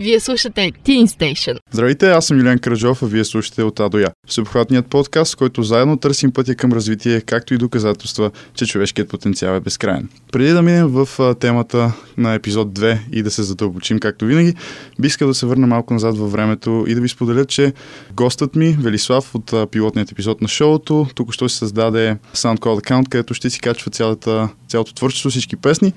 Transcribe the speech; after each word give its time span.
Вие 0.00 0.20
слушате 0.20 0.72
Teen 0.86 1.06
Station. 1.06 1.58
Здравейте, 1.72 2.10
аз 2.10 2.26
съм 2.26 2.38
Юлиан 2.38 2.58
Краджов, 2.58 3.02
а 3.02 3.06
вие 3.06 3.24
слушате 3.24 3.62
от 3.62 3.80
А 3.80 3.88
до 3.88 3.98
Я. 3.98 4.10
Всеобхватният 4.26 4.86
подкаст, 4.86 5.36
който 5.36 5.62
заедно 5.62 5.96
търсим 5.96 6.32
пътя 6.32 6.54
към 6.54 6.72
развитие, 6.72 7.20
както 7.20 7.54
и 7.54 7.58
доказателства, 7.58 8.30
че 8.54 8.66
човешкият 8.66 9.08
потенциал 9.08 9.56
е 9.56 9.60
безкрайен. 9.60 10.08
Преди 10.32 10.50
да 10.50 10.62
минем 10.62 10.86
в 10.86 11.34
темата 11.40 11.92
на 12.16 12.34
епизод 12.34 12.72
2 12.72 12.98
и 13.12 13.22
да 13.22 13.30
се 13.30 13.42
задълбочим, 13.42 13.98
както 13.98 14.24
винаги, 14.24 14.54
би 15.00 15.06
искал 15.06 15.28
да 15.28 15.34
се 15.34 15.46
върна 15.46 15.66
малко 15.66 15.94
назад 15.94 16.18
във 16.18 16.32
времето 16.32 16.84
и 16.88 16.94
да 16.94 17.00
ви 17.00 17.08
споделя, 17.08 17.44
че 17.44 17.72
гостът 18.14 18.56
ми, 18.56 18.76
Велислав 18.80 19.34
от 19.34 19.70
пилотният 19.70 20.12
епизод 20.12 20.40
на 20.40 20.48
шоуто, 20.48 21.06
тук 21.14 21.32
що 21.32 21.48
се 21.48 21.56
създаде 21.56 22.16
SoundCloud 22.34 22.78
аккаунт, 22.78 23.08
където 23.08 23.34
ще 23.34 23.50
си 23.50 23.60
качва 23.60 23.90
цялата, 23.90 24.48
цялото 24.70 24.94
творчество, 24.94 25.30
всички 25.30 25.56
песни. 25.56 25.92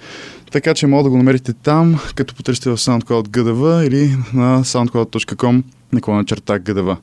Така 0.52 0.74
че 0.74 0.88
мога 0.88 1.04
да 1.04 1.10
го 1.10 1.18
намерите 1.18 1.54
там, 1.54 2.00
като 2.16 2.36
потърсите 2.36 2.70
в 2.70 2.78
SoundCloud 2.78 3.28
GDV 3.28 3.88
или 3.88 4.16
на 4.34 4.64
soundcloud.com 4.64 5.64
наклона 5.94 6.26
черта 6.26 6.60
GDV. 6.60 6.98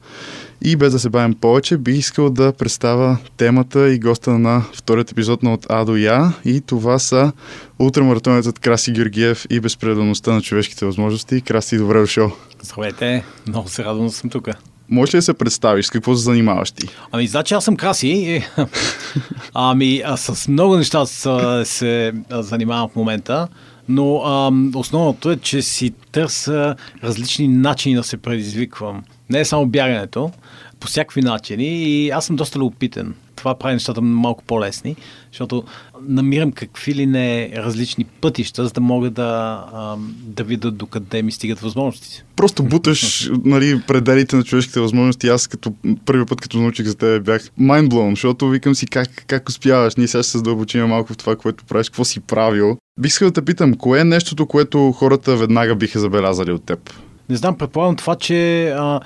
И 0.62 0.76
без 0.76 0.92
да 0.92 0.98
се 0.98 1.08
бавим 1.08 1.34
повече, 1.34 1.76
бих 1.76 1.98
искал 1.98 2.30
да 2.30 2.52
представя 2.52 3.18
темата 3.36 3.92
и 3.92 3.98
госта 3.98 4.38
на 4.38 4.64
вторият 4.74 5.12
епизод 5.12 5.42
на 5.42 5.54
От 5.54 5.66
А 5.68 5.84
до 5.84 5.96
Я. 5.96 6.32
И 6.44 6.60
това 6.60 6.98
са 6.98 7.32
ултрамаратонецът 7.78 8.58
Краси 8.58 8.92
Георгиев 8.92 9.46
и 9.50 9.60
безпределността 9.60 10.32
на 10.32 10.42
човешките 10.42 10.86
възможности. 10.86 11.40
Краси, 11.40 11.78
добре 11.78 12.00
дошъл. 12.00 12.32
Здравейте, 12.62 13.24
много 13.48 13.68
се 13.68 13.84
радвам 13.84 14.08
съм 14.08 14.30
тук. 14.30 14.48
Може 14.90 15.14
ли 15.14 15.18
да 15.18 15.22
се 15.22 15.34
представиш? 15.34 15.86
С 15.86 15.90
какво 15.90 16.14
се 16.14 16.22
занимаваш 16.22 16.70
ти? 16.70 16.88
Ами, 17.12 17.26
значи 17.26 17.54
аз 17.54 17.64
съм 17.64 17.76
Краси. 17.76 18.42
ами, 19.54 20.02
с 20.16 20.48
много 20.48 20.76
неща 20.76 21.06
се 21.64 22.12
занимавам 22.30 22.88
в 22.88 22.96
момента. 22.96 23.48
Но 23.88 24.16
а, 24.16 24.52
основното 24.74 25.30
е, 25.30 25.36
че 25.36 25.62
си 25.62 25.92
търся 26.12 26.76
различни 27.04 27.48
начини 27.48 27.94
да 27.94 28.02
се 28.02 28.16
предизвиквам. 28.16 29.02
Не 29.30 29.40
е 29.40 29.44
само 29.44 29.66
бягането, 29.66 30.30
по 30.80 30.86
всякакви 30.86 31.22
начини 31.22 31.82
и 31.82 32.10
аз 32.10 32.24
съм 32.26 32.36
доста 32.36 32.58
любопитен. 32.58 33.14
Това 33.40 33.54
прави 33.54 33.74
нещата 33.74 34.02
малко 34.02 34.44
по-лесни, 34.44 34.96
защото 35.32 35.64
намирам 36.08 36.52
какви 36.52 36.94
ли 36.94 37.06
не 37.06 37.52
различни 37.56 38.04
пътища, 38.04 38.64
за 38.64 38.70
да 38.70 38.80
мога 38.80 39.10
да, 39.10 39.64
да 40.22 40.44
видя 40.44 40.70
докъде 40.70 41.22
ми 41.22 41.32
стигат 41.32 41.60
възможностите. 41.60 42.24
Просто 42.36 42.62
буташ 42.62 43.30
нали, 43.44 43.82
пределите 43.86 44.36
на 44.36 44.42
човешките 44.42 44.80
възможности. 44.80 45.28
Аз 45.28 45.46
като 45.46 45.72
първи 46.04 46.26
път, 46.26 46.40
като 46.40 46.58
научих 46.58 46.86
за 46.86 46.94
тебе, 46.94 47.20
бях 47.20 47.42
mindblown, 47.60 48.10
защото 48.10 48.48
викам 48.48 48.74
си 48.74 48.86
как, 48.86 49.24
как 49.26 49.48
успяваш. 49.48 49.96
Ние 49.96 50.08
сега 50.08 50.22
ще 50.22 50.30
се 50.30 50.38
задълбочим 50.38 50.86
малко 50.86 51.12
в 51.12 51.16
това, 51.16 51.36
което 51.36 51.64
правиш, 51.64 51.88
какво 51.88 52.04
си 52.04 52.20
правил. 52.20 52.76
Бих 53.00 53.10
искал 53.10 53.28
да 53.28 53.32
те 53.32 53.44
питам, 53.44 53.74
кое 53.74 54.00
е 54.00 54.04
нещото, 54.04 54.46
което 54.46 54.92
хората 54.92 55.36
веднага 55.36 55.74
биха 55.74 56.00
забелязали 56.00 56.52
от 56.52 56.64
теб? 56.64 56.90
Не 57.28 57.36
знам, 57.36 57.58
предполагам 57.58 57.96
това, 57.96 58.16
че 58.16 58.68
а, 58.68 59.00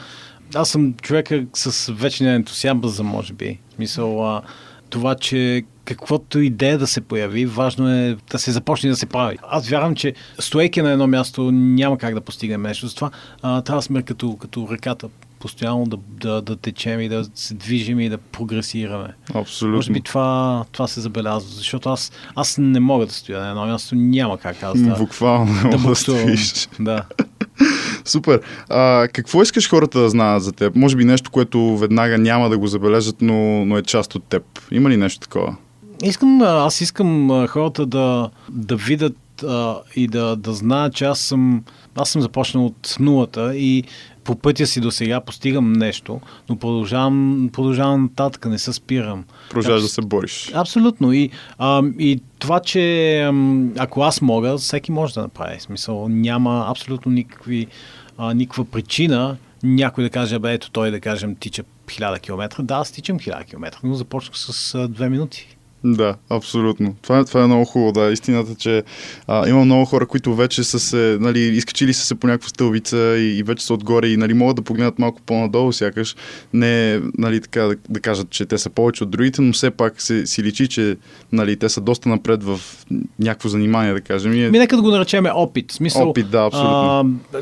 аз 0.55 0.69
съм 0.69 0.95
човека 0.95 1.45
с 1.55 1.93
вечния 1.93 2.35
ентусиазъм, 2.35 3.07
може 3.07 3.33
би. 3.33 3.59
В 3.71 3.75
смисъл, 3.75 4.37
а, 4.37 4.43
това, 4.91 5.15
че 5.15 5.63
каквото 5.85 6.41
идея 6.41 6.79
да 6.79 6.87
се 6.87 7.01
появи, 7.01 7.47
важно 7.47 7.89
е 7.89 8.17
да 8.31 8.39
се 8.39 8.53
започне 8.53 8.91
да 8.91 8.97
се 8.97 9.07
прави. 9.07 9.39
Аз 9.49 9.69
вярвам, 9.69 9.95
че 9.95 10.15
стоейки 10.39 10.83
на 10.83 10.91
едно 10.91 11.07
място 11.07 11.51
няма 11.53 11.99
как 11.99 12.15
да 12.15 12.21
постигнем 12.21 12.63
нещо. 12.63 12.87
Затова 12.87 13.11
а, 13.43 13.63
трябва 13.63 13.79
да 13.79 13.83
сме 13.83 14.03
като, 14.03 14.37
като 14.37 14.69
реката 14.71 15.09
постоянно 15.45 15.85
да, 15.87 15.97
да, 16.21 16.43
да 16.43 16.57
течем 16.57 17.01
и 17.01 17.09
да 17.09 17.25
се 17.35 17.55
движим 17.55 18.01
и 18.01 18.09
да 18.09 18.19
прогресираме. 18.19 19.09
Абсолютно. 19.35 19.77
Може 19.77 19.93
би 19.93 20.01
това, 20.01 20.65
това 20.73 20.89
се 20.89 21.01
забелязва, 21.01 21.51
защото 21.51 21.89
аз, 21.89 22.13
аз 22.35 22.59
не 22.59 22.81
мога 22.81 23.07
да 23.07 23.13
стоя 23.13 23.41
на 23.41 23.49
едно 23.49 23.67
място, 23.67 23.95
няма 23.95 24.39
как 24.39 24.63
аз 24.63 24.81
да... 24.81 24.97
Буквално 24.97 25.71
да, 25.71 25.79
да 25.79 26.37
Да. 26.81 27.03
Супер. 28.05 28.41
А, 28.69 29.09
какво 29.13 29.43
искаш 29.43 29.71
хората 29.71 30.01
да 30.01 30.11
знаят 30.11 30.43
за 30.43 30.53
теб? 30.53 30.77
Може 30.77 30.97
би 30.97 31.05
нещо, 31.05 31.31
което 31.31 31.77
веднага 31.77 32.19
няма 32.19 32.51
да 32.51 32.59
го 32.59 32.67
забележат, 32.67 33.17
но, 33.21 33.65
но 33.65 33.79
е 33.79 33.83
част 33.83 34.15
от 34.15 34.25
теб. 34.25 34.43
Има 34.71 34.91
ли 34.91 34.97
нещо 34.97 35.21
такова? 35.21 35.57
Искам, 36.03 36.43
аз 36.43 36.81
искам 36.81 37.47
хората 37.49 37.87
да, 37.87 38.31
да 38.51 38.77
видят 38.77 39.17
а, 39.43 39.77
и 39.97 40.09
да, 40.09 40.37
да 40.37 40.53
знаят, 40.53 40.95
че 40.95 41.05
аз 41.05 41.21
съм, 41.21 41.63
аз 41.97 42.11
съм 42.11 42.23
започнал 42.23 42.67
от 42.67 42.97
нулата 43.01 43.57
и 43.57 43.85
по 44.25 44.37
пътя 44.37 44.67
си 44.67 44.81
до 44.81 44.91
сега 44.91 45.21
постигам 45.21 45.73
нещо, 45.73 46.21
но 46.49 46.57
продължавам, 46.57 47.51
продължавам 47.53 48.03
нататък, 48.03 48.47
не 48.47 48.59
се 48.59 48.73
спирам. 48.73 49.25
Продължаваш 49.51 49.83
да 49.83 49.89
се 49.89 50.03
бориш. 50.03 50.51
Абсолютно. 50.55 51.13
И, 51.13 51.31
а, 51.59 51.83
и 51.99 52.21
това, 52.39 52.61
че 52.61 53.31
ако 53.79 54.03
аз 54.03 54.21
мога, 54.21 54.59
всеки 54.59 54.93
може 54.93 55.15
да 55.15 55.23
направи. 55.23 55.61
Смисъл, 55.61 56.09
няма 56.09 56.67
абсолютно 56.69 57.13
никакви, 57.13 57.67
а, 58.19 58.35
никаква 58.35 58.65
причина 58.65 59.37
някой 59.65 60.05
да 60.05 60.11
каже, 60.11 60.39
бе, 60.39 60.53
ето 60.53 60.71
той 60.71 60.91
да 60.91 61.01
кажем 61.01 61.37
тича 61.37 61.65
1000 61.87 62.21
км. 62.21 62.63
Да, 62.63 62.75
аз 62.75 62.93
тичам 62.93 63.19
1000 63.19 63.45
км, 63.45 63.79
но 63.85 63.95
започнах 63.95 64.39
с 64.39 64.75
а, 64.75 64.89
2 64.89 65.09
минути. 65.09 65.57
Да, 65.85 66.15
абсолютно. 66.31 66.95
Това, 67.03 67.19
е, 67.19 67.25
това 67.25 67.43
е 67.43 67.47
много 67.47 67.65
хубаво, 67.65 67.93
да. 67.93 68.13
Истината, 68.13 68.55
че 68.55 68.83
а, 69.27 69.49
има 69.49 69.65
много 69.65 69.85
хора, 69.85 70.07
които 70.07 70.35
вече 70.35 70.65
са 70.65 70.81
се, 70.81 71.17
нали, 71.21 71.41
изкачили 71.41 71.93
са 71.93 72.05
се 72.05 72.15
по 72.15 72.27
някаква 72.27 72.49
стълбица 72.49 72.97
и, 72.97 73.39
и 73.39 73.43
вече 73.43 73.67
са 73.67 73.75
отгоре 73.75 74.09
и 74.09 74.17
нали, 74.17 74.35
могат 74.35 74.57
да 74.57 74.63
погледнат 74.63 74.99
малко 74.99 75.21
по-надолу, 75.27 75.73
сякаш 75.73 76.17
не, 76.53 77.01
нали, 77.19 77.41
така 77.41 77.63
да, 77.63 77.77
да 77.89 78.01
кажат, 78.01 78.31
че 78.31 78.47
те 78.47 78.59
са 78.59 78.71
повече 78.71 79.05
от 79.05 79.11
другите, 79.11 79.43
но 79.43 79.53
все 79.53 79.71
пак 79.71 80.03
се, 80.03 80.27
си 80.27 80.43
личи, 80.43 80.69
че 80.69 80.97
нали, 81.33 81.57
те 81.57 81.69
са 81.69 81.81
доста 81.81 82.09
напред 82.09 82.45
в 82.45 82.61
някакво 83.19 83.49
занимание, 83.49 83.93
да 83.93 84.01
кажем. 84.01 84.33
И... 84.33 84.51
Ми, 84.51 84.59
нека 84.59 84.77
да 84.77 84.83
го 84.83 84.91
наречеме 84.91 85.31
опит. 85.35 85.73
Смисъл, 85.73 86.09
опит, 86.09 86.31
да, 86.31 86.47
абсолютно. 86.47 87.21
А, 87.35 87.39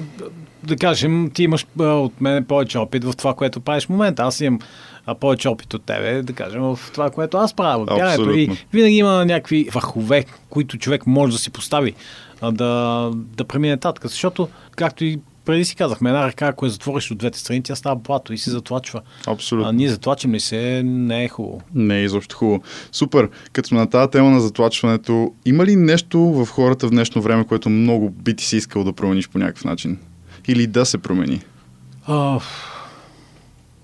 да 0.64 0.76
кажем, 0.76 1.30
ти 1.34 1.42
имаш 1.42 1.66
от 1.78 2.20
мен 2.20 2.44
повече 2.44 2.78
опит 2.78 3.04
в 3.04 3.12
това, 3.12 3.34
което 3.34 3.60
правиш 3.60 3.86
в 3.86 3.88
момента. 3.88 4.22
Аз 4.22 4.40
имам 4.40 4.58
а, 5.06 5.14
повече 5.14 5.48
опит 5.48 5.74
от 5.74 5.82
тебе, 5.82 6.22
да 6.22 6.32
кажем, 6.32 6.62
в 6.62 6.78
това, 6.92 7.10
което 7.10 7.36
аз 7.36 7.54
правя. 7.54 7.84
Бягането. 7.84 8.30
И 8.30 8.50
винаги 8.72 8.96
има 8.96 9.24
някакви 9.24 9.68
върхове, 9.72 10.24
които 10.50 10.78
човек 10.78 11.06
може 11.06 11.32
да 11.32 11.38
си 11.38 11.50
постави, 11.50 11.94
да, 12.52 13.10
да 13.14 13.44
премине 13.44 13.76
татък. 13.76 14.08
Защото, 14.08 14.48
както 14.76 15.04
и 15.04 15.18
преди 15.44 15.64
си 15.64 15.76
казахме, 15.76 16.10
една 16.10 16.26
ръка, 16.26 16.46
ако 16.46 16.66
я 16.66 16.70
затвориш 16.70 17.10
от 17.10 17.18
двете 17.18 17.38
страни, 17.38 17.62
тя 17.62 17.74
става 17.74 18.02
плато 18.02 18.32
и 18.32 18.38
се 18.38 18.50
затлачва. 18.50 19.00
Абсолютно. 19.26 19.68
А 19.68 19.72
ние 19.72 19.88
затлачим 19.88 20.34
ли 20.34 20.40
се, 20.40 20.82
не 20.84 21.24
е 21.24 21.28
хубаво. 21.28 21.60
Не 21.74 21.98
е 21.98 22.02
изобщо 22.04 22.36
хубаво. 22.36 22.62
Супер. 22.92 23.28
Като 23.52 23.68
сме 23.68 23.78
на 23.78 23.90
тази 23.90 24.10
тема 24.10 24.30
на 24.30 24.40
затлачването, 24.40 25.32
има 25.44 25.66
ли 25.66 25.76
нещо 25.76 26.20
в 26.20 26.46
хората 26.46 26.86
в 26.86 26.90
днешно 26.90 27.22
време, 27.22 27.44
което 27.44 27.70
много 27.70 28.10
би 28.10 28.36
ти 28.36 28.44
си 28.44 28.56
искал 28.56 28.84
да 28.84 28.92
промениш 28.92 29.28
по 29.28 29.38
някакъв 29.38 29.64
начин? 29.64 29.98
Или 30.48 30.66
да 30.66 30.86
се 30.86 30.98
промени? 30.98 31.40
А, 32.06 32.40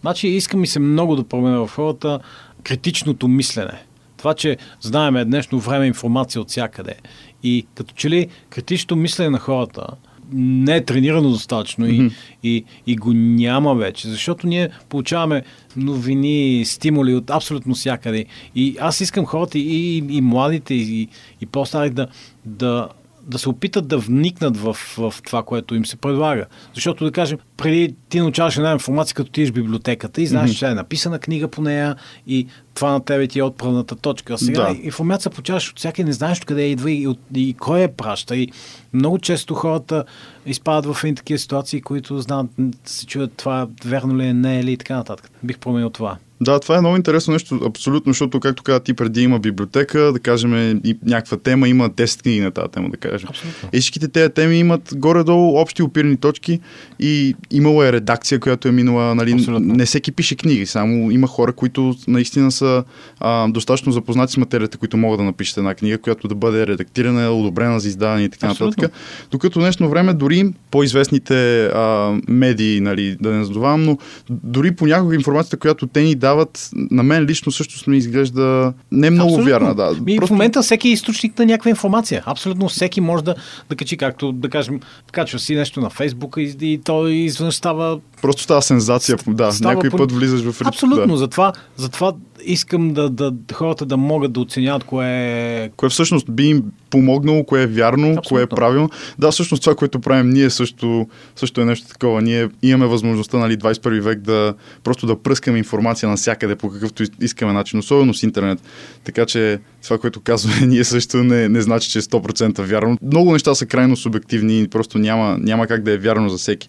Значи 0.00 0.28
искам 0.28 0.60
ми 0.60 0.66
се 0.66 0.80
много 0.80 1.16
да 1.16 1.24
променя 1.24 1.58
в 1.58 1.68
хората 1.68 2.20
критичното 2.62 3.28
мислене. 3.28 3.82
Това, 4.16 4.34
че 4.34 4.56
знаеме 4.80 5.24
днешно 5.24 5.58
време 5.58 5.86
информация 5.86 6.40
от 6.40 6.48
всякъде. 6.48 6.94
И 7.42 7.66
като 7.74 7.94
че 7.94 8.10
ли 8.10 8.28
критичното 8.50 8.96
мислене 8.96 9.30
на 9.30 9.38
хората 9.38 9.86
не 10.32 10.76
е 10.76 10.84
тренирано 10.84 11.30
достатъчно 11.30 11.86
mm-hmm. 11.86 12.12
и, 12.42 12.56
и, 12.56 12.64
и 12.86 12.96
го 12.96 13.12
няма 13.12 13.74
вече, 13.74 14.08
защото 14.08 14.46
ние 14.46 14.70
получаваме 14.88 15.42
новини, 15.76 16.62
стимули 16.66 17.14
от 17.14 17.30
абсолютно 17.30 17.74
всякъде. 17.74 18.24
И 18.54 18.76
аз 18.80 19.00
искам 19.00 19.26
хората 19.26 19.58
и, 19.58 19.62
и, 19.62 20.16
и 20.16 20.20
младите, 20.20 20.74
и, 20.74 21.08
и 21.40 21.46
по-стари 21.46 21.90
да, 21.90 22.06
да 22.44 22.88
да 23.28 23.38
се 23.38 23.48
опитат 23.48 23.88
да 23.88 23.98
вникнат 23.98 24.56
в, 24.56 24.76
в 24.98 25.14
това, 25.26 25.42
което 25.42 25.74
им 25.74 25.86
се 25.86 25.96
предлага. 25.96 26.46
Защото, 26.74 27.04
да 27.04 27.12
кажем, 27.12 27.38
преди 27.56 27.94
ти 28.08 28.20
научаваш 28.20 28.56
една 28.56 28.72
информация, 28.72 29.14
като 29.14 29.30
ти 29.30 29.46
в 29.46 29.52
библиотеката 29.52 30.22
и 30.22 30.26
знаеш, 30.26 30.50
mm-hmm. 30.50 30.58
че 30.58 30.66
е 30.66 30.74
написана 30.74 31.18
книга 31.18 31.48
по 31.48 31.62
нея 31.62 31.96
и 32.26 32.46
това 32.74 32.92
на 32.92 33.00
тебе 33.00 33.26
ти 33.26 33.38
е 33.38 33.42
отправната 33.42 33.96
точка. 33.96 34.34
А 34.34 34.38
сега 34.38 34.62
да. 34.62 34.78
информация 34.82 35.30
получаваш 35.30 35.70
от 35.70 35.78
всяка 35.78 36.04
не 36.04 36.12
знаеш 36.12 36.40
къде 36.40 36.62
идва 36.62 36.90
и, 36.90 37.08
и, 37.34 37.48
и 37.48 37.54
кой 37.54 37.82
е 37.82 37.88
праща. 37.88 38.36
И 38.36 38.48
много 38.92 39.18
често 39.18 39.54
хората 39.54 40.04
изпадат 40.46 40.94
в 40.94 41.04
едни 41.04 41.14
такива 41.14 41.38
ситуации, 41.38 41.80
които 41.80 42.18
знаят, 42.18 42.46
се 42.84 43.06
чуят 43.06 43.32
това 43.32 43.68
верно 43.84 44.16
ли 44.16 44.26
е, 44.26 44.34
не 44.34 44.58
е 44.58 44.64
ли 44.64 44.72
и 44.72 44.76
така 44.76 44.96
нататък. 44.96 45.30
Бих 45.42 45.58
променил 45.58 45.90
това. 45.90 46.16
Да, 46.40 46.60
това 46.60 46.76
е 46.76 46.80
много 46.80 46.96
интересно 46.96 47.32
нещо, 47.32 47.60
абсолютно, 47.66 48.12
защото, 48.12 48.40
както 48.40 48.62
каза 48.62 48.80
ти, 48.80 48.94
преди 48.94 49.22
има 49.22 49.38
библиотека, 49.38 49.98
да 50.12 50.18
кажем, 50.18 50.80
и 50.84 50.98
някаква 51.06 51.36
тема, 51.36 51.68
има 51.68 51.90
10 51.90 52.22
книги 52.22 52.40
на 52.40 52.50
тази 52.50 52.68
тема, 52.68 52.90
да 52.90 52.96
кажем. 52.96 53.28
Абсолютно. 53.30 53.68
И 53.72 53.80
всичките 53.80 54.08
тези 54.08 54.32
теми 54.32 54.58
имат 54.58 54.94
горе-долу 54.96 55.58
общи 55.60 55.82
опирни 55.82 56.16
точки 56.16 56.60
и 57.00 57.34
имало 57.50 57.82
е 57.82 57.92
редакция, 57.92 58.40
която 58.40 58.68
е 58.68 58.72
минала, 58.72 59.14
нали, 59.14 59.32
абсолютно. 59.32 59.74
не 59.74 59.84
всеки 59.84 60.12
пише 60.12 60.36
книги, 60.36 60.66
само 60.66 61.10
има 61.10 61.26
хора, 61.26 61.52
които 61.52 61.94
наистина 62.08 62.52
са 62.52 62.84
а, 63.20 63.48
достатъчно 63.48 63.92
запознати 63.92 64.32
с 64.32 64.36
материята, 64.36 64.78
които 64.78 64.96
могат 64.96 65.18
да 65.18 65.24
напишат 65.24 65.56
една 65.56 65.74
книга, 65.74 65.98
която 65.98 66.28
да 66.28 66.34
бъде 66.34 66.66
редактирана, 66.66 67.30
одобрена 67.30 67.80
за 67.80 67.88
издаване 67.88 68.24
и 68.24 68.28
така 68.28 68.46
абсолютно. 68.46 68.82
нататък. 68.82 69.00
Докато 69.30 69.58
днешно 69.58 69.90
време 69.90 70.14
дори 70.14 70.52
по-известните 70.70 71.66
а, 71.66 72.14
медии, 72.28 72.80
нали, 72.80 73.16
да 73.20 73.30
не 73.30 73.44
задавам, 73.44 73.84
но 73.84 73.98
дори 74.30 74.76
понякога 74.76 75.14
информацията, 75.14 75.56
която 75.56 75.86
те 75.86 76.02
ни 76.02 76.14
дават, 76.28 76.70
на 76.74 77.02
мен 77.02 77.24
лично 77.24 77.52
също 77.52 77.90
ми 77.90 77.96
изглежда 77.96 78.72
не 78.92 79.10
много 79.10 79.28
Абсолютно. 79.28 79.50
вярна. 79.50 79.74
Да. 79.74 79.90
Ми, 80.04 80.18
В 80.18 80.30
момента 80.30 80.62
всеки 80.62 80.88
е 80.88 80.92
източник 80.92 81.38
на 81.38 81.46
някаква 81.46 81.70
информация. 81.70 82.22
Абсолютно 82.26 82.68
всеки 82.68 83.00
може 83.00 83.24
да, 83.24 83.34
да 83.70 83.76
качи, 83.76 83.96
както 83.96 84.32
да 84.32 84.48
кажем, 84.48 84.80
качва 85.12 85.38
си 85.38 85.54
нещо 85.54 85.80
на 85.80 85.90
Фейсбука 85.90 86.42
и, 86.42 86.56
и 86.60 86.80
то 86.84 87.08
изведнъж 87.08 87.54
става 87.54 87.98
Просто 88.22 88.42
става 88.42 88.62
сензация. 88.62 89.16
Да, 89.26 89.52
Става 89.52 89.74
някой 89.74 89.90
по- 89.90 89.96
път 89.96 90.12
влизаш 90.12 90.40
в 90.40 90.60
ритм. 90.60 90.68
Абсолютно. 90.68 91.12
Да. 91.12 91.16
Затова, 91.16 91.52
затова 91.76 92.12
искам 92.44 92.92
да, 92.92 93.08
да, 93.08 93.32
хората 93.52 93.86
да 93.86 93.96
могат 93.96 94.32
да 94.32 94.40
оценяват 94.40 94.84
кое 94.84 95.06
е 95.08 95.70
Кое 95.76 95.88
всъщност 95.88 96.32
би 96.32 96.48
им 96.48 96.62
помогнало, 96.90 97.44
кое 97.44 97.62
е 97.62 97.66
вярно, 97.66 98.06
Абсолютно. 98.08 98.28
кое 98.28 98.42
е 98.42 98.46
правилно. 98.46 98.90
Да, 99.18 99.30
всъщност 99.30 99.62
това, 99.62 99.74
което 99.74 100.00
правим 100.00 100.30
ние 100.30 100.50
също, 100.50 101.06
също 101.36 101.60
е 101.60 101.64
нещо 101.64 101.88
такова. 101.88 102.22
Ние 102.22 102.48
имаме 102.62 102.86
възможността, 102.86 103.38
нали, 103.38 103.58
21 103.58 104.00
век 104.00 104.20
да 104.20 104.54
просто 104.84 105.06
да 105.06 105.22
пръскаме 105.22 105.58
информация 105.58 106.08
навсякъде 106.18 106.56
по 106.56 106.70
какъвто 106.70 107.04
искаме 107.20 107.52
начин, 107.52 107.78
особено 107.78 108.14
с 108.14 108.22
интернет. 108.22 108.58
Така 109.04 109.26
че 109.26 109.60
това, 109.82 109.98
което 109.98 110.20
казваме 110.20 110.60
ние 110.66 110.84
също 110.84 111.24
не, 111.24 111.48
не 111.48 111.60
значи, 111.60 111.90
че 111.90 111.98
е 111.98 112.02
100% 112.02 112.62
вярно. 112.62 112.98
Много 113.02 113.32
неща 113.32 113.54
са 113.54 113.66
крайно 113.66 113.96
субективни 113.96 114.60
и 114.60 114.68
просто 114.68 114.98
няма, 114.98 115.38
няма 115.40 115.66
как 115.66 115.82
да 115.82 115.92
е 115.92 115.96
вярно 115.96 116.28
за 116.28 116.38
всеки. 116.38 116.68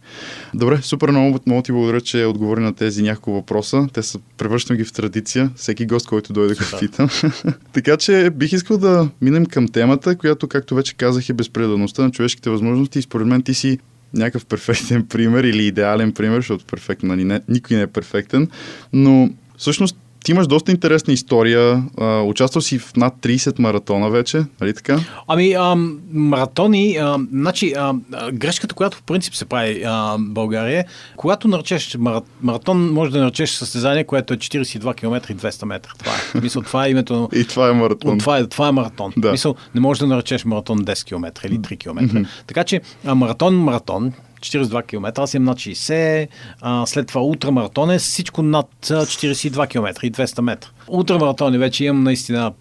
Добре, 0.53 0.79
супер 0.81 1.09
много, 1.09 1.39
много 1.45 1.61
ти 1.61 1.71
благодаря, 1.71 2.01
че 2.01 2.25
отговори 2.25 2.61
на 2.61 2.73
тези 2.73 3.01
няколко 3.01 3.31
въпроса. 3.31 3.87
Те 3.93 4.03
са, 4.03 4.19
превръщам 4.37 4.77
ги 4.77 4.83
в 4.83 4.93
традиция. 4.93 5.49
Всеки 5.55 5.85
гост, 5.85 6.07
който 6.07 6.33
дойде 6.33 6.55
да 6.55 6.79
питам. 6.79 7.09
така 7.73 7.97
че 7.97 8.29
бих 8.29 8.53
искал 8.53 8.77
да 8.77 9.09
минем 9.21 9.45
към 9.45 9.67
темата, 9.67 10.15
която, 10.15 10.47
както 10.47 10.75
вече 10.75 10.93
казах, 10.93 11.29
е 11.29 11.33
безпреданността 11.33 12.03
на 12.03 12.11
човешките 12.11 12.49
възможности. 12.49 12.99
И 12.99 13.01
според 13.01 13.27
мен 13.27 13.41
ти 13.41 13.53
си 13.53 13.79
някакъв 14.13 14.45
перфектен 14.45 15.05
пример 15.07 15.43
или 15.43 15.67
идеален 15.67 16.11
пример, 16.11 16.35
защото 16.35 16.65
перфектен, 16.65 17.09
нали, 17.09 17.39
никой 17.49 17.77
не 17.77 17.83
е 17.83 17.87
перфектен. 17.87 18.49
Но 18.93 19.29
всъщност 19.57 19.97
ти 20.23 20.31
имаш 20.31 20.47
доста 20.47 20.71
интересна 20.71 21.13
история. 21.13 21.83
А, 21.97 22.21
участвал 22.21 22.61
си 22.61 22.79
в 22.79 22.95
над 22.95 23.13
30 23.15 23.59
маратона 23.59 24.09
вече, 24.09 24.43
нали 24.61 24.73
така? 24.73 24.99
Ами, 25.27 25.53
а, 25.53 25.75
маратони, 26.13 26.97
а, 26.97 27.19
значи, 27.31 27.73
а, 27.77 27.93
грешката, 28.33 28.75
която 28.75 28.97
в 28.97 29.03
принцип 29.03 29.35
се 29.35 29.45
прави 29.45 29.83
а, 29.85 29.91
в 29.91 30.19
България, 30.19 30.85
когато 31.15 31.47
наречеш 31.47 31.95
мара- 31.95 32.21
маратон, 32.41 32.91
може 32.91 33.11
да 33.11 33.19
наречеш 33.19 33.49
състезание, 33.49 34.03
което 34.03 34.33
е 34.33 34.37
42 34.37 34.95
км 34.95 35.29
и 35.29 35.35
200 35.35 35.65
метра. 35.65 35.91
Това 35.99 36.11
е. 36.11 36.41
Мисъл, 36.41 36.61
това 36.61 36.85
е 36.85 36.89
името. 36.89 37.29
И 37.35 37.45
това 37.45 37.69
е 37.69 37.73
маратон. 37.73 38.17
Това 38.19 38.37
е, 38.37 38.47
това 38.47 38.67
е 38.67 38.71
маратон. 38.71 39.13
Да. 39.17 39.31
Мисъл, 39.31 39.55
не 39.75 39.81
можеш 39.81 39.99
да 39.99 40.07
наречеш 40.07 40.45
маратон 40.45 40.79
10 40.79 41.05
км 41.05 41.45
или 41.45 41.59
3 41.59 41.77
км. 41.77 42.25
Така 42.47 42.63
че 42.63 42.81
а, 43.05 43.15
маратон, 43.15 43.55
маратон, 43.55 44.13
42 44.39 44.85
км, 44.85 45.21
аз 45.21 45.33
имам 45.33 45.45
над 45.45 45.57
60, 45.57 46.27
а, 46.61 46.85
след 46.85 47.07
това 47.07 47.21
ултрамаратон 47.21 47.91
е 47.91 47.99
всичко 47.99 48.41
над 48.41 48.91
а, 48.91 49.05
42 49.05 49.67
км 49.67 50.05
и 50.05 50.11
200 50.11 50.41
метра. 50.41 50.69
Ултрамаратони 50.87 51.57
вече 51.57 51.85
имам 51.85 52.03
наистина 52.03 52.53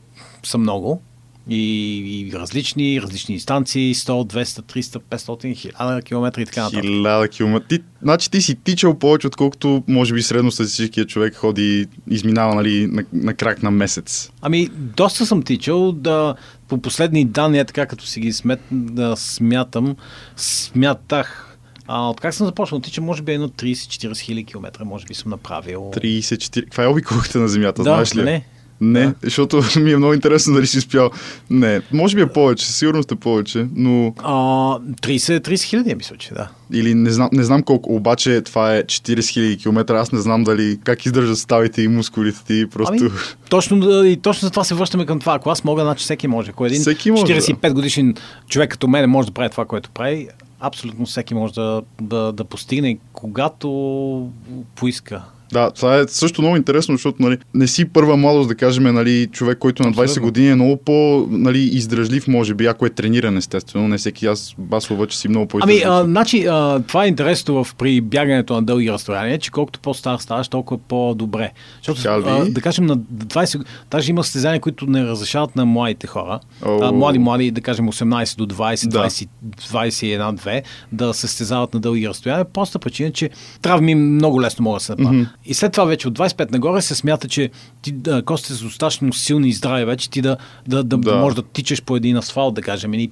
са 0.42 0.58
много 0.58 1.02
и, 1.48 2.28
и 2.28 2.32
различни, 2.32 3.02
различни 3.02 3.34
дистанции, 3.34 3.94
100, 3.94 4.08
200, 4.34 4.44
300, 4.44 4.98
500, 4.98 5.72
1000 5.72 6.04
км 6.04 6.40
и 6.40 6.44
така 6.44 6.62
нататък. 6.62 6.82
Хиляда 6.82 7.28
километра. 7.28 7.66
Ти, 7.68 7.78
значи 8.02 8.30
ти 8.30 8.42
си 8.42 8.54
тичал 8.54 8.98
повече, 8.98 9.26
отколкото 9.26 9.82
може 9.88 10.14
би 10.14 10.22
средно 10.22 10.50
статистическия 10.50 11.06
човек 11.06 11.34
ходи, 11.36 11.86
изминава 12.10 12.54
нали, 12.54 12.86
на, 12.86 13.04
на 13.12 13.34
крак 13.34 13.62
на 13.62 13.70
месец. 13.70 14.30
Ами, 14.42 14.68
доста 14.72 15.26
съм 15.26 15.42
тичал 15.42 15.92
да 15.92 16.34
по 16.68 16.78
последни 16.78 17.24
данни, 17.24 17.58
е 17.58 17.64
така 17.64 17.86
като 17.86 18.06
си 18.06 18.20
ги 18.20 18.32
смет, 18.32 18.60
да 18.70 19.16
смятам, 19.16 19.96
смятах 20.36 21.47
а, 21.88 22.10
от 22.10 22.20
как 22.20 22.34
съм 22.34 22.46
започнал 22.46 22.78
да 22.80 22.84
тичам, 22.84 23.04
може 23.04 23.22
би 23.22 23.32
едно 23.32 23.48
30-40 23.48 24.18
хиляди 24.18 24.44
километра, 24.44 24.84
може 24.84 25.06
би 25.06 25.14
съм 25.14 25.30
направил. 25.30 25.80
34. 25.80 26.64
Каква 26.64 26.84
е 26.84 26.86
обиколката 26.86 27.38
на 27.38 27.48
земята, 27.48 27.82
Да, 27.82 27.90
знаеш 27.90 28.16
ли? 28.16 28.22
не. 28.22 28.44
Не, 28.80 29.00
Да. 29.00 29.14
защото 29.22 29.62
ми 29.80 29.92
е 29.92 29.96
много 29.96 30.14
интересно 30.14 30.54
дали 30.54 30.66
си 30.66 30.78
успял. 30.78 31.10
Не, 31.50 31.80
може 31.92 32.16
би 32.16 32.22
е 32.22 32.26
повече, 32.26 32.66
със 32.66 32.76
сигурност 32.76 33.12
е 33.12 33.14
повече, 33.14 33.66
но 33.74 34.14
А, 34.18 34.32
30 34.32 35.40
30 35.40 35.62
хиляди, 35.62 35.94
мисля, 35.94 36.16
че 36.16 36.34
да. 36.34 36.48
или 36.72 36.94
не 36.94 37.10
знам, 37.10 37.28
не 37.32 37.44
знам 37.44 37.62
колко, 37.62 37.94
обаче 37.96 38.40
това 38.40 38.76
е 38.76 38.82
40 38.82 39.18
000 39.18 39.62
км, 39.62 39.94
аз 39.94 40.12
не 40.12 40.20
знам 40.20 40.44
дали 40.44 40.78
как 40.84 41.06
издържат 41.06 41.38
ставите 41.38 41.82
и 41.82 41.88
мускулите 41.88 42.44
ти, 42.46 42.66
просто... 42.70 42.94
Ами, 43.00 43.10
точно, 43.50 44.04
и 44.04 44.16
точно 44.16 44.46
за 44.46 44.50
това 44.50 44.64
се 44.64 44.74
връщаме 44.74 45.06
към 45.06 45.20
това. 45.20 45.34
Ако 45.34 45.50
аз 45.50 45.64
мога, 45.64 45.82
значи 45.82 46.02
всеки 46.04 46.28
може. 46.28 46.50
Ако 46.50 46.66
един 46.66 46.80
Всеки 46.80 47.10
може, 47.10 47.24
45 47.34 47.72
годишен 47.72 48.14
човек 48.48 48.70
като 48.70 48.88
мен 48.88 49.10
може 49.10 49.28
да 49.28 49.32
прави 49.34 49.50
това, 49.50 49.64
което 49.64 49.90
прави, 49.90 50.28
абсолютно 50.60 51.06
всеки 51.06 51.34
може 51.34 51.52
да, 51.54 51.82
да, 52.00 52.32
да 52.32 52.44
постигне, 52.44 52.98
когато 53.12 54.30
поиска. 54.74 55.22
Да, 55.52 55.70
това 55.70 55.98
е 55.98 56.04
също 56.08 56.42
много 56.42 56.56
интересно, 56.56 56.94
защото 56.94 57.22
нали, 57.22 57.38
не 57.54 57.66
си 57.66 57.84
първа 57.84 58.16
младост, 58.16 58.48
да 58.48 58.54
кажем, 58.54 58.82
нали, 58.82 59.26
човек, 59.32 59.58
който 59.58 59.82
на 59.82 59.92
20 59.92 60.02
Абсолютно. 60.02 60.22
години 60.22 60.50
е 60.50 60.54
много 60.54 60.76
по 60.76 61.26
нали, 61.30 61.58
издръжлив, 61.58 62.28
може 62.28 62.54
би, 62.54 62.66
ако 62.66 62.86
е 62.86 62.90
трениран, 62.90 63.36
естествено. 63.36 63.88
Не 63.88 63.98
всеки 63.98 64.26
аз 64.26 64.54
баслова, 64.58 65.06
че 65.06 65.18
си 65.18 65.28
много 65.28 65.46
по 65.46 65.58
Ами, 65.62 65.82
а, 65.86 66.04
значи, 66.04 66.46
а, 66.46 66.80
това 66.86 67.04
е 67.04 67.08
интересно 67.08 67.64
в, 67.64 67.74
при 67.74 68.00
бягането 68.00 68.54
на 68.54 68.62
дълги 68.62 68.92
разстояния, 68.92 69.38
че 69.38 69.50
колкото 69.50 69.80
по-стар 69.80 70.18
ставаш, 70.18 70.48
толкова 70.48 70.80
по-добре. 70.88 71.50
Защото, 71.76 72.08
а, 72.08 72.44
да 72.44 72.60
кажем, 72.60 72.86
на 72.86 72.98
20, 72.98 73.64
даже 73.90 74.10
има 74.10 74.24
състезания, 74.24 74.60
които 74.60 74.86
не 74.86 75.04
разрешават 75.04 75.56
на 75.56 75.66
младите 75.66 76.06
хора, 76.06 76.40
О. 76.66 76.78
а, 76.82 76.92
млади, 76.92 77.18
млади, 77.18 77.50
да 77.50 77.60
кажем 77.60 77.88
18 77.88 78.36
до 78.36 78.46
20, 78.46 78.88
Да. 78.88 79.08
20 79.08 79.28
21-2, 79.58 80.62
да 80.92 81.14
се 81.14 81.20
състезават 81.20 81.74
на 81.74 81.80
дълги 81.80 82.08
разстояния, 82.08 82.44
просто 82.44 82.78
причина, 82.78 83.12
че 83.12 83.30
травми 83.62 83.94
много 83.94 84.42
лесно 84.42 84.62
могат 84.62 84.80
да 84.80 84.84
се 84.84 84.92
направят. 84.92 85.14
Мгм. 85.14 85.30
И 85.48 85.54
след 85.54 85.72
това 85.72 85.84
вече 85.84 86.08
от 86.08 86.18
25 86.18 86.52
нагоре 86.52 86.82
се 86.82 86.94
смята, 86.94 87.28
че 87.28 87.50
ти, 87.82 87.92
да, 87.92 88.22
костите 88.22 88.54
са 88.54 88.64
достатъчно 88.64 89.12
силни 89.12 89.48
и 89.48 89.52
здрави 89.52 89.84
вече, 89.84 90.10
ти 90.10 90.22
да, 90.22 90.36
да, 90.68 90.84
да, 90.84 90.96
Да. 90.98 91.16
можеш 91.16 91.36
да 91.36 91.42
тичаш 91.42 91.82
по 91.82 91.96
един 91.96 92.16
асфалт, 92.16 92.54
да 92.54 92.62
кажем, 92.62 92.92
едни 92.92 93.10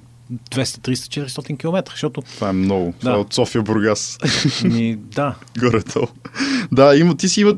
200, 0.51 0.61
300, 0.61 1.25
400 1.25 1.57
км, 1.57 1.91
защото 1.91 2.21
Това 2.21 2.49
е 2.49 2.53
много. 2.53 2.93
Това 2.99 3.11
Да. 3.11 3.17
е 3.17 3.21
от 3.21 3.33
София 3.33 3.61
Бургас. 3.61 4.17
ми, 4.63 4.95
да, 4.95 5.35
Горе-долу. 5.59 6.07
Да, 6.71 6.97
има, 6.97 7.17
ти 7.17 7.29
си 7.29 7.41
има 7.41 7.55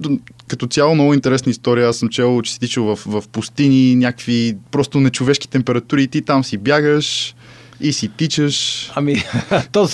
като 0.47 0.67
цяло 0.67 0.95
много 0.95 1.13
интересна 1.13 1.49
история. 1.49 1.89
Аз 1.89 1.97
съм 1.97 2.09
чел, 2.09 2.41
че 2.41 2.53
си 2.53 2.59
тичал 2.59 2.95
в, 2.95 2.99
в 3.05 3.27
пустини, 3.27 3.95
някакви 3.95 4.57
просто 4.71 4.99
нечовешки 4.99 5.47
температури 5.47 6.03
и 6.03 6.07
ти 6.07 6.21
там 6.21 6.43
си 6.43 6.57
бягаш 6.57 7.35
и 7.81 7.93
си 7.93 8.07
тичаш. 8.17 8.89
Ами, 8.95 9.15
то, 9.71 9.87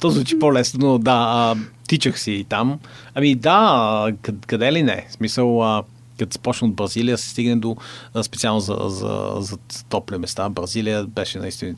то 0.00 0.10
звучи 0.10 0.38
по-лесно, 0.38 0.86
но 0.86 0.98
да, 0.98 1.26
а, 1.28 1.54
тичах 1.86 2.20
си 2.20 2.32
и 2.32 2.44
там. 2.44 2.78
Ами 3.14 3.34
да, 3.34 4.12
къд, 4.22 4.46
къде 4.46 4.72
ли 4.72 4.82
не? 4.82 5.06
В 5.08 5.12
смисъл, 5.12 5.64
а, 5.64 5.82
като 6.18 6.32
се 6.32 6.38
от 6.68 6.74
Бразилия, 6.74 7.18
се 7.18 7.28
стигне 7.28 7.56
до 7.56 7.76
а, 8.14 8.22
специално 8.22 8.60
за, 8.60 8.76
за, 8.86 9.34
за 9.38 9.56
топли 9.88 10.18
места. 10.18 10.48
Бразилия 10.48 11.04
беше 11.04 11.38
наистина 11.38 11.74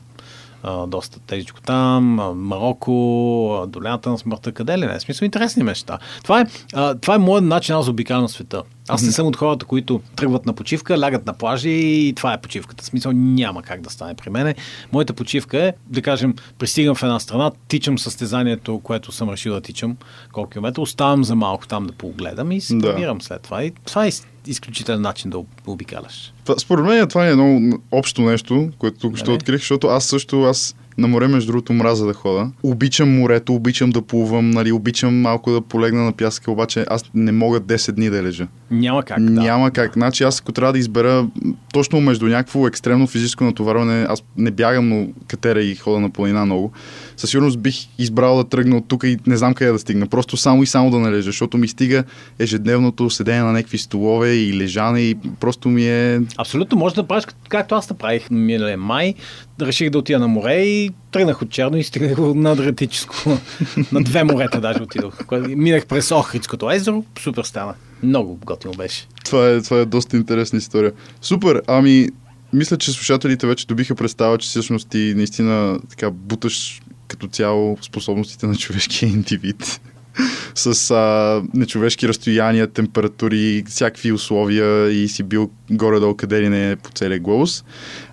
а, 0.63 0.87
доста 0.87 1.19
тежко 1.19 1.61
там, 1.61 2.19
а, 2.19 2.33
Марокко, 2.33 3.59
а, 3.63 3.67
долината 3.67 4.09
на 4.09 4.17
смъртта, 4.17 4.51
къде 4.51 4.77
ли 4.77 4.85
не? 4.85 4.99
Смисъл, 4.99 5.25
интересни 5.25 5.63
неща. 5.63 5.99
Това 6.23 6.41
е, 6.41 6.45
а, 6.73 6.95
това 6.95 7.15
е 7.15 7.17
моят 7.17 7.45
начин 7.45 7.75
аз 7.75 7.87
обикалям 7.87 8.29
света. 8.29 8.63
Аз 8.87 9.03
не 9.03 9.11
съм 9.11 9.27
от 9.27 9.35
хората, 9.35 9.65
които 9.65 10.01
тръгват 10.15 10.45
на 10.45 10.53
почивка, 10.53 10.99
лягат 10.99 11.25
на 11.25 11.33
плажи 11.33 11.69
и 11.69 12.13
това 12.15 12.33
е 12.33 12.41
почивката. 12.41 12.85
Смисъл 12.85 13.11
няма 13.11 13.61
как 13.61 13.81
да 13.81 13.89
стане 13.89 14.13
при 14.13 14.29
мене. 14.29 14.55
Моята 14.91 15.13
почивка 15.13 15.57
е, 15.63 15.73
да 15.87 16.01
кажем, 16.01 16.35
пристигам 16.57 16.95
в 16.95 17.03
една 17.03 17.19
страна, 17.19 17.51
тичам 17.67 17.99
състезанието, 17.99 18.79
което 18.79 19.11
съм 19.11 19.29
решил 19.29 19.53
да 19.53 19.61
тичам, 19.61 19.97
колко 20.31 20.49
километра, 20.49 20.81
оставам 20.81 21.23
за 21.23 21.35
малко 21.35 21.67
там 21.67 21.85
да 21.87 21.93
погледам 21.93 22.51
и 22.51 22.61
се 22.61 22.75
Да. 22.75 23.15
след 23.21 23.41
това. 23.41 23.63
И 23.63 23.71
това 23.85 24.05
е 24.05 24.11
изключителен 24.47 25.01
начин 25.01 25.29
да 25.29 25.37
об- 25.37 25.67
обикаляш. 25.67 26.33
Според 26.57 26.85
мен 26.85 27.07
това 27.07 27.27
е 27.27 27.31
едно 27.31 27.59
общо 27.91 28.21
нещо, 28.21 28.69
което 28.77 28.99
тук 28.99 29.17
ще 29.17 29.25
Нали? 29.29 29.35
открих, 29.35 29.59
защото 29.59 29.87
аз 29.87 30.05
също, 30.05 30.41
аз 30.43 30.75
на 30.99 31.07
море, 31.07 31.27
между 31.27 31.51
другото, 31.51 31.73
мраза 31.73 32.05
да 32.05 32.13
хода. 32.13 32.51
Обичам 32.63 33.17
морето, 33.17 33.53
обичам 33.53 33.89
да 33.89 34.01
плувам, 34.01 34.49
нали, 34.49 34.71
обичам 34.71 35.21
малко 35.21 35.51
да 35.51 35.61
полегна 35.61 36.03
на 36.03 36.11
пясъка, 36.11 36.51
обаче 36.51 36.85
аз 36.89 37.03
не 37.13 37.31
мога 37.31 37.61
10 37.61 37.91
дни 37.91 38.09
да 38.09 38.23
лежа. 38.23 38.47
Няма 38.71 39.03
как. 39.03 39.23
Да. 39.23 39.41
Няма 39.41 39.71
как. 39.71 39.93
Значи 39.93 40.23
аз 40.23 40.39
ако 40.41 40.51
трябва 40.51 40.73
да 40.73 40.79
избера 40.79 41.27
точно 41.73 42.01
между 42.01 42.27
някакво 42.27 42.67
екстремно 42.67 43.07
физическо 43.07 43.43
натоварване, 43.43 44.05
аз 44.09 44.23
не 44.37 44.51
бягам, 44.51 44.89
но 44.89 45.07
катера 45.27 45.61
и 45.61 45.75
хода 45.75 45.99
на 45.99 46.09
планина 46.09 46.45
много. 46.45 46.71
Със 47.17 47.29
сигурност 47.29 47.59
бих 47.59 47.75
избрал 47.97 48.37
да 48.37 48.43
тръгна 48.43 48.77
от 48.77 48.87
тук 48.87 49.03
и 49.03 49.17
не 49.27 49.37
знам 49.37 49.53
къде 49.53 49.71
да 49.71 49.79
стигна. 49.79 50.07
Просто 50.07 50.37
само 50.37 50.63
и 50.63 50.67
само 50.67 50.91
да 50.91 50.99
належа, 50.99 51.21
защото 51.21 51.57
ми 51.57 51.67
стига 51.67 52.03
ежедневното 52.39 53.09
седене 53.09 53.43
на 53.43 53.51
някакви 53.51 53.77
столове 53.77 54.33
и 54.33 54.57
лежане 54.57 54.99
и 55.01 55.15
просто 55.39 55.69
ми 55.69 55.85
е... 55.85 56.21
Абсолютно, 56.37 56.77
може 56.77 56.95
да 56.95 57.07
правиш 57.07 57.25
както 57.49 57.75
аз 57.75 57.89
направих 57.89 58.29
миналия 58.31 58.77
май. 58.77 59.13
Реших 59.61 59.89
да 59.89 59.97
отида 59.97 60.19
на 60.19 60.27
море 60.27 60.63
и 60.63 60.91
тръгнах 61.11 61.41
от 61.41 61.49
Черно 61.49 61.77
и 61.77 61.83
стигнах 61.83 62.17
на 62.17 62.51
Адриатическо. 62.51 63.15
на 63.91 64.03
две 64.03 64.23
морета 64.23 64.61
даже 64.61 64.81
отидох. 64.81 65.17
Минах 65.47 65.85
през 65.85 66.11
Охридското 66.11 66.71
езеро, 66.71 67.05
супер 67.19 67.43
стана. 67.43 67.73
Много 68.03 68.39
готино 68.45 68.73
беше. 68.73 69.07
Това 69.25 69.49
е, 69.49 69.61
това 69.61 69.77
е 69.77 69.85
доста 69.85 70.17
интересна 70.17 70.57
история. 70.57 70.91
Супер, 71.21 71.61
ами 71.67 72.09
мисля, 72.53 72.77
че 72.77 72.91
слушателите 72.91 73.47
вече 73.47 73.67
добиха 73.67 73.95
представа, 73.95 74.37
че 74.37 74.49
всъщност 74.49 74.89
ти 74.89 75.13
наистина 75.15 75.79
така 75.89 76.11
буташ 76.11 76.81
като 77.07 77.27
цяло 77.27 77.77
способностите 77.81 78.47
на 78.47 78.55
човешкия 78.55 79.09
индивид. 79.09 79.81
С 80.55 80.91
а, 80.91 81.41
нечовешки 81.53 82.07
разстояния, 82.07 82.67
температури, 82.67 83.63
всякакви 83.67 84.11
условия 84.11 84.89
и 84.91 85.07
си 85.07 85.23
бил 85.23 85.49
горе-долу 85.71 86.15
къде 86.15 86.41
ли 86.41 86.49
не 86.49 86.75
по 86.75 86.89
целия 86.89 87.19
глобус. 87.19 87.63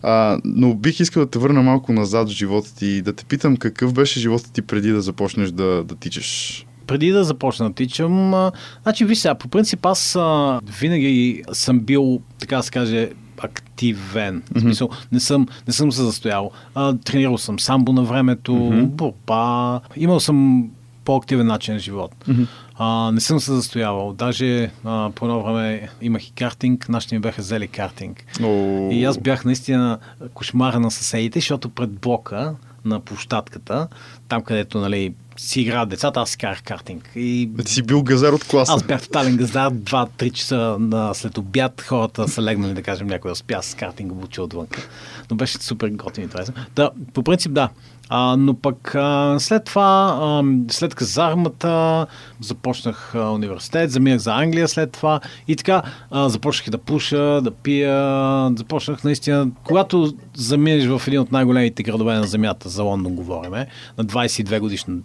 А, 0.03 0.39
но 0.45 0.75
бих 0.75 1.01
искал 1.01 1.25
да 1.25 1.31
те 1.31 1.39
върна 1.39 1.63
малко 1.63 1.93
назад 1.93 2.29
в 2.29 2.33
живота 2.33 2.75
ти 2.75 2.87
и 2.87 3.03
да 3.03 3.13
те 3.13 3.25
питам 3.25 3.57
какъв 3.57 3.93
беше 3.93 4.21
живота 4.21 4.53
ти 4.53 4.63
преди 4.63 4.91
да 4.91 5.01
започнеш 5.01 5.51
да, 5.51 5.85
да 5.85 5.95
тичаш. 5.95 6.67
преди 6.87 7.11
да 7.11 7.25
започна 7.25 7.69
да 7.69 7.75
тичам, 7.75 8.35
а, 8.35 8.53
значи 8.83 9.05
виж 9.05 9.19
сега, 9.19 9.35
по 9.35 9.49
принцип 9.49 9.87
аз 9.87 10.17
а, 10.17 10.61
винаги 10.81 11.43
съм 11.53 11.81
бил, 11.81 12.21
така 12.39 12.57
да 12.57 12.63
се 12.63 12.71
каже, 12.71 13.11
активен. 13.39 14.43
В 14.55 14.61
смисъл, 14.61 14.89
не 15.13 15.21
съм, 15.21 15.47
не 15.67 15.73
съм 15.73 15.93
се 15.93 16.03
застоял. 16.03 16.51
А, 16.75 16.97
тренирал 16.97 17.39
съм 17.39 17.61
самбо 17.61 17.93
на 17.93 18.03
времето, 18.03 18.53
mm-hmm. 18.53 18.85
борба. 18.85 19.81
Имал 19.97 20.21
съм 20.21 20.69
по-активен 21.07 21.47
начин 21.47 21.75
на 21.75 21.81
живот. 21.81 22.15
Mm-hmm. 22.29 22.47
А, 22.75 23.11
не 23.13 23.21
съм 23.21 23.41
се 23.41 23.53
застоявал. 23.53 24.13
Даже 24.13 24.71
а, 24.85 25.11
по 25.15 25.25
едно 25.25 25.43
време 25.43 25.89
имах 26.03 26.29
и 26.29 26.33
картинг, 26.33 26.89
нашите 26.89 27.15
ми 27.15 27.21
бяха 27.21 27.43
взели 27.43 27.69
картинг. 27.69 28.25
О. 28.43 28.89
И 28.93 29.05
аз 29.05 29.19
бях 29.19 29.45
наистина 29.45 29.99
кошмара 30.35 30.81
на 30.81 30.91
съседите, 30.91 31.41
защото 31.41 31.69
пред 31.69 31.91
блока 31.91 32.55
на 32.85 33.01
площадката, 33.01 33.89
там 34.29 34.43
където 34.43 34.79
нали, 34.79 35.15
си 35.37 35.61
играят 35.61 35.89
децата, 35.89 36.21
аз 36.21 36.31
си 36.31 36.39
карах 36.39 36.63
картинг. 36.63 37.11
И 37.17 37.51
ти 37.65 37.73
си 37.73 37.83
бил 37.83 38.03
газар 38.03 38.33
от 38.33 38.45
класа. 38.45 38.73
аз 38.73 38.83
бях 38.83 39.03
тотален 39.03 39.37
газар, 39.37 39.73
2-3 39.73 40.33
часа 40.33 40.77
на 40.81 41.15
след 41.15 41.39
обяд, 41.39 41.81
хората 41.81 42.29
са 42.29 42.43
легнали, 42.43 42.75
да 42.75 42.83
кажем, 42.83 43.07
някой 43.07 43.31
да 43.31 43.35
спя 43.35 43.63
с 43.63 43.75
картинг 43.75 44.13
обучи 44.13 44.41
отвън. 44.41 44.67
Но 45.31 45.37
беше 45.37 45.59
супер 45.59 45.89
готин 45.89 46.23
и 46.23 46.25
интересен. 46.25 46.55
Да, 46.77 46.91
по 47.15 47.23
принцип 47.23 47.53
да. 47.53 47.69
А, 48.09 48.37
но 48.37 48.55
пък 48.55 48.95
а, 48.95 49.37
след 49.39 49.65
това, 49.65 50.19
а, 50.23 50.43
след 50.69 50.95
казармата, 50.95 52.07
започнах 52.41 53.15
а, 53.15 53.31
университет, 53.31 53.91
заминах 53.91 54.19
за 54.19 54.35
Англия 54.35 54.69
след 54.69 54.93
това 54.93 55.21
и 55.49 55.57
така 55.57 55.83
а, 56.11 56.29
започнах 56.29 56.67
и 56.67 56.71
да 56.71 56.79
пуша, 56.79 57.41
да 57.43 57.51
пия, 57.51 58.51
започнах 58.57 59.05
наистина, 59.05 59.49
когато 59.65 60.15
заминеш 60.35 60.87
в 60.87 61.03
един 61.07 61.21
от 61.21 61.33
най-големите 61.33 61.83
градове 61.83 62.15
на 62.15 62.25
земята, 62.25 62.69
за 62.69 62.83
Лондон 62.83 63.15
говориме, 63.15 63.67
на 63.99 64.05
22 64.05 64.61
годишна 64.61 64.97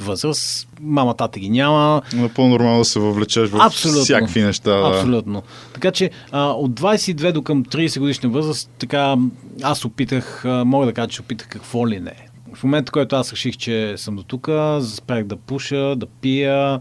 възраст, 0.00 0.68
мама, 0.80 1.14
тата 1.14 1.40
ги 1.40 1.50
няма, 1.50 2.02
Напълно 2.14 2.50
нормално 2.50 2.78
да 2.78 2.84
се 2.84 3.00
въвлечеш 3.00 3.50
в 3.50 3.58
Абсолютно. 3.60 4.02
всякакви 4.02 4.42
неща. 4.42 4.70
Да. 4.70 4.88
Абсолютно. 4.88 5.42
Така 5.74 5.90
че 5.90 6.10
а, 6.32 6.50
от 6.50 6.80
22 6.80 7.32
до 7.32 7.42
към 7.42 7.64
30 7.64 7.98
годишна 7.98 8.28
възраст, 8.28 8.70
така 8.78 9.16
аз 9.62 9.84
опитах, 9.84 10.44
а, 10.44 10.64
мога 10.64 10.86
да 10.86 10.92
кажа, 10.92 11.08
че 11.08 11.20
опитах 11.20 11.48
какво 11.48 11.88
ли 11.88 12.00
не. 12.00 12.29
В 12.54 12.64
момента, 12.64 12.92
който 12.92 13.16
аз 13.16 13.32
реших, 13.32 13.56
че 13.56 13.94
съм 13.96 14.16
до 14.16 14.22
тук, 14.22 14.48
спрях 14.82 15.24
да 15.24 15.36
пуша, 15.36 15.96
да 15.96 16.06
пия, 16.06 16.80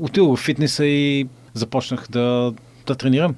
отидох 0.00 0.38
в 0.38 0.42
фитнеса 0.42 0.86
и 0.86 1.26
започнах 1.54 2.06
да, 2.10 2.52
да 2.86 2.94
тренирам. 2.94 3.34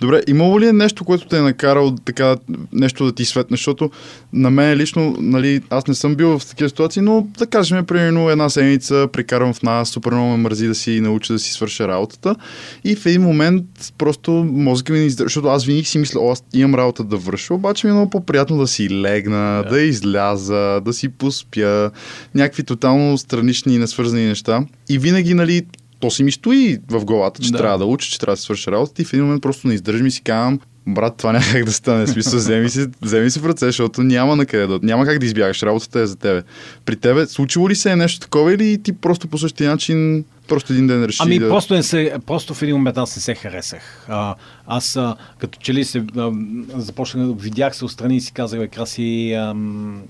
Добре, 0.00 0.22
имало 0.28 0.60
ли 0.60 0.66
е 0.66 0.72
нещо, 0.72 1.04
което 1.04 1.28
те 1.28 1.38
е 1.38 1.42
накарало 1.42 1.96
така, 2.04 2.36
нещо 2.72 3.04
да 3.04 3.12
ти 3.12 3.24
светне, 3.24 3.56
защото 3.56 3.90
на 4.32 4.50
мен 4.50 4.78
лично, 4.78 5.16
нали, 5.20 5.60
аз 5.70 5.86
не 5.86 5.94
съм 5.94 6.14
бил 6.14 6.38
в 6.38 6.46
такива 6.46 6.68
ситуации, 6.68 7.02
но 7.02 7.26
да 7.38 7.46
кажем, 7.46 7.86
примерно 7.86 8.30
една 8.30 8.48
седмица 8.48 9.08
прекарвам 9.12 9.54
в 9.54 9.62
нас, 9.62 9.88
супер 9.88 10.10
много 10.10 10.30
ме 10.30 10.36
мързи 10.36 10.66
да 10.66 10.74
си 10.74 11.00
науча 11.00 11.32
да 11.32 11.38
си 11.38 11.52
свърша 11.52 11.88
работата. 11.88 12.36
И 12.84 12.96
в 12.96 13.06
един 13.06 13.22
момент 13.22 13.64
просто 13.98 14.32
мозъка 14.52 14.92
ми 14.92 14.98
не 14.98 15.04
издържа, 15.04 15.26
защото 15.26 15.48
аз 15.48 15.64
винаги 15.64 15.84
си 15.84 15.98
мисля, 15.98 16.32
аз 16.32 16.44
имам 16.54 16.74
работа 16.74 17.04
да 17.04 17.16
върша, 17.16 17.54
обаче 17.54 17.86
ми 17.86 17.90
е 17.90 17.94
много 17.94 18.10
по-приятно 18.10 18.58
да 18.58 18.66
си 18.66 18.90
легна, 18.90 19.62
да, 19.62 19.70
да 19.70 19.80
изляза, 19.80 20.80
да 20.84 20.92
си 20.92 21.08
поспя, 21.08 21.90
някакви 22.34 22.62
тотално 22.62 23.18
странични 23.18 23.74
и 23.74 23.78
несвързани 23.78 24.26
неща. 24.26 24.64
И 24.88 24.98
винаги, 24.98 25.34
нали, 25.34 25.62
то 26.00 26.10
си 26.10 26.22
ми 26.22 26.32
стои 26.32 26.78
в 26.90 27.04
главата, 27.04 27.42
че 27.42 27.52
Да. 27.52 27.58
трябва 27.58 27.78
да 27.78 27.84
уча, 27.84 28.10
че 28.10 28.18
трябва 28.18 28.36
да 28.36 28.42
свърша 28.42 28.72
работата 28.72 29.02
и 29.02 29.04
в 29.04 29.12
един 29.12 29.24
момент 29.24 29.42
просто 29.42 29.68
не 29.68 29.74
издържам 29.74 30.06
и 30.06 30.10
си 30.10 30.22
казвам, 30.22 30.60
брат, 30.86 31.16
това 31.16 31.32
няма 31.32 31.44
как 31.52 31.64
да 31.64 31.72
стане. 31.72 32.06
Смисъл, 32.06 32.38
вземи 32.38 32.70
си, 32.70 32.86
вземи 33.02 33.30
си 33.30 33.40
в 33.40 33.46
ръце, 33.46 33.66
защото 33.66 34.02
няма 34.02 34.36
на 34.36 34.46
къде 34.46 34.66
да, 34.66 34.80
няма 34.82 35.04
как 35.04 35.18
да 35.18 35.26
избягаш, 35.26 35.62
работата 35.62 36.00
е 36.00 36.06
за 36.06 36.16
тебе. 36.16 36.42
При 36.84 36.96
тебе, 36.96 37.26
случило 37.26 37.68
ли 37.68 37.74
се 37.74 37.90
е 37.90 37.96
нещо 37.96 38.20
такова 38.20 38.54
или 38.54 38.82
ти 38.82 38.92
просто 38.92 39.28
по 39.28 39.38
същия 39.38 39.70
начин, 39.70 40.24
просто 40.48 40.72
един 40.72 40.86
ден 40.86 41.04
реши 41.04 41.18
Ами 41.22 41.38
да... 41.38 41.48
просто, 41.48 41.74
не 41.74 41.82
се, 41.82 42.12
просто 42.26 42.54
в 42.54 42.62
един 42.62 42.76
момент 42.76 42.98
аз 42.98 43.16
не 43.16 43.22
се 43.22 43.34
харесах. 43.34 44.06
А, 44.08 44.34
аз 44.66 44.96
а, 44.96 45.16
като 45.38 45.58
че 45.62 45.74
ли 45.74 45.84
се 45.84 46.04
а, 46.16 46.32
започнах, 46.74 47.28
видях 47.38 47.76
се 47.76 47.84
отстрани 47.84 48.16
и 48.16 48.20
си 48.20 48.32
казах, 48.32 48.60
бе, 48.60 48.68
краси, 48.68 49.32
ам, 49.32 50.02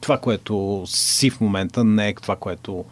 това, 0.00 0.18
което 0.18 0.84
си 0.86 1.30
в 1.30 1.40
момента, 1.40 1.84
не 1.84 2.08
е 2.08 2.14
това, 2.14 2.36
което 2.36 2.84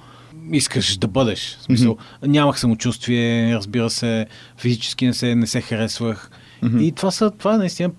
искаш 0.53 0.97
да 0.97 1.09
бъдеш. 1.09 1.57
В 1.61 1.63
смисъл, 1.63 1.95
mm-hmm. 1.97 2.27
нямах 2.27 2.61
самочувствие, 2.61 3.55
разбира 3.55 3.91
се, 3.91 4.27
физически 4.59 5.07
не 5.07 5.15
се, 5.15 5.35
не 5.35 5.47
се 5.47 5.61
харесвах. 5.61 6.31
Mm-hmm. 6.63 6.83
И 6.83 6.93
това 6.93 7.11
са, 7.11 7.31
това 7.31 7.57
наистина 7.57 7.91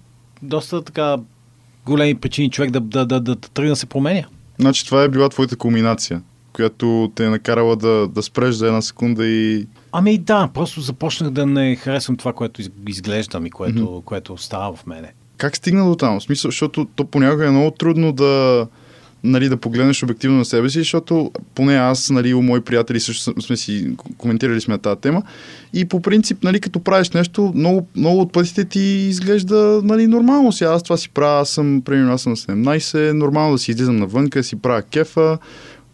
доста 0.42 0.82
така 0.82 1.18
големи 1.86 2.16
причини 2.16 2.50
човек 2.50 2.72
да, 2.72 2.80
да, 2.80 3.06
да, 3.06 3.20
да, 3.20 3.36
да 3.36 3.50
тръгне 3.50 3.70
да 3.70 3.76
се 3.76 3.86
променя. 3.86 4.24
Значи 4.60 4.86
това 4.86 5.04
е 5.04 5.10
била 5.10 5.30
твоята 5.30 5.56
кулминация, 5.56 6.22
която 6.54 7.12
те 7.16 7.26
е 7.26 7.30
накарала 7.30 7.76
да, 7.76 8.08
да 8.08 8.24
спреш 8.24 8.56
за 8.56 8.68
една 8.68 8.82
секунда 8.82 9.28
и... 9.28 9.68
Ами 9.92 10.18
да, 10.18 10.50
просто 10.54 10.82
започнах 10.82 11.30
да 11.30 11.46
не 11.46 11.76
харесвам 11.76 12.18
това, 12.18 12.34
което 12.34 12.62
из- 12.62 12.72
изглеждам 12.88 13.46
и 13.46 13.50
което, 13.50 13.80
mm-hmm. 13.80 14.04
което 14.04 14.38
става 14.38 14.76
в 14.76 14.86
мене. 14.86 15.14
Как 15.38 15.58
стигна 15.58 15.86
до 15.86 15.96
там? 15.96 16.20
В 16.20 16.24
смисъл, 16.24 16.52
защото 16.52 16.88
то 16.96 17.06
понякога 17.06 17.48
е 17.48 17.52
много 17.52 17.72
трудно 17.72 18.14
да, 18.14 18.68
нали, 19.24 19.50
да 19.50 19.58
погледнеш 19.58 20.04
обективно 20.04 20.38
на 20.38 20.46
себе 20.46 20.70
си, 20.70 20.80
защото 20.80 21.32
поне 21.56 21.76
аз, 21.76 22.10
нали, 22.10 22.34
у 22.34 22.42
мои 22.42 22.62
приятели 22.62 23.00
също 23.00 23.32
см- 23.32 23.42
сме 23.42 23.58
си 23.58 23.96
коментирали 24.18 24.62
сме 24.62 24.78
тази 24.78 25.02
тема 25.02 25.24
и 25.74 25.86
по 25.86 26.02
принцип, 26.02 26.44
нали, 26.44 26.60
като 26.60 26.80
правиш 26.80 27.10
нещо, 27.10 27.52
много, 27.56 27.88
много 27.96 28.22
от 28.22 28.34
пътите 28.34 28.66
ти 28.66 28.80
изглежда, 28.80 29.82
нали, 29.84 30.08
нормално 30.08 30.52
си. 30.52 30.64
Аз 30.64 30.84
това 30.84 30.98
си 30.98 31.10
правя, 31.10 31.42
аз 31.42 31.50
съм, 31.50 31.82
примерно, 31.86 32.14
аз 32.14 32.22
съм 32.22 32.32
на 32.32 32.38
17, 32.38 33.12
нормално 33.12 33.52
да 33.52 33.58
си 33.58 33.72
излизам 33.72 33.96
навънка, 33.96 34.44
си 34.44 34.56
правя 34.56 34.82
кефа, 34.82 35.38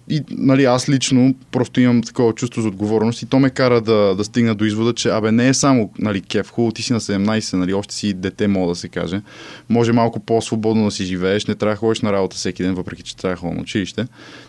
и 0.09 0.23
нали, 0.29 0.65
аз 0.65 0.89
лично 0.89 1.35
просто 1.51 1.81
имам 1.81 2.01
такова 2.01 2.33
чувство 2.33 2.61
за 2.61 2.67
отговорност 2.67 3.21
и 3.21 3.25
то 3.25 3.39
ме 3.39 3.49
кара 3.49 3.81
да, 3.81 4.15
да 4.15 4.23
стигна 4.23 4.55
до 4.55 4.65
извода, 4.65 4.93
че 4.93 5.09
абе 5.09 5.31
не 5.31 5.47
е 5.47 5.53
само 5.53 5.91
нали, 5.99 6.21
кеф, 6.21 6.51
хубаво 6.51 6.71
ти 6.71 6.81
си 6.81 6.93
на 6.93 6.99
17, 6.99 7.53
нали, 7.57 7.73
още 7.73 7.95
си 7.95 8.13
дете, 8.13 8.47
мога 8.47 8.71
да 8.71 8.75
се 8.75 8.89
каже. 8.89 9.21
Може 9.69 9.91
малко 9.91 10.19
по-свободно 10.19 10.85
да 10.85 10.91
си 10.91 11.05
живееш, 11.05 11.45
не 11.45 11.55
трябва 11.55 11.73
да 11.73 11.79
ходиш 11.79 12.01
на 12.01 12.13
работа 12.13 12.35
всеки 12.35 12.63
ден, 12.63 12.73
въпреки 12.73 13.03
че 13.03 13.17
трябва 13.17 13.49
да 13.49 13.55
на 13.55 13.61
училище. 13.61 14.07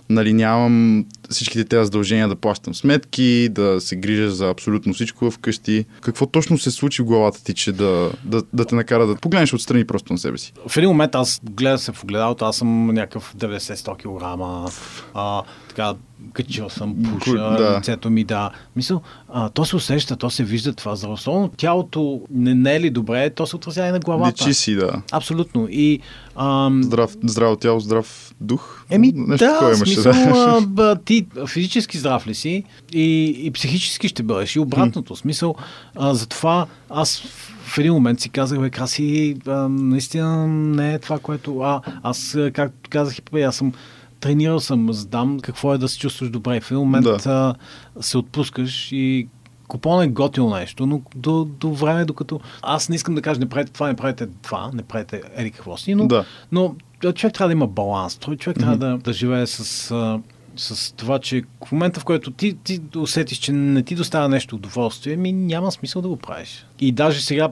Нали, 0.08 0.32
нямам 0.32 1.04
всичките 1.30 1.64
тези 1.64 1.84
задължения 1.84 2.28
да 2.28 2.36
плащам 2.36 2.74
сметки, 2.74 3.48
да 3.50 3.80
се 3.80 3.96
грижа 3.96 4.30
за 4.30 4.48
абсолютно 4.48 4.94
всичко 4.94 5.30
вкъщи. 5.30 5.84
Какво 6.00 6.26
точно 6.26 6.58
се 6.58 6.70
случи 6.70 7.02
в 7.02 7.04
главата 7.04 7.44
ти, 7.44 7.54
че 7.54 7.72
да, 7.72 8.12
да, 8.24 8.42
да 8.52 8.64
те 8.64 8.74
накара 8.74 9.06
да 9.06 9.16
погледнеш 9.16 9.54
отстрани 9.54 9.84
просто 9.84 10.12
на 10.12 10.18
себе 10.18 10.38
си? 10.38 10.52
В 10.68 10.76
един 10.76 10.90
момент 10.90 11.14
аз 11.14 11.40
гледах 11.50 11.80
се 11.80 11.92
в 11.92 12.04
огледалото, 12.04 12.44
аз 12.44 12.56
съм 12.56 12.86
някакъв 12.86 13.34
90-100 13.38 13.96
кг. 13.96 15.46
Така, 15.76 15.94
качил 16.32 16.70
съм 16.70 16.96
пуша, 17.02 17.32
Да. 17.32 17.76
лицето 17.78 18.10
ми, 18.10 18.24
да. 18.24 18.50
Мисъл, 18.76 19.00
а, 19.28 19.48
то 19.48 19.64
се 19.64 19.76
усеща, 19.76 20.16
то 20.16 20.30
се 20.30 20.44
вижда 20.44 20.72
това. 20.72 20.96
Здравословно 20.96 21.48
тялото 21.56 22.20
не, 22.30 22.54
не 22.54 22.74
е 22.76 22.80
ли 22.80 22.90
добре, 22.90 23.30
то 23.30 23.46
се 23.46 23.56
отразява 23.56 23.88
и 23.88 23.92
на 23.92 24.00
главата. 24.00 24.44
Лечи 24.44 24.54
си, 24.54 24.74
да. 24.74 25.02
Абсолютно. 25.12 25.68
И 25.70 26.00
ам, 26.36 26.82
Здрав, 26.82 27.16
здраво 27.24 27.56
тяло, 27.56 27.80
здрав 27.80 28.34
дух. 28.40 28.84
Еми, 28.90 29.12
Нещо 29.16 29.46
да, 29.46 29.72
имаше, 29.76 29.94
смисъл, 29.94 30.12
да. 30.12 30.58
а, 30.62 30.66
б, 30.66 30.96
ти 31.04 31.26
физически 31.46 31.98
здрав 31.98 32.26
ли 32.26 32.34
си 32.34 32.64
и, 32.92 33.36
и 33.42 33.50
психически 33.50 34.08
ще 34.08 34.22
бъдеш 34.22 34.56
и 34.56 34.60
обратното. 34.60 35.14
В 35.14 35.18
смисъл, 35.18 35.54
а, 35.96 36.14
затова 36.14 36.66
аз 36.90 37.22
в 37.64 37.78
един 37.78 37.92
момент 37.92 38.20
си 38.20 38.28
казах, 38.28 38.60
бе, 38.60 38.70
Краси, 38.70 39.36
а, 39.46 39.68
наистина 39.68 40.46
не 40.48 40.94
е 40.94 40.98
това, 40.98 41.18
което... 41.18 41.60
А, 41.60 41.80
аз, 42.02 42.38
както 42.52 42.90
казах 42.90 43.16
и 43.36 43.42
аз 43.42 43.56
съм 43.56 43.72
тренирал 44.20 44.60
съм, 44.60 44.92
знам 44.92 45.40
какво 45.40 45.74
е 45.74 45.78
да 45.78 45.88
се 45.88 45.98
чувстваш 45.98 46.30
добре. 46.30 46.60
В 46.60 46.70
един 46.70 46.78
момент 46.80 47.04
Да. 47.24 47.54
се 48.00 48.18
отпускаш 48.18 48.92
и 48.92 49.28
Купон 49.68 50.02
е 50.02 50.08
готино 50.08 50.50
нещо, 50.50 50.86
но 50.86 51.02
до, 51.16 51.44
до 51.44 51.72
време, 51.74 52.04
докато... 52.04 52.40
Аз 52.62 52.88
не 52.88 52.96
искам 52.96 53.14
да 53.14 53.22
кажа, 53.22 53.40
не 53.40 53.48
правите 53.48 53.72
това, 53.72 53.88
не 53.88 53.94
правите 53.94 54.26
това, 54.42 54.70
не 54.74 54.82
правите 54.82 55.22
еди 55.36 55.50
какво 55.50 55.76
си, 55.76 55.94
но, 55.94 56.06
Да. 56.06 56.24
но 56.52 56.74
човек 57.14 57.34
трябва 57.34 57.48
да 57.48 57.52
има 57.52 57.66
баланс. 57.66 58.16
Той 58.16 58.36
човек 58.36 58.58
трябва 58.58 58.76
да, 58.76 58.98
да 58.98 59.12
живее 59.12 59.46
с, 59.46 59.90
а, 59.90 60.20
с 60.56 60.92
това, 60.92 61.18
че 61.18 61.42
в 61.66 61.72
момента, 61.72 62.00
в 62.00 62.04
който 62.04 62.30
ти, 62.30 62.56
ти 62.64 62.80
усетиш, 62.96 63.38
че 63.38 63.52
не 63.52 63.82
ти 63.82 63.94
доставя 63.94 64.28
нещо 64.28 64.56
удоволствие, 64.56 65.16
ми 65.16 65.32
няма 65.32 65.72
смисъл 65.72 66.02
да 66.02 66.08
го 66.08 66.16
правиш. 66.16 66.66
И 66.80 66.92
даже 66.92 67.20
сега, 67.20 67.48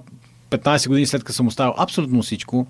15 0.51 0.89
години 0.89 1.07
след 1.07 1.25
като 1.25 1.37
съм 1.37 1.47
оставил 1.47 1.75
абсолютно 1.79 2.23
всичко, 2.23 2.67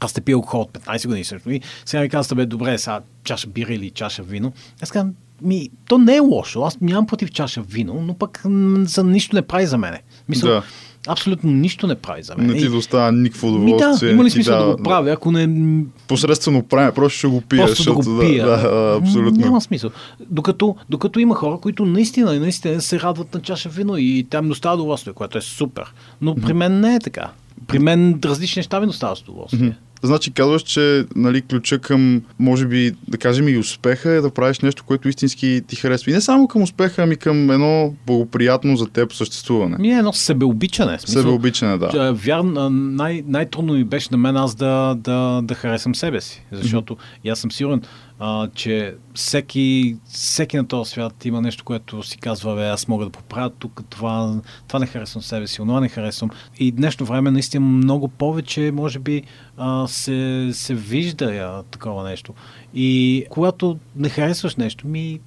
аз 0.00 0.12
те 0.12 0.20
пия 0.20 0.34
алкохол 0.34 0.60
от 0.60 0.70
15 0.70 1.06
години 1.06 1.24
също. 1.24 1.50
И 1.50 1.60
сега 1.84 2.02
ми 2.02 2.08
казвате, 2.08 2.34
бе, 2.34 2.46
добре, 2.46 2.78
сега 2.78 3.00
чаша 3.24 3.48
бира 3.48 3.74
или 3.74 3.90
чаша 3.90 4.22
вино. 4.22 4.52
Аз 4.82 4.90
казвам, 4.90 5.12
ми, 5.42 5.68
то 5.86 5.98
не 5.98 6.16
е 6.16 6.20
лошо. 6.20 6.62
Аз 6.62 6.80
нямам 6.80 7.06
против 7.06 7.30
чаша 7.30 7.62
вино, 7.62 7.94
но 7.96 8.14
пък 8.14 8.42
за 8.78 9.04
нищо 9.04 9.36
не 9.36 9.42
прави 9.42 9.66
за 9.66 9.78
мене. 9.78 10.02
Мисля, 10.28 10.48
Да. 10.48 10.62
Абсолютно 11.06 11.50
нищо 11.50 11.86
не 11.86 11.94
прави 11.94 12.22
за 12.22 12.36
мен. 12.36 12.46
Не 12.46 12.54
ти 12.54 12.64
И- 12.64 12.68
доставя 12.68 13.12
никакво 13.12 13.48
Ми 13.48 13.70
да, 13.70 13.76
удоволствие. 13.76 14.10
има 14.10 14.24
ли 14.24 14.30
смисъл 14.30 14.54
да 14.54 14.60
дава- 14.60 14.76
го 14.76 14.82
правя, 14.82 15.10
ако 15.10 15.32
не... 15.32 15.84
Посредствено 16.08 16.62
правя, 16.62 16.92
просто 16.92 17.18
ще 17.18 17.26
го 17.26 17.40
пия. 17.40 17.66
Просто 17.66 17.84
да 17.84 17.92
го 17.92 18.02
защото, 18.02 18.20
пия. 18.20 18.46
Да, 18.46 18.56
да, 18.60 18.98
абсолютно. 18.98 19.40
Няма 19.40 19.60
смисъл. 19.60 19.90
Докато, 20.22 20.76
докато 20.90 21.20
има 21.20 21.34
хора, 21.34 21.58
които 21.58 21.84
наистина, 21.84 22.32
наистина 22.34 22.80
се 22.80 23.00
радват 23.00 23.34
на 23.34 23.42
чаша 23.42 23.68
вино 23.68 23.96
и 23.96 24.26
тя 24.30 24.38
им 24.38 24.48
доставя 24.48 24.74
удоволствие, 24.74 25.12
което 25.12 25.38
е 25.38 25.42
супер. 25.42 25.84
Но 26.20 26.34
при 26.36 26.52
мен 26.52 26.80
не 26.80 26.94
е 26.94 27.00
така. 27.00 27.30
При 27.66 27.78
мен 27.78 28.20
различни 28.24 28.60
неща 28.60 28.80
ми 28.80 28.86
доставят 28.86 29.18
удоволствие. 29.18 29.76
Значи 30.02 30.30
казваш, 30.30 30.62
че 30.62 31.04
нали, 31.16 31.42
ключа 31.42 31.78
към, 31.78 32.22
може 32.38 32.66
би, 32.66 32.92
да 33.08 33.18
кажем 33.18 33.48
и 33.48 33.58
успеха 33.58 34.10
е 34.10 34.20
да 34.20 34.30
правиш 34.30 34.60
нещо, 34.60 34.84
което 34.86 35.08
истински 35.08 35.62
ти 35.66 35.76
харесва. 35.76 36.10
И 36.10 36.14
не 36.14 36.20
само 36.20 36.48
към 36.48 36.62
успеха, 36.62 37.02
ами 37.02 37.16
към 37.16 37.50
едно 37.50 37.94
благоприятно 38.06 38.76
за 38.76 38.86
теб 38.86 39.12
съществуване. 39.12 39.76
Ми 39.78 39.90
е 39.90 39.98
едно 39.98 40.12
себеобичане. 40.12 40.98
Смисъл, 40.98 41.22
Себеобичане, 41.22 41.78
да. 41.78 41.88
Че, 41.88 42.12
Вярно, 42.26 42.70
най- 42.70 43.24
най-трудно 43.26 43.72
ми 43.72 43.84
беше 43.84 44.08
на 44.10 44.16
мен 44.16 44.36
аз 44.36 44.54
да, 44.54 44.94
да, 44.98 45.40
да 45.42 45.54
харесам 45.54 45.94
себе 45.94 46.20
си. 46.20 46.44
Защото 46.52 46.96
и 47.24 47.28
аз 47.30 47.38
съм 47.38 47.52
сигурен, 47.52 47.82
а, 48.18 48.48
че 48.54 48.94
всеки, 49.14 49.96
всеки 50.04 50.56
на 50.56 50.66
този 50.66 50.90
свят 50.90 51.24
има 51.24 51.40
нещо, 51.40 51.64
което 51.64 52.02
си 52.02 52.18
казва, 52.18 52.54
бе, 52.54 52.68
аз 52.68 52.88
мога 52.88 53.04
да 53.04 53.10
поправя 53.10 53.50
тук, 53.50 53.82
това, 53.90 54.40
това 54.68 54.78
не 54.78 54.86
харесвам 54.86 55.22
себе 55.22 55.46
си, 55.46 55.62
онова 55.62 55.80
не 55.80 55.88
харесвам. 55.88 56.30
И 56.58 56.72
днешно 56.72 57.06
време 57.06 57.30
наистина 57.30 57.66
много 57.66 58.08
повече, 58.08 58.70
може 58.74 58.98
би, 58.98 59.22
а, 59.56 59.86
се, 59.86 60.50
се 60.52 60.74
вижда 60.74 61.24
а, 61.24 61.62
такова 61.62 62.04
нещо. 62.04 62.34
И 62.74 63.24
когато 63.30 63.78
не 63.96 64.08
харесваш 64.08 64.56
нещо, 64.56 64.88
ми 64.88 65.20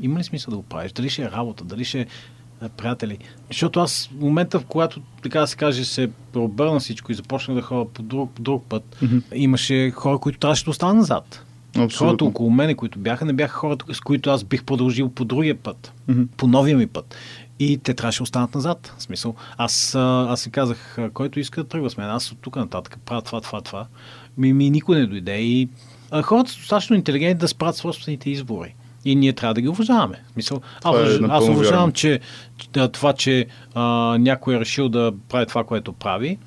има 0.00 0.18
ли 0.18 0.24
смисъл 0.24 0.50
да 0.50 0.56
го 0.56 0.62
правиш? 0.62 0.92
Дали 0.92 1.10
ще 1.10 1.22
е 1.22 1.30
работа, 1.30 1.64
дали 1.64 1.84
ще 1.84 2.00
е 2.00 2.68
приятели? 2.76 3.18
Защото 3.48 3.80
аз 3.80 4.10
в 4.12 4.20
момента, 4.20 4.60
в 4.60 4.64
когато, 4.64 5.00
така 5.22 5.40
да 5.40 5.46
се 5.46 5.56
каже, 5.56 5.84
се 5.84 6.10
преобърна 6.32 6.80
всичко 6.80 7.12
и 7.12 7.14
започнах 7.14 7.54
да 7.54 7.62
ходя 7.62 7.90
по 7.90 8.02
друг, 8.02 8.30
друг 8.40 8.64
път, 8.68 8.96
имаше 9.34 9.90
хора, 9.90 10.18
които 10.18 10.38
трябваше 10.38 10.64
да 10.64 10.70
останат 10.70 10.96
назад. 10.96 11.45
Хората 11.76 11.94
Абсолютно. 11.94 12.26
около 12.26 12.50
мене, 12.50 12.74
които 12.74 12.98
бяха, 12.98 13.24
не 13.24 13.32
бяха 13.32 13.54
хората, 13.54 13.94
с 13.94 14.00
които 14.00 14.30
аз 14.30 14.44
бих 14.44 14.64
продължил 14.64 15.08
по 15.08 15.24
другия 15.24 15.54
път, 15.54 15.92
Мгм. 16.08 16.22
по 16.36 16.46
новия 16.46 16.76
ми 16.76 16.86
път. 16.86 17.14
И 17.58 17.78
те 17.78 17.94
трябваше 17.94 18.18
да 18.18 18.22
останат 18.22 18.54
назад. 18.54 18.94
В 18.98 19.02
смисъл, 19.02 19.34
аз, 19.58 19.94
аз 19.94 20.40
си 20.40 20.50
казах, 20.50 20.98
който 21.14 21.40
иска 21.40 21.62
да 21.62 21.68
тръгва 21.68 21.90
с 21.90 21.96
мен, 21.96 22.10
аз 22.10 22.32
от 22.32 22.38
тук 22.40 22.56
нататък 22.56 22.98
правя 23.04 23.22
това, 23.22 23.40
това, 23.40 23.60
това. 23.60 23.86
Ми, 24.38 24.52
ми 24.52 24.70
никой 24.70 24.98
не 24.98 25.06
дойде. 25.06 25.38
И 25.38 25.68
а, 26.10 26.22
хората 26.22 26.50
са 26.50 26.58
достатъчно 26.58 26.96
интелигентни 26.96 27.40
да 27.40 27.48
спрат 27.48 27.76
собствените 27.76 28.30
избори. 28.30 28.74
И 29.04 29.16
ние 29.16 29.32
трябва 29.32 29.54
да 29.54 29.60
ги 29.60 29.68
уважаваме. 29.68 30.22
Аз, 30.38 30.44
Това 30.80 31.00
е 31.00 31.02
аз 31.04 31.20
напълно 31.20 31.52
уважавам, 31.52 31.80
вярно. 31.80 31.92
че 31.92 32.20
това, 32.92 33.12
че 33.12 33.46
а, 33.74 33.82
някой 34.18 34.56
е 34.56 34.60
решил 34.60 34.88
да 34.88 35.12
прави 35.28 35.46
това, 35.46 35.64
което 35.64 35.92
прави. 35.92 36.38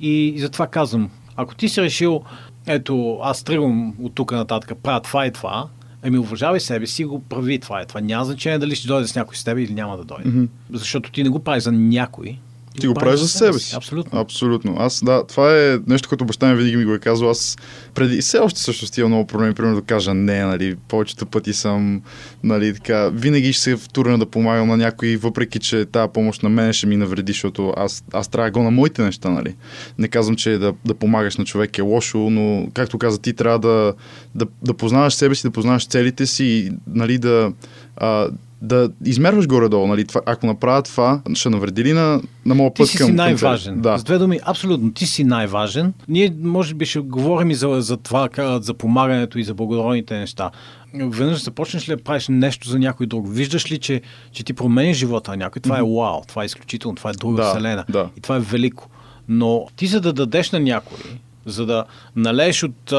И, 0.00 0.10
и 0.28 0.38
затова 0.40 0.66
казвам, 0.66 1.10
ако 1.36 1.54
ти 1.54 1.68
си 1.68 1.82
решил, 1.82 2.22
ето, 2.68 3.18
аз 3.22 3.42
тръгвам 3.42 3.94
от 4.02 4.14
тук 4.14 4.32
нататък, 4.32 4.78
правя 4.82 5.00
това 5.00 5.26
и 5.26 5.32
това, 5.32 5.68
ами 6.02 6.18
уважавай 6.18 6.60
себе 6.60 6.86
си 6.86 7.04
го 7.04 7.22
прави 7.22 7.58
това 7.58 7.82
и 7.82 7.86
това. 7.86 8.00
Няма 8.00 8.24
значение 8.24 8.58
дали 8.58 8.74
ще 8.74 8.88
дойде 8.88 9.08
с 9.08 9.14
някой 9.14 9.36
с 9.36 9.44
теб 9.44 9.58
или 9.58 9.74
няма 9.74 9.96
да 9.96 10.04
дойде. 10.04 10.28
Мгм. 10.28 10.44
Защото 10.72 11.12
ти 11.12 11.22
не 11.22 11.28
го 11.28 11.38
правиш 11.38 11.62
за 11.62 11.72
някой. 11.72 12.38
Ти 12.80 12.86
го 12.86 12.94
правиш 12.94 13.20
за 13.20 13.28
себе 13.28 13.58
си. 13.58 13.76
Абсолютно. 13.76 14.20
Абсолютно. 14.20 14.76
Аз, 14.78 15.04
да, 15.04 15.26
това 15.26 15.58
е 15.58 15.78
нещо, 15.86 16.08
което 16.08 16.24
баща 16.24 16.48
ми 16.48 16.56
винаги 16.56 16.76
ми 16.76 16.84
го 16.84 16.94
е 16.94 16.98
казал. 16.98 17.30
Аз 17.30 17.56
преди, 17.94 18.20
все 18.20 18.38
още 18.38 18.60
също 18.60 18.86
стига 18.86 19.08
много 19.08 19.26
проблеми, 19.26 19.54
примерно 19.54 19.76
да 19.76 19.82
кажа 19.82 20.14
не, 20.14 20.44
нали, 20.44 20.76
повечето 20.88 21.26
пъти 21.26 21.52
съм, 21.52 22.02
нали, 22.44 22.74
така, 22.74 23.08
винаги 23.08 23.52
ще 23.52 23.62
се 23.62 23.76
втурна 23.76 24.18
да 24.18 24.26
помагам 24.26 24.68
на 24.68 24.76
някой, 24.76 25.16
въпреки, 25.16 25.58
че 25.58 25.84
тази 25.84 26.12
помощ 26.14 26.42
на 26.42 26.48
мен 26.48 26.72
ще 26.72 26.86
ми 26.86 26.96
навреди, 26.96 27.32
защото 27.32 27.74
аз, 27.76 28.04
аз 28.12 28.28
трябва 28.28 28.50
да 28.50 28.58
го 28.58 28.62
на 28.62 28.70
моите 28.70 29.02
неща, 29.02 29.30
нали. 29.30 29.54
Не 29.98 30.08
казвам, 30.08 30.36
че 30.36 30.50
да, 30.50 30.74
да 30.84 30.94
помагаш 30.94 31.36
на 31.36 31.44
човек 31.44 31.78
е 31.78 31.82
лошо, 31.82 32.18
но, 32.18 32.68
както 32.74 32.98
каза, 32.98 33.18
ти 33.18 33.32
трябва 33.32 33.58
да, 33.58 33.94
да, 34.34 34.46
да 34.62 34.74
познаваш 34.74 35.14
себе 35.14 35.34
си, 35.34 35.42
да 35.42 35.50
познаваш 35.50 35.86
целите 35.86 36.26
си 36.26 36.44
и, 36.44 36.70
нали, 36.86 37.18
да, 37.18 37.52
а, 37.96 38.28
да 38.62 38.90
измерваш 39.04 39.46
горе-долу, 39.46 39.86
нали, 39.86 40.04
това, 40.04 40.20
ако 40.26 40.46
направя 40.46 40.82
това, 40.82 41.20
ще 41.34 41.50
навреди 41.50 41.84
ли 41.84 41.92
на, 41.92 42.22
на 42.46 42.54
моят 42.54 42.74
Ти 42.74 42.82
път 42.82 42.88
си 42.88 42.96
към, 42.96 43.04
си 43.04 43.10
към 43.10 43.16
най-важен. 43.16 43.74
тебе? 43.74 43.82
Да. 43.90 43.98
С 43.98 44.04
две 44.04 44.18
думи, 44.18 44.40
абсолютно, 44.44 44.92
ти 44.92 45.06
си 45.06 45.24
най-важен. 45.24 45.92
Ние, 46.08 46.34
може 46.42 46.74
би, 46.74 46.86
ще 46.86 46.98
говорим 46.98 47.50
и 47.50 47.54
за, 47.54 47.76
за 47.80 47.96
това, 47.96 48.28
за 48.60 48.74
помагането 48.74 49.38
и 49.38 49.44
за 49.44 49.54
благородните 49.54 50.18
неща. 50.18 50.50
Веднъж 50.94 51.42
започнеш 51.44 51.88
ли 51.88 51.96
да 51.96 52.02
правиш 52.02 52.26
нещо 52.28 52.68
за 52.68 52.78
някой 52.78 53.06
друг, 53.06 53.26
виждаш 53.28 53.72
ли, 53.72 53.78
че, 53.78 54.00
че 54.32 54.44
ти 54.44 54.52
промениш 54.52 54.96
живота 54.96 55.30
на 55.30 55.36
някой, 55.36 55.60
това 55.62 55.78
е 55.78 55.82
вау, 55.82 56.20
това 56.28 56.42
е 56.42 56.46
изключително, 56.46 56.94
това 56.96 57.10
е 57.10 57.12
друга 57.12 57.42
Да, 57.42 57.50
вселена. 57.50 57.84
да. 57.88 58.08
И 58.16 58.20
това 58.20 58.36
е 58.36 58.40
велико. 58.40 58.88
Но 59.28 59.66
ти 59.76 59.86
за 59.86 60.00
да 60.00 60.12
дадеш 60.12 60.50
на 60.50 60.60
някой, 60.60 60.98
за 61.46 61.66
да 61.66 61.84
налееш 62.16 62.62
от, 62.62 62.92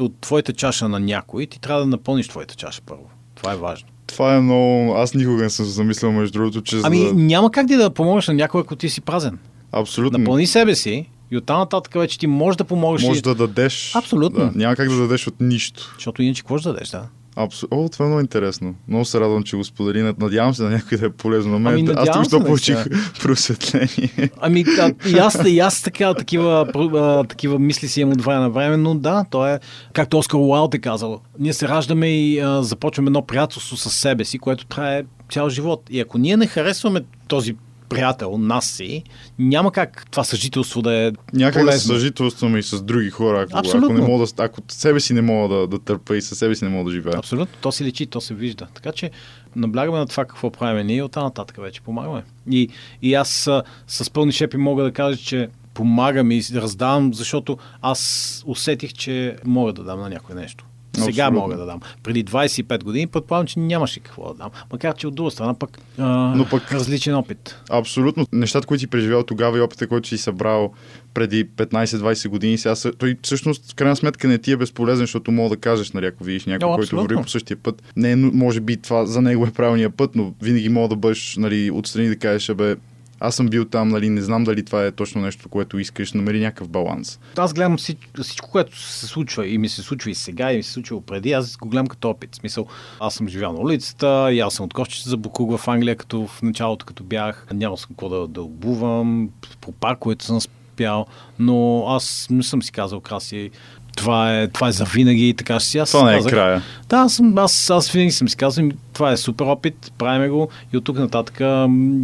от 0.00 0.20
твоята 0.20 0.52
чаша 0.52 0.88
на 0.88 1.00
някой, 1.00 1.46
ти 1.46 1.60
трябва 1.60 1.80
да 1.80 1.86
напълниш 1.86 2.28
твоята 2.28 2.54
чаша 2.54 2.82
първо. 2.86 3.10
Това 3.34 3.52
е 3.52 3.56
важно. 3.56 3.88
Това 4.08 4.34
е 4.34 4.40
много... 4.40 4.94
Аз 4.96 5.14
никога 5.14 5.42
не 5.42 5.50
съм 5.50 5.66
се 5.66 5.72
замислял, 5.72 6.12
между 6.12 6.38
другото, 6.38 6.62
че 6.62 6.80
Ами 6.82 7.08
за... 7.08 7.14
няма 7.14 7.50
как 7.50 7.66
ти 7.66 7.76
да 7.76 7.90
помогнеш 7.90 8.28
на 8.28 8.34
някой, 8.34 8.60
ако 8.60 8.76
ти 8.76 8.88
си 8.88 9.00
празен. 9.00 9.38
Абсолютно. 9.72 10.18
Напълни 10.18 10.46
себе 10.46 10.74
си 10.74 11.06
и 11.30 11.36
оттам 11.36 11.58
нататък 11.58 11.94
вече 11.94 12.18
ти 12.18 12.26
можеш 12.26 12.56
да 12.56 12.64
помогнеш. 12.64 13.02
Може 13.02 13.18
и... 13.18 13.22
да 13.22 13.34
дадеш... 13.34 13.94
Абсолютно. 13.94 14.38
Да, 14.38 14.52
няма 14.54 14.76
как 14.76 14.88
да 14.88 14.96
дадеш 14.96 15.26
от 15.26 15.34
нищо. 15.40 15.92
Защото 15.94 16.22
иначе 16.22 16.42
какво 16.42 16.58
ще 16.58 16.68
дадеш, 16.68 16.88
да? 16.88 17.02
Абсо... 17.40 17.66
О, 17.70 17.88
това 17.88 18.04
е 18.04 18.08
много 18.08 18.20
интересно. 18.20 18.74
Много 18.88 19.04
се 19.04 19.20
радвам, 19.20 19.42
че 19.42 19.56
го 19.56 19.64
сподели. 19.64 20.14
Надявам 20.18 20.54
се 20.54 20.62
на 20.62 20.70
някой 20.70 20.98
да 20.98 21.06
е 21.06 21.10
полезно 21.10 21.52
на 21.52 21.58
мен. 21.58 21.74
Ами, 21.74 22.08
аз 22.08 22.28
се, 22.28 22.38
получих 22.38 22.84
просветление. 23.22 24.30
Ами, 24.40 24.64
да, 24.64 24.92
и 25.08 25.18
аз, 25.18 25.40
и 25.46 25.58
аз 25.58 25.82
така, 25.82 26.14
такива, 26.14 26.66
а, 26.94 27.24
такива 27.24 27.58
мисли 27.58 27.88
си 27.88 28.00
имам 28.00 28.12
от 28.12 28.24
време 28.24 28.40
на 28.40 28.50
време, 28.50 28.76
но 28.76 28.94
да, 28.94 29.24
то 29.30 29.46
е, 29.46 29.60
както 29.92 30.18
Оскар 30.18 30.38
Уайлд 30.38 30.74
е 30.74 30.78
казал, 30.78 31.20
ние 31.38 31.52
се 31.52 31.68
раждаме 31.68 32.08
и 32.08 32.40
а, 32.40 32.62
започваме 32.62 33.08
едно 33.08 33.26
приятелство 33.26 33.76
с 33.76 33.90
себе 33.90 34.24
си, 34.24 34.38
което 34.38 34.66
трае 34.66 35.04
цял 35.30 35.48
живот. 35.48 35.82
И 35.90 36.00
ако 36.00 36.18
ние 36.18 36.36
не 36.36 36.46
харесваме 36.46 37.00
този 37.28 37.56
приятел, 37.88 38.38
нас 38.38 38.66
си, 38.66 39.02
няма 39.38 39.72
как 39.72 40.06
това 40.10 40.24
съжителство 40.24 40.82
да 40.82 40.94
е 40.94 41.12
Няма 41.32 41.52
как 41.52 41.62
да 41.62 41.70
полезно. 41.70 41.94
съжителстваме 41.94 42.58
и 42.58 42.62
с 42.62 42.82
други 42.82 43.10
хора. 43.10 43.40
Ако, 43.40 43.50
ако, 43.50 43.58
Абсолютно. 43.58 43.98
не 43.98 44.00
мога 44.00 44.26
да, 44.26 44.42
ако 44.44 44.60
себе 44.68 45.00
си 45.00 45.14
не 45.14 45.22
мога 45.22 45.54
да, 45.54 45.66
да 45.66 45.78
търпа 45.78 46.16
и 46.16 46.22
със 46.22 46.38
себе 46.38 46.54
си 46.54 46.64
не 46.64 46.70
мога 46.70 46.90
да 46.90 46.96
живея. 46.96 47.18
Абсолютно, 47.18 47.56
то 47.60 47.72
се 47.72 47.84
лечи, 47.84 48.06
то 48.06 48.20
се 48.20 48.34
вижда. 48.34 48.66
Така 48.74 48.92
че 48.92 49.10
наблягаме 49.56 49.98
на 49.98 50.06
това 50.06 50.24
какво 50.24 50.50
правим 50.50 50.86
ние 50.86 50.96
и 50.96 51.02
оттам 51.02 51.24
нататък 51.24 51.56
вече 51.60 51.80
помагаме. 51.80 52.22
И, 52.50 52.68
и 53.02 53.14
аз 53.14 53.46
а, 53.46 53.62
с 53.86 54.10
пълни 54.10 54.32
шепи 54.32 54.56
мога 54.56 54.82
да 54.84 54.92
кажа, 54.92 55.18
че 55.18 55.48
помагам 55.74 56.30
и 56.30 56.42
раздавам, 56.54 57.14
защото 57.14 57.58
аз 57.82 58.42
усетих, 58.46 58.92
че 58.92 59.36
мога 59.44 59.72
да 59.72 59.84
дам 59.84 60.00
на 60.00 60.08
някой 60.08 60.34
нещо. 60.34 60.64
Сега 60.98 61.22
Абсолютно. 61.22 61.40
мога 61.40 61.56
да 61.56 61.66
дам. 61.66 61.80
Преди 62.02 62.24
25 62.24 62.84
години 62.84 63.06
предполагам, 63.06 63.46
че 63.46 63.58
нямаше 63.58 64.00
какво 64.00 64.28
да 64.28 64.34
дам. 64.34 64.50
Макар, 64.72 64.94
че 64.94 65.06
от 65.06 65.14
друга 65.14 65.30
страна 65.30 65.54
пък, 65.54 65.78
а, 65.98 66.06
Но 66.36 66.44
пък- 66.44 66.72
различен 66.72 67.14
опит. 67.14 67.60
Абсолютно. 67.70 68.26
Нещата, 68.32 68.66
които 68.66 68.80
си 68.80 68.86
преживял 68.86 69.22
тогава 69.22 69.58
и 69.58 69.60
опита, 69.60 69.86
който 69.86 70.08
си 70.08 70.18
събрал 70.18 70.72
преди 71.14 71.48
15-20 71.48 72.28
години, 72.28 72.58
сега 72.58 72.74
са, 72.74 72.92
той 72.92 73.16
всъщност 73.22 73.72
в 73.72 73.74
крайна 73.74 73.96
сметка 73.96 74.28
не 74.28 74.38
ти 74.38 74.52
е 74.52 74.56
безполезен, 74.56 75.02
защото 75.02 75.32
мога 75.32 75.48
да 75.48 75.56
кажеш, 75.56 75.92
нали, 75.92 76.06
ако 76.06 76.24
видиш 76.24 76.46
някой, 76.46 76.74
който 76.74 76.96
върви 76.96 77.16
по 77.16 77.28
същия 77.28 77.56
път. 77.56 77.82
Не, 77.96 78.10
е 78.12 78.16
може 78.16 78.60
би 78.60 78.76
това 78.76 79.06
за 79.06 79.22
него 79.22 79.46
е 79.46 79.50
правилният 79.50 79.94
път, 79.94 80.10
но 80.14 80.32
винаги 80.42 80.68
мога 80.68 80.88
да 80.88 80.96
бъдеш 80.96 81.36
нали, 81.36 81.70
отстрани 81.70 82.08
да 82.08 82.16
кажеш, 82.16 82.54
бе, 82.54 82.76
аз 83.20 83.34
съм 83.34 83.48
бил 83.48 83.64
там, 83.64 83.88
нали, 83.88 84.08
не 84.08 84.20
знам 84.20 84.44
дали 84.44 84.64
това 84.64 84.84
е 84.84 84.92
точно 84.92 85.20
нещо, 85.20 85.48
което 85.48 85.78
искаш, 85.78 86.12
намери 86.12 86.40
някакъв 86.40 86.68
баланс. 86.68 87.20
Аз 87.36 87.54
гледам 87.54 87.76
всичко, 88.22 88.50
което 88.50 88.80
се 88.80 89.06
случва 89.06 89.46
и 89.46 89.58
ми 89.58 89.68
се 89.68 89.82
случва 89.82 90.10
и 90.10 90.14
сега, 90.14 90.52
и 90.52 90.56
ми 90.56 90.62
се 90.62 90.72
случва 90.72 91.00
преди, 91.00 91.32
аз 91.32 91.56
го 91.56 91.68
гледам 91.68 91.86
като 91.86 92.10
опит. 92.10 92.30
В 92.32 92.36
смисъл, 92.36 92.66
аз 93.00 93.14
съм 93.14 93.28
живял 93.28 93.52
на 93.52 93.60
улицата, 93.60 94.28
и 94.32 94.40
аз 94.40 94.54
съм 94.54 94.64
откочил 94.64 95.10
за 95.10 95.16
Букук 95.16 95.58
в 95.58 95.68
Англия, 95.68 95.96
като 95.96 96.26
в 96.26 96.42
началото, 96.42 96.86
като 96.86 97.04
бях. 97.04 97.46
Нямал 97.52 97.76
съм 97.76 97.88
какво 97.88 98.08
да, 98.08 98.28
да 98.28 98.42
обувам, 98.42 99.30
по 99.60 99.72
парковете 99.72 100.24
съм 100.24 100.40
спял, 100.40 101.06
но 101.38 101.84
аз 101.88 102.26
не 102.30 102.42
съм 102.42 102.62
си 102.62 102.72
казал, 102.72 103.00
краси, 103.00 103.50
това 103.98 104.38
е, 104.38 104.48
това 104.48 104.68
е 104.68 104.72
за 104.72 104.84
винаги 104.84 105.28
и 105.28 105.34
така 105.34 105.60
си. 105.60 105.78
Аз 105.78 105.90
Това 105.90 106.04
не 106.04 106.12
е 106.12 106.16
казах, 106.16 106.32
края. 106.32 106.62
Да, 106.88 106.96
аз, 106.96 107.14
съм, 107.14 107.38
аз, 107.38 107.70
аз 107.70 107.90
винаги 107.90 108.10
съм 108.10 108.28
си 108.28 108.36
казал, 108.36 108.64
«Ми, 108.64 108.72
това 108.92 109.12
е 109.12 109.16
супер 109.16 109.44
опит, 109.44 109.92
правиме 109.98 110.28
го 110.28 110.48
и 110.72 110.76
от 110.76 110.84
тук 110.84 110.98
нататък 110.98 111.38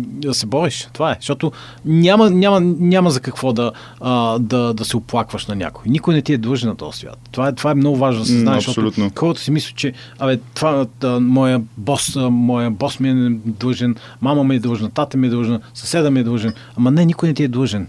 да 0.05 0.35
се 0.35 0.47
бориш. 0.47 0.89
Това 0.93 1.13
е. 1.13 1.17
Защото 1.21 1.53
няма, 1.85 2.31
няма, 2.31 2.61
няма 2.61 3.11
за 3.11 3.21
какво 3.21 3.53
да, 3.53 3.73
а, 4.01 4.39
да, 4.39 4.75
да 4.75 4.85
се 4.85 4.97
оплакваш 4.97 5.47
на 5.47 5.55
някой. 5.55 5.85
Никой 5.87 6.15
не 6.15 6.23
ти 6.23 6.33
е 6.33 6.39
длъжен 6.39 6.69
на 6.69 6.77
този 6.77 6.99
свят. 6.99 7.19
Това 7.33 7.49
е, 7.49 7.53
това 7.53 7.71
е 7.71 7.75
много 7.75 7.97
важно 7.97 8.21
да 8.21 8.27
се 8.27 8.39
знае, 8.39 8.61
защото 8.61 9.11
хората 9.19 9.41
си 9.41 9.51
мислят, 9.51 9.77
че 9.77 9.93
абе, 10.19 10.39
това, 10.55 10.87
да, 11.01 11.21
моя, 11.21 11.63
бос, 11.77 12.17
а, 12.17 12.31
моя 12.31 12.71
бос 12.71 13.01
ми 13.01 13.11
е 13.11 13.39
длъжен, 13.47 13.97
мама 14.21 14.45
ми 14.45 14.55
е 14.55 14.59
длъжна, 14.59 14.91
тата 14.91 15.17
ми 15.17 15.27
е 15.27 15.31
длъжна, 15.31 15.61
съседа 15.75 16.11
ми 16.11 16.21
е 16.21 16.25
длъжен. 16.25 16.55
Ама 16.77 16.91
не, 16.91 17.05
никой 17.05 17.29
не 17.29 17.35
ти 17.35 17.43
е 17.43 17.49
длъжен. 17.49 17.89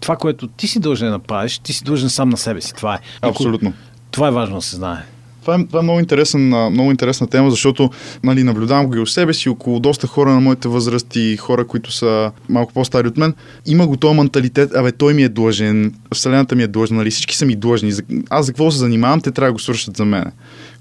Това, 0.00 0.16
което 0.16 0.46
ти 0.46 0.66
си 0.66 0.80
дължен 0.80 1.08
да 1.08 1.12
направиш, 1.12 1.58
ти 1.58 1.72
си 1.72 1.84
длъжен 1.84 2.10
сам 2.10 2.28
на 2.28 2.36
себе 2.36 2.60
си. 2.60 2.74
Това 2.74 2.94
е. 2.94 2.98
Абсолютно. 3.22 3.72
Това 4.10 4.28
е 4.28 4.30
важно 4.30 4.56
да 4.56 4.62
се 4.62 4.76
знае. 4.76 4.98
Това 5.40 5.54
е, 5.54 5.66
това 5.66 5.78
е 5.78 5.82
много, 5.82 6.00
интересен, 6.00 6.48
много 6.48 6.90
интересна 6.90 7.26
тема, 7.26 7.50
защото 7.50 7.90
нали, 8.22 8.42
наблюдавам 8.42 8.86
го 8.86 8.96
и 8.96 9.00
у 9.00 9.06
себе 9.06 9.34
си, 9.34 9.48
около 9.48 9.80
доста 9.80 10.06
хора 10.06 10.30
на 10.30 10.40
моите 10.40 10.68
възрасти, 10.68 11.36
хора, 11.36 11.66
които 11.66 11.92
са 11.92 12.32
малко 12.48 12.72
по-стари 12.72 13.08
от 13.08 13.16
мен. 13.16 13.34
Има 13.66 13.86
го 13.86 13.96
този 13.96 14.16
менталитет, 14.16 14.74
абе 14.74 14.92
той 14.92 15.14
ми 15.14 15.22
е 15.22 15.28
длъжен, 15.28 15.94
Вселената 16.14 16.56
ми 16.56 16.62
е 16.62 16.66
длъжна, 16.66 16.96
нали, 16.96 17.10
всички 17.10 17.36
са 17.36 17.46
ми 17.46 17.56
длъжни. 17.56 17.92
Аз 18.30 18.46
за 18.46 18.52
какво 18.52 18.70
се 18.70 18.78
занимавам, 18.78 19.20
те 19.20 19.30
трябва 19.30 19.48
да 19.48 19.52
го 19.52 19.58
свършат 19.58 19.96
за 19.96 20.04
мен 20.04 20.32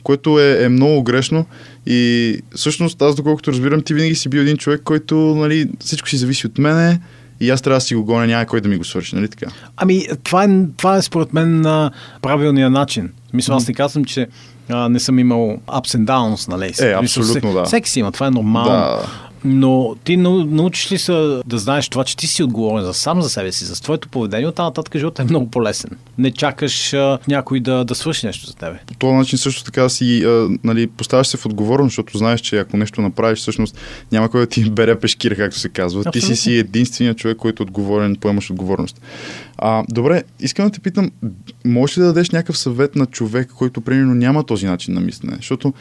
което 0.05 0.39
е, 0.39 0.63
е 0.63 0.69
много 0.69 1.03
грешно 1.03 1.45
и 1.85 2.33
всъщност 2.55 3.01
аз 3.01 3.15
доколкото 3.15 3.51
разбирам, 3.51 3.81
ти 3.81 3.93
винаги 3.93 4.15
си 4.15 4.29
бил 4.29 4.39
един 4.39 4.57
човек, 4.57 4.81
който 4.83 5.15
нали, 5.15 5.69
всичко 5.79 6.09
си 6.09 6.17
зависи 6.17 6.47
от 6.47 6.57
мене, 6.57 6.99
и 7.39 7.49
аз 7.49 7.61
трябва 7.61 7.77
да 7.77 7.81
си 7.81 7.95
го 7.95 8.03
гоня, 8.03 8.27
няма 8.27 8.45
кой 8.45 8.61
да 8.61 8.69
ми 8.69 8.77
го 8.77 8.83
свърши, 8.83 9.15
нали 9.15 9.27
така? 9.27 9.51
Ами, 9.77 10.07
това 10.23 10.43
е, 10.43 10.49
това 10.77 10.97
е 10.97 11.01
според 11.01 11.33
мен 11.33 11.61
на 11.61 11.91
правилния 12.21 12.69
начин. 12.69 13.11
Мисля, 13.33 13.55
аз 13.55 13.67
не 13.67 13.73
казвам, 13.73 14.05
че 14.05 14.27
а, 14.69 14.89
не 14.89 14.99
съм 14.99 15.19
имал 15.19 15.57
ups 15.67 15.97
and 15.97 16.05
downs, 16.05 16.47
нали? 16.47 16.73
Е, 16.81 16.93
абсолютно, 16.93 17.53
да. 17.53 17.63
Всеки 17.63 17.89
си 17.89 17.99
има, 17.99 18.11
това 18.11 18.27
е 18.27 18.31
нормално. 18.31 18.71
Да. 18.71 19.07
Но 19.45 19.95
ти 20.03 20.17
научиш 20.17 20.91
ли 20.91 20.97
се 20.97 21.11
да 21.45 21.57
знаеш 21.57 21.89
това, 21.89 22.03
че 22.03 22.17
ти 22.17 22.27
си 22.27 22.43
отговорен 22.43 22.85
за 22.85 22.93
сам 22.93 23.21
за 23.21 23.29
себе 23.29 23.51
си, 23.51 23.65
за 23.65 23.81
твоето 23.81 24.09
поведение, 24.09 24.47
оттам 24.47 24.65
нататък 24.65 24.97
живота 24.97 25.21
е 25.21 25.25
много 25.25 25.49
по-лесен. 25.49 25.89
Не 26.17 26.31
чакаш 26.31 26.93
а, 26.93 27.19
някой 27.27 27.59
да, 27.59 27.85
да 27.85 27.95
свърши 27.95 28.25
нещо 28.25 28.45
за 28.45 28.55
тебе. 28.55 28.79
По 28.87 28.93
този 28.93 29.13
начин 29.13 29.39
също 29.39 29.63
така 29.63 29.89
си 29.89 30.23
а, 30.23 30.47
нали, 30.63 30.87
поставяш 30.87 31.27
се 31.27 31.37
в 31.37 31.45
отговорност, 31.45 31.91
защото 31.91 32.17
знаеш, 32.17 32.41
че 32.41 32.57
ако 32.57 32.77
нещо 32.77 33.01
направиш, 33.01 33.39
всъщност 33.39 33.77
няма 34.11 34.29
кой 34.29 34.39
да 34.39 34.47
ти 34.47 34.69
бере 34.69 34.99
пешкира, 34.99 35.35
както 35.35 35.59
се 35.59 35.69
казва. 35.69 35.99
Абсолютно. 35.99 36.11
Ти 36.11 36.21
си 36.21 36.35
си 36.35 36.53
единственият 36.53 37.17
човек, 37.17 37.37
който 37.37 37.63
е 37.63 37.65
отговорен, 37.65 38.15
поемаш 38.15 38.51
отговорност. 38.51 39.01
А, 39.57 39.83
добре, 39.89 40.23
искам 40.39 40.65
да 40.65 40.71
те 40.71 40.79
питам, 40.79 41.11
можеш 41.65 41.97
ли 41.97 42.01
да 42.01 42.07
дадеш 42.07 42.29
някакъв 42.29 42.57
съвет 42.57 42.95
на 42.95 43.05
човек, 43.05 43.49
който 43.57 43.81
примерно 43.81 44.15
няма 44.15 44.43
този 44.43 44.65
начин 44.65 44.93
на 44.93 45.01
мислене? 45.01 45.35
Защото 45.35 45.73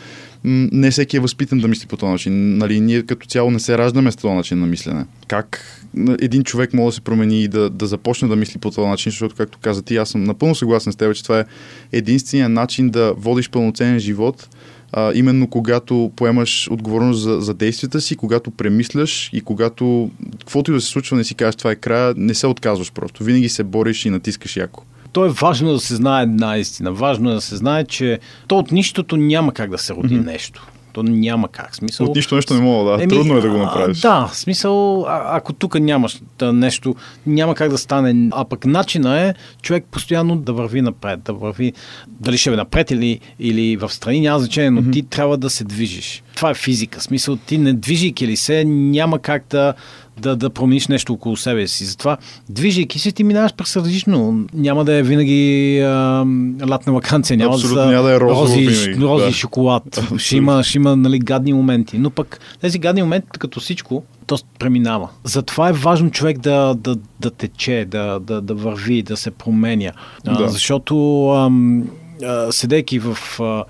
не 0.45 0.91
всеки 0.91 1.17
е 1.17 1.21
възпитан 1.21 1.59
да 1.59 1.69
мисли 1.69 1.87
по 1.87 1.97
този 1.97 2.13
начин. 2.13 2.59
Нали, 2.59 2.81
ние 2.81 3.03
като 3.03 3.27
цяло 3.27 3.51
не 3.51 3.61
се 3.61 3.79
раждаме 3.79 4.13
с 4.13 4.17
този 4.17 4.35
начин 4.35 4.61
на 4.61 4.67
мислене. 4.67 5.05
Как 5.29 5.81
един 6.21 6.45
човек 6.45 6.75
може 6.75 6.87
да 6.87 6.93
се 6.93 7.01
промени 7.01 7.43
и 7.43 7.49
да, 7.49 7.71
да 7.71 7.87
започне 7.87 8.29
да 8.29 8.37
мисли 8.37 8.61
по 8.61 8.71
този 8.71 8.89
начин, 8.89 9.13
защото, 9.13 9.35
както 9.35 9.59
каза 9.63 9.83
ти, 9.83 9.97
аз 9.97 10.09
съм 10.09 10.25
напълно 10.25 10.55
съгласен 10.55 10.93
с 10.93 10.97
теб, 10.97 11.15
че 11.15 11.23
това 11.23 11.41
е 11.41 11.45
единствения 11.93 12.49
начин 12.49 12.91
да 12.91 13.15
водиш 13.17 13.51
пълноценен 13.51 13.99
живот, 13.99 14.49
а, 14.93 15.13
именно 15.15 15.49
когато 15.49 16.13
поемаш 16.17 16.69
отговорност 16.71 17.21
за, 17.21 17.41
за 17.41 17.55
действията 17.55 18.01
си, 18.01 18.17
когато 18.17 18.51
премисляш 18.51 19.31
и 19.33 19.41
когато 19.41 20.11
каквото 20.39 20.71
и 20.71 20.75
да 20.75 20.81
се 20.81 20.89
случва, 20.89 21.17
не 21.17 21.25
си 21.25 21.35
кажеш 21.35 21.57
това 21.57 21.71
е 21.71 21.77
края, 21.77 22.15
не 22.17 22.35
се 22.35 22.47
отказваш 22.47 22.93
просто. 22.93 23.25
Винаги 23.25 23.49
се 23.49 23.65
бориш 23.65 24.05
и 24.05 24.11
натискаш 24.11 24.57
яко. 24.57 24.83
То 25.15 25.25
е 25.25 25.29
важно 25.29 25.73
да 25.73 25.81
се 25.81 25.95
знае 25.95 26.23
една 26.23 26.57
истина. 26.57 26.93
Важно 26.93 27.31
е 27.31 27.35
да 27.35 27.41
се 27.41 27.57
знае, 27.57 27.85
че 27.85 28.19
то 28.49 28.59
от 28.59 28.73
нищото 28.73 29.17
няма 29.17 29.53
как 29.53 29.71
да 29.71 29.79
се 29.79 29.95
роди 29.95 30.15
mm-hmm. 30.15 30.25
нещо. 30.25 30.67
То 30.93 31.03
няма 31.03 31.49
как. 31.49 31.77
Смисъл... 31.77 32.07
От 32.07 32.17
нищо 32.17 32.35
нещо 32.35 32.55
не 32.55 32.61
мога, 32.61 32.91
да. 32.91 33.03
Еми, 33.03 33.13
Трудно 33.13 33.37
е 33.37 33.41
да 33.41 33.51
го 33.51 33.59
направиш. 33.59 34.01
Да, 34.01 34.31
смисъл, 34.33 35.07
а, 35.07 35.37
ако 35.37 35.53
тук 35.53 35.81
нямаш 35.81 36.21
да, 36.39 36.53
нещо, 36.53 36.95
няма 37.27 37.55
как 37.55 37.71
да 37.71 37.79
стане. 37.79 38.29
А 38.33 38.45
пък 38.45 38.67
начина 38.67 39.21
е 39.21 39.35
човек 39.63 39.85
постоянно 39.91 40.37
да 40.37 40.53
върви 40.53 40.83
напред, 40.83 41.21
да 41.23 41.33
върви, 41.33 41.73
дали 42.09 42.39
ще 42.39 42.53
е 42.53 42.57
напред 42.57 42.91
или, 42.91 43.21
или 43.41 43.77
в 43.77 43.93
страни, 43.93 44.21
няма 44.21 44.39
значение, 44.39 44.71
но 44.71 44.83
mm-hmm. 44.83 44.93
ти 44.93 45.03
трябва 45.03 45.37
да 45.37 45.51
се 45.51 45.65
движиш. 45.65 46.23
Това 46.37 46.51
е 46.51 46.55
физика. 46.55 47.01
Смисъл, 47.01 47.37
ти 47.37 47.59
не 47.59 47.73
движейки 47.73 48.27
ли 48.27 48.37
се, 48.37 48.65
няма 48.65 49.19
как 49.19 49.45
да 49.51 49.75
да, 50.21 50.37
да 50.37 50.51
промениш 50.51 50.89
нещо 50.89 51.13
около 51.13 51.37
себе 51.37 51.69
си. 51.69 51.85
Затова, 51.85 52.17
движейки 52.49 52.99
се, 52.99 53.13
ти 53.13 53.25
минаваш 53.25 53.55
през 53.55 53.77
различно. 53.77 54.47
Няма 54.55 54.85
да 54.85 54.95
е 54.95 55.03
винаги 55.03 55.81
а, 55.81 56.25
латна 56.69 56.93
вакансия, 56.93 57.37
няма, 57.37 57.55
Абсолютно, 57.55 57.83
да, 57.83 57.91
няма 57.91 58.09
да 58.09 58.15
е 58.15 58.21
рози, 58.21 58.97
рози 59.01 59.25
да. 59.25 59.33
шоколад. 59.33 60.01
ще 60.19 60.37
има, 60.37 60.63
ще 60.63 60.79
има 60.79 60.97
нали, 60.97 61.19
гадни 61.19 61.53
моменти. 61.53 61.99
Но 61.99 62.11
пък 62.11 62.41
тези 62.61 62.79
гадни 62.79 63.03
моменти, 63.03 63.27
като 63.39 63.61
всичко, 63.61 64.03
то 64.27 64.39
преминава. 64.59 65.09
Затова 65.25 65.69
е 65.69 65.73
важно 65.73 66.11
човек 66.11 66.39
да, 66.39 66.75
да, 66.75 66.97
да 67.21 67.31
тече, 67.31 67.87
да, 67.89 68.21
да, 68.21 68.41
да 68.41 68.55
върви, 68.55 69.03
да 69.03 69.17
се 69.17 69.31
променя. 69.31 69.93
Да. 70.25 70.37
А, 70.41 70.49
защото 70.49 71.29
ам, 71.31 71.85
а, 72.25 72.53
седейки 72.53 72.99
в... 72.99 73.19
А, 73.41 73.65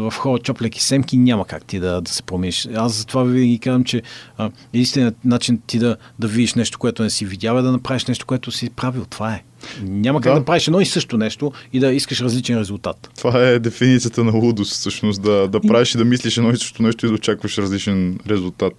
в 0.00 0.14
хора 0.16 0.42
чоплеки 0.42 0.82
семки 0.82 1.16
няма 1.16 1.46
как 1.46 1.64
ти 1.64 1.80
да, 1.80 2.00
да 2.00 2.10
се 2.10 2.22
промениш. 2.22 2.68
Аз 2.74 2.92
затова 2.92 3.22
винаги 3.22 3.58
казвам, 3.58 3.84
че 3.84 4.02
единственият 4.72 5.24
начин 5.24 5.60
ти 5.66 5.78
да, 5.78 5.96
да 6.18 6.28
видиш 6.28 6.54
нещо, 6.54 6.78
което 6.78 7.02
не 7.02 7.10
си 7.10 7.24
видял 7.24 7.56
е 7.56 7.62
да 7.62 7.72
направиш 7.72 8.06
нещо, 8.06 8.26
което 8.26 8.52
си 8.52 8.70
правил. 8.70 9.04
Това 9.10 9.34
е. 9.34 9.42
Няма 9.82 10.20
как 10.20 10.32
да. 10.32 10.38
да 10.38 10.44
правиш 10.44 10.66
едно 10.66 10.80
и 10.80 10.86
също 10.86 11.16
нещо 11.16 11.52
и 11.72 11.80
да 11.80 11.92
искаш 11.92 12.20
различен 12.20 12.58
резултат. 12.58 13.10
Това 13.18 13.48
е 13.48 13.58
дефиницията 13.58 14.24
на 14.24 14.32
лудост, 14.32 14.72
всъщност. 14.72 15.22
Да, 15.22 15.48
да 15.48 15.60
правиш 15.60 15.94
и 15.94 15.98
да 15.98 16.04
мислиш 16.04 16.36
едно 16.36 16.50
и 16.50 16.56
също 16.56 16.82
нещо 16.82 17.06
и 17.06 17.08
да 17.08 17.14
очакваш 17.14 17.58
различен 17.58 18.18
резултат. 18.28 18.72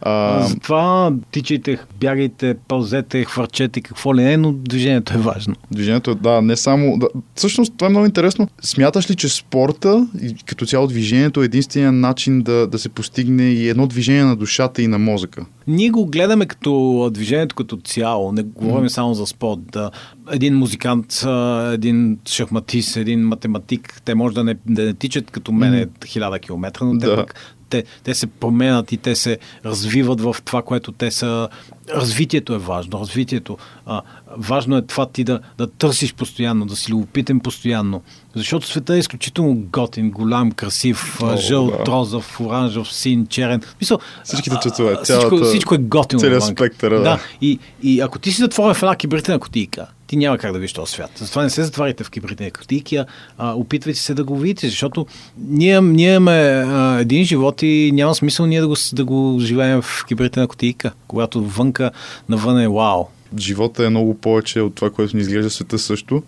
А... 0.00 0.42
Затова 0.42 1.12
тичайте, 1.30 1.78
бягайте, 2.00 2.56
пълзете, 2.68 3.24
хвърчете, 3.24 3.80
какво 3.80 4.14
ли 4.14 4.22
не, 4.22 4.36
но 4.36 4.52
движението 4.52 5.14
е 5.14 5.16
важно. 5.16 5.54
Движението 5.70 6.10
е, 6.10 6.14
да, 6.14 6.42
не 6.42 6.56
само... 6.56 6.98
Да. 6.98 7.08
Всъщност, 7.34 7.72
това 7.76 7.86
е 7.86 7.90
много 7.90 8.06
интересно. 8.06 8.48
Смяташ 8.62 9.10
ли, 9.10 9.14
че 9.14 9.28
спорта 9.28 10.08
и 10.22 10.34
като 10.46 10.66
цяло 10.66 10.86
движението 10.86 11.42
е 11.42 11.44
единствения 11.44 11.92
начин 11.92 12.42
да, 12.42 12.66
да 12.66 12.78
се 12.78 12.88
постигне 12.88 13.42
и 13.42 13.68
едно 13.68 13.86
движение 13.86 14.24
на 14.24 14.36
душата 14.36 14.82
и 14.82 14.86
на 14.86 14.98
мозъка? 14.98 15.44
Ние 15.66 15.90
го 15.90 16.06
гледаме 16.06 16.46
като 16.46 17.10
движението 17.12 17.54
като 17.54 17.76
цяло, 17.76 18.32
не 18.32 18.42
говорим 18.42 18.88
mm. 18.88 18.92
само 18.92 19.14
за 19.14 19.26
спорт. 19.26 19.60
Да, 19.72 19.90
един 20.30 20.54
музикант, 20.54 21.24
един 21.72 22.18
шахматист, 22.26 22.96
един 22.96 23.28
математик, 23.28 24.02
те 24.04 24.14
може 24.14 24.34
да 24.34 24.44
не, 24.44 24.56
да 24.66 24.84
не 24.84 24.94
тичат 24.94 25.30
като 25.30 25.52
мене 25.52 25.86
хиляда 26.06 26.38
километра, 26.38 26.84
но 26.84 26.98
те 26.98 27.06
да. 27.06 27.16
пък 27.16 27.55
те, 27.70 27.84
те 28.04 28.14
се 28.14 28.26
променят 28.26 28.92
и 28.92 28.96
те 28.96 29.16
се 29.16 29.38
развиват 29.64 30.20
в 30.20 30.36
това, 30.44 30.62
което 30.62 30.92
те 30.92 31.10
са. 31.10 31.48
Развитието 31.94 32.54
е 32.54 32.58
важно. 32.58 33.00
Развитието. 33.00 33.58
А, 33.86 34.02
важно 34.36 34.76
е 34.76 34.82
това 34.82 35.06
ти 35.06 35.24
да, 35.24 35.40
да 35.58 35.66
търсиш 35.66 36.14
постоянно, 36.14 36.66
да 36.66 36.76
си 36.76 36.92
любопитен 36.92 37.40
постоянно. 37.40 38.02
Защото 38.34 38.66
света 38.66 38.94
е 38.94 38.98
изключително 38.98 39.54
готин, 39.54 40.10
голям, 40.10 40.52
красив, 40.52 41.18
О, 41.22 41.36
жълт, 41.36 41.74
да. 41.78 41.86
розов, 41.86 42.40
оранжев, 42.40 42.92
син, 42.92 43.26
черен. 43.26 43.62
Мисъл, 43.80 43.98
Всичките 44.24 44.56
цветове. 44.62 44.96
Всичко, 45.02 45.36
всичко 45.44 45.74
е 45.74 45.78
готино. 45.78 46.20
Целият 46.20 46.44
спектър. 46.44 46.90
Да. 46.90 47.00
да. 47.00 47.20
И, 47.40 47.58
и 47.82 48.00
ако 48.00 48.18
ти 48.18 48.32
си 48.32 48.40
затворен 48.40 48.74
в 48.74 48.82
една 48.82 48.96
кибритена 48.96 49.38
кутийка, 49.38 49.86
ти 50.06 50.16
няма 50.16 50.38
как 50.38 50.52
да 50.52 50.58
видиш 50.58 50.72
този 50.72 50.92
свят. 50.92 51.10
Затова 51.16 51.42
не 51.42 51.50
се 51.50 51.64
затваряйте 51.64 52.04
в 52.04 52.10
кибритени 52.10 52.50
кутийки, 52.50 52.98
а 53.38 53.54
опитвайте 53.54 54.00
се 54.00 54.14
да 54.14 54.24
го 54.24 54.38
видите, 54.38 54.68
защото 54.68 55.06
ние, 55.38 55.80
ние 55.80 56.14
имаме 56.14 56.64
а, 56.66 56.98
един 57.00 57.24
живот 57.24 57.62
и 57.62 57.90
няма 57.94 58.14
смисъл 58.14 58.46
ние 58.46 58.60
да 58.60 58.68
го, 58.68 58.76
да 58.92 59.04
го 59.04 59.36
живеем 59.40 59.82
в 59.82 60.04
кибритена 60.08 60.48
кутийка, 60.48 60.92
когато 61.08 61.42
вънка 61.42 61.90
навън 62.28 62.60
е 62.60 62.68
вау. 62.68 63.04
Живота 63.38 63.86
е 63.86 63.90
много 63.90 64.14
повече 64.14 64.60
от 64.60 64.74
това, 64.74 64.90
което 64.90 65.16
ни 65.16 65.22
изглежда 65.22 65.50
света 65.50 65.78
също. 65.78 66.22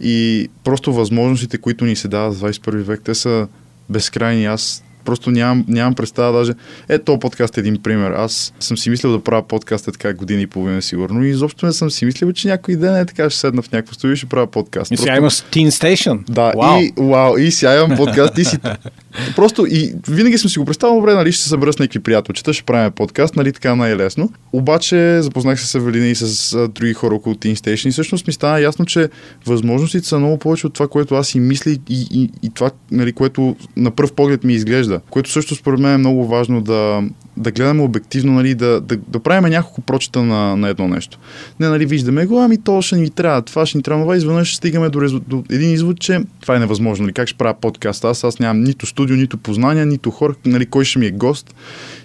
И 0.00 0.48
просто 0.64 0.92
възможностите, 0.92 1.58
които 1.58 1.84
ни 1.84 1.96
се 1.96 2.08
дават 2.08 2.34
в 2.34 2.40
21 2.40 2.70
век, 2.70 3.00
те 3.04 3.14
са 3.14 3.48
безкрайни. 3.90 4.46
Аз 4.46 4.84
Просто 5.04 5.30
нямам, 5.30 5.64
нямам 5.68 5.94
представа 5.94 6.38
даже. 6.38 6.52
Е, 6.88 6.98
то 6.98 7.18
подкаст 7.18 7.56
е 7.56 7.60
един 7.60 7.82
пример. 7.82 8.10
Аз 8.10 8.52
съм 8.60 8.78
си 8.78 8.90
мислил 8.90 9.12
да 9.12 9.24
правя 9.24 9.42
подкаст 9.48 9.88
е 9.88 9.92
така 9.92 10.14
години 10.14 10.42
и 10.42 10.46
половина 10.46 10.82
сигурно 10.82 11.24
и 11.24 11.28
изобщо 11.28 11.66
не 11.66 11.72
съм 11.72 11.90
си 11.90 12.04
мислил, 12.04 12.32
че 12.32 12.48
някой 12.48 12.76
ден 12.76 12.96
е 12.96 13.06
така 13.06 13.30
ще 13.30 13.40
седна 13.40 13.62
в 13.62 13.72
някакво 13.72 13.94
студио 13.94 14.12
и 14.12 14.16
ще 14.16 14.26
правя 14.26 14.46
подкаст. 14.46 14.92
И 14.92 14.96
сега 14.96 15.16
имаш 15.16 15.34
Teen 15.34 15.68
Station. 15.68 16.30
Да, 16.30 16.52
вау. 16.56 16.80
и, 16.80 16.92
вау, 16.96 17.38
и 17.38 17.50
сега 17.50 17.76
имам 17.76 17.96
подкаст. 17.96 18.38
и 18.38 18.44
си... 18.44 18.58
Просто 19.36 19.66
и 19.66 19.94
винаги 20.08 20.38
съм 20.38 20.50
си 20.50 20.58
го 20.58 20.64
представил, 20.64 20.94
добре, 20.94 21.14
нали, 21.14 21.32
ще 21.32 21.42
се 21.42 21.48
събера 21.48 21.72
с 21.72 21.78
някакви 21.78 21.98
приятелчета, 21.98 22.52
ще 22.52 22.62
правим 22.62 22.92
подкаст, 22.92 23.36
нали, 23.36 23.52
така 23.52 23.74
най-лесно. 23.74 24.30
Обаче 24.52 25.22
запознах 25.22 25.60
се 25.60 25.66
с 25.66 25.74
Евелина 25.74 26.06
и 26.06 26.14
с 26.14 26.52
а, 26.52 26.68
други 26.68 26.94
хора 26.94 27.14
около 27.14 27.34
Teen 27.34 27.54
Station 27.54 27.88
и 27.88 27.90
всъщност 27.90 28.26
ми 28.26 28.32
стана 28.32 28.60
ясно, 28.60 28.86
че 28.86 29.08
възможностите 29.46 30.08
са 30.08 30.18
много 30.18 30.38
повече 30.38 30.66
от 30.66 30.74
това, 30.74 30.88
което 30.88 31.14
аз 31.14 31.28
си 31.28 31.40
мисля 31.40 31.70
и, 31.70 31.80
и, 31.88 32.30
и 32.42 32.50
това, 32.54 32.70
нали, 32.90 33.12
което 33.12 33.56
на 33.76 33.90
пръв 33.90 34.12
поглед 34.12 34.44
ми 34.44 34.52
изглежда. 34.54 35.00
Което 35.10 35.30
също 35.30 35.54
според 35.54 35.80
мен 35.80 35.94
е 35.94 35.98
много 35.98 36.26
важно 36.26 36.60
да, 36.60 37.02
да 37.36 37.50
гледаме 37.50 37.82
обективно, 37.82 38.32
нали, 38.32 38.54
да, 38.54 38.80
да, 38.80 38.96
да 38.96 39.20
правим 39.20 39.50
няколко 39.50 39.80
прочета 39.80 40.22
на, 40.22 40.56
на 40.56 40.68
едно 40.68 40.88
нещо. 40.88 41.18
Не, 41.60 41.68
нали, 41.68 41.86
виждаме 41.86 42.26
го, 42.26 42.40
ами 42.40 42.58
то 42.58 42.82
ще 42.82 42.96
ни 42.96 43.10
трябва, 43.10 43.42
това 43.42 43.66
ще 43.66 43.78
ни 43.78 43.82
трябва, 43.82 44.04
това 44.04 44.16
изведнъж 44.16 44.56
стигаме 44.56 44.88
до, 44.88 45.00
резу... 45.00 45.20
до 45.20 45.44
един 45.50 45.70
извод, 45.72 46.00
че 46.00 46.20
това 46.40 46.56
е 46.56 46.58
невъзможно. 46.58 47.02
Нали, 47.02 47.12
как 47.12 47.28
ще 47.28 47.38
правя 47.38 47.54
подкаст? 47.60 48.04
Аз, 48.04 48.24
аз 48.24 48.38
нямам 48.38 48.62
нито 48.62 48.86
студио, 48.86 49.16
нито 49.16 49.38
познания, 49.38 49.86
нито 49.86 50.10
хора, 50.10 50.34
нали, 50.46 50.66
кой 50.66 50.84
ще 50.84 50.98
ми 50.98 51.06
е 51.06 51.10
гост. 51.10 51.54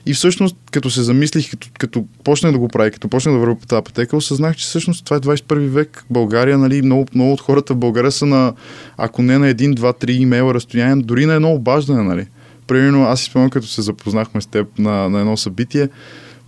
И 0.06 0.14
всъщност, 0.14 0.56
като 0.72 0.90
се 0.90 1.04
замислих, 1.04 1.52
като, 1.52 1.68
като 1.80 2.06
почнах 2.24 2.52
да 2.52 2.60
го 2.60 2.68
правя, 2.68 2.92
като 2.92 3.08
почнах 3.08 3.34
да 3.34 3.40
вървя 3.40 3.56
по 3.56 3.66
тази 3.66 3.84
пътека, 3.84 4.18
осъзнах, 4.18 4.56
че 4.56 4.66
всъщност 4.66 5.06
това 5.06 5.18
е 5.18 5.20
21 5.20 5.68
век. 5.68 6.06
България, 6.10 6.58
нали, 6.58 6.82
много, 6.82 7.06
много 7.16 7.34
от 7.34 7.42
хората 7.42 7.74
в 7.74 7.78
България 7.78 8.12
са 8.12 8.26
на, 8.26 8.54
ако 8.98 9.22
не 9.22 9.38
на 9.38 9.48
един, 9.48 9.72
два, 9.72 9.94
три 9.94 10.14
имейла 10.14 10.54
разстояние, 10.54 11.04
дори 11.04 11.26
на 11.26 11.34
едно 11.34 11.54
обаждане, 11.54 12.04
нали 12.04 12.28
примерно, 12.70 13.04
аз 13.04 13.20
си 13.20 13.26
спомням, 13.26 13.50
като 13.50 13.68
се 13.68 13.82
запознахме 13.82 14.42
с 14.42 14.46
теб 14.46 14.68
на, 14.80 15.10
на 15.10 15.20
едно 15.20 15.38
събитие, 15.38 15.90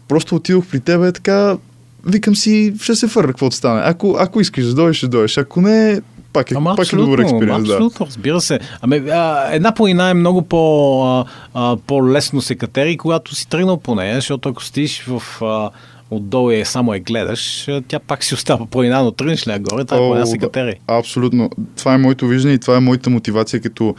просто 0.08 0.36
отидох 0.36 0.66
при 0.72 0.80
теб 0.80 1.14
така, 1.14 1.58
викам 2.06 2.36
си, 2.36 2.74
ще 2.82 2.96
се 2.96 3.08
фърна, 3.08 3.28
каквото 3.28 3.56
стане. 3.56 3.82
Ако, 3.86 4.16
ако 4.20 4.42
искаш 4.42 4.66
да 4.66 4.74
дойдеш, 4.74 4.98
ще 4.98 5.08
дойдеш. 5.08 5.38
Ако 5.38 5.62
не, 5.62 6.02
пак 6.34 6.52
е, 6.52 6.56
Ама 6.56 6.76
пак 6.76 6.94
е 6.94 6.96
добър 6.96 7.20
експеримент. 7.20 7.66
Да. 7.66 7.74
Абсолютно, 7.74 8.06
разбира 8.06 8.42
се. 8.42 8.60
Ами, 8.82 8.98
а, 8.98 9.50
една 9.52 9.74
планина 9.74 10.10
е 10.10 10.14
много 10.14 10.42
по, 10.42 11.04
а, 11.06 11.26
а, 11.54 11.78
по-лесно 11.88 12.42
се 12.42 12.56
катери, 12.56 12.98
когато 12.98 13.36
си 13.36 13.50
тръгнал 13.50 13.78
по 13.78 13.96
нея, 13.96 14.16
защото 14.16 14.50
ако 14.50 14.64
стиш 14.64 15.04
в... 15.08 15.42
А, 15.42 15.70
отдолу 16.14 16.52
и 16.52 16.66
само 16.66 16.94
я 16.94 17.00
гледаш, 17.00 17.68
тя 17.88 18.00
пак 18.00 18.24
си 18.24 18.34
остава 18.34 18.66
планина, 18.66 19.04
но 19.04 19.12
тръгнеш 19.12 19.48
ли 19.48 19.52
нагоре, 19.52 19.86
тази 19.86 20.00
планина 20.00 20.26
се 20.26 20.38
катери. 20.38 20.76
Абсолютно. 20.88 21.50
Това 21.78 21.94
е 21.94 21.98
моето 21.98 22.28
виждане 22.28 22.54
и 22.54 22.60
това 22.60 22.78
е 22.78 22.80
моята 22.80 23.10
мотивация 23.10 23.62
като 23.62 23.96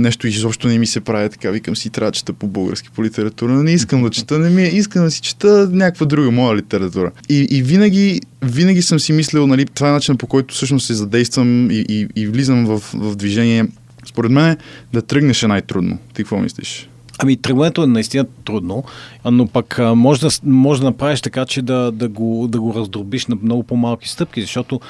нещо 0.00 0.26
изобщо 0.26 0.68
не 0.68 0.78
ми 0.78 0.86
се 0.86 1.00
прави 1.00 1.28
така, 1.28 1.50
викам 1.50 1.76
си, 1.76 1.90
трябва 1.90 2.10
да 2.10 2.16
чета 2.16 2.32
по 2.32 2.46
български 2.46 2.88
по 2.90 3.04
литература, 3.04 3.52
но 3.52 3.62
не 3.62 3.72
искам 3.72 4.02
да 4.02 4.10
чета, 4.10 4.38
не 4.38 4.50
ми 4.50 4.62
е, 4.62 4.66
искам 4.66 5.04
да 5.04 5.10
си 5.10 5.20
чета 5.20 5.68
някаква 5.72 6.06
друга 6.06 6.30
моя 6.30 6.56
литература. 6.56 7.10
И, 7.28 7.46
и 7.50 7.62
винаги, 7.62 8.20
винаги 8.42 8.82
съм 8.82 9.00
си 9.00 9.12
мислил, 9.12 9.46
нали, 9.46 9.66
това 9.66 9.88
е 9.88 9.92
начин 9.92 10.16
по 10.16 10.26
който 10.26 10.54
всъщност 10.54 10.86
се 10.86 10.94
задействам 10.94 11.70
и, 11.70 11.84
и, 11.88 12.08
и 12.16 12.26
влизам 12.26 12.66
в, 12.66 12.82
в 12.94 13.16
движение. 13.16 13.66
Според 14.06 14.30
мен 14.30 14.56
да 14.92 15.02
тръгнеш 15.02 15.42
е 15.42 15.48
най-трудно. 15.48 15.98
Ти 16.14 16.22
какво 16.22 16.38
мислиш? 16.38 16.88
Ами 17.22 17.36
тръгването 17.36 17.82
е 17.82 17.86
наистина 17.86 18.26
трудно, 18.44 18.84
но 19.24 19.46
пък 19.46 19.80
може 19.94 20.20
да, 20.20 20.28
може 20.44 20.80
да 20.80 20.86
направиш 20.86 21.20
така, 21.20 21.44
че 21.44 21.62
да, 21.62 21.92
да, 21.92 22.08
го, 22.08 22.48
да 22.48 22.60
го 22.60 22.74
раздробиш 22.74 23.26
на 23.26 23.36
много 23.42 23.62
по-малки 23.62 24.08
стъпки, 24.08 24.40
защото 24.40 24.80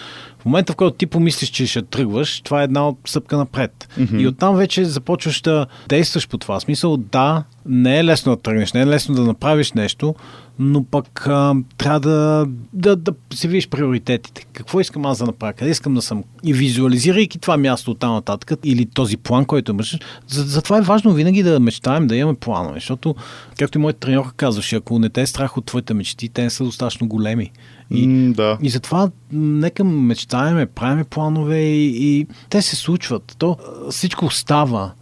в 0.40 0.44
момента, 0.44 0.72
в 0.72 0.76
който 0.76 0.96
ти 0.96 1.06
помислиш, 1.06 1.48
че 1.48 1.66
ще 1.66 1.82
тръгваш, 1.82 2.40
това 2.40 2.60
е 2.60 2.64
една 2.64 2.90
стъпка 3.06 3.36
напред. 3.36 3.88
Mm-hmm. 3.98 4.20
И 4.20 4.26
оттам 4.26 4.56
вече 4.56 4.84
започваш 4.84 5.40
да 5.40 5.66
действаш 5.88 6.28
по 6.28 6.38
това. 6.38 6.60
Смисъл, 6.60 6.96
да, 6.96 7.44
не 7.66 7.98
е 7.98 8.04
лесно 8.04 8.36
да 8.36 8.42
тръгнеш, 8.42 8.72
не 8.72 8.80
е 8.80 8.86
лесно 8.86 9.14
да 9.14 9.24
направиш 9.24 9.72
нещо, 9.72 10.14
но 10.58 10.84
пък 10.84 11.26
а, 11.26 11.54
трябва 11.78 12.00
да, 12.00 12.46
да, 12.72 12.96
да 12.96 13.12
си 13.34 13.48
видиш 13.48 13.68
приоритетите. 13.68 14.46
Какво 14.52 14.80
искам 14.80 15.06
аз 15.06 15.18
да 15.18 15.26
направя? 15.26 15.52
Къде 15.52 15.70
искам 15.70 15.94
да 15.94 16.02
съм? 16.02 16.24
И 16.44 16.52
визуализирайки 16.52 17.38
това 17.38 17.56
място 17.56 17.90
от 17.90 17.98
там 17.98 18.12
нататък 18.12 18.52
или 18.64 18.86
този 18.86 19.16
план, 19.16 19.44
който 19.44 19.72
имаш, 19.72 19.98
затова 20.26 20.76
за 20.76 20.82
е 20.82 20.86
важно 20.86 21.12
винаги 21.12 21.42
да 21.42 21.60
мечтаем, 21.60 22.06
да 22.06 22.16
имаме 22.16 22.38
планове, 22.38 22.74
защото, 22.74 23.14
както 23.58 23.78
и 23.78 23.80
моят 23.80 23.98
треньор 23.98 24.32
казваше, 24.36 24.76
ако 24.76 24.98
не 24.98 25.08
те 25.08 25.20
е 25.20 25.26
страх 25.26 25.56
от 25.56 25.64
твоите 25.64 25.94
мечти, 25.94 26.28
те 26.28 26.42
не 26.42 26.50
са 26.50 26.64
достатъчно 26.64 27.08
големи. 27.08 27.50
И, 27.90 28.08
mm, 28.08 28.34
да. 28.34 28.58
и 28.62 28.70
затова 28.70 29.10
нека 29.32 29.84
мечтаеме, 29.84 30.66
правиме 30.66 31.04
планове 31.04 31.58
и, 31.58 32.18
и 32.18 32.26
те 32.50 32.62
се 32.62 32.76
случват. 32.76 33.34
То 33.38 33.56
всичко 33.90 34.30
става 34.30 34.92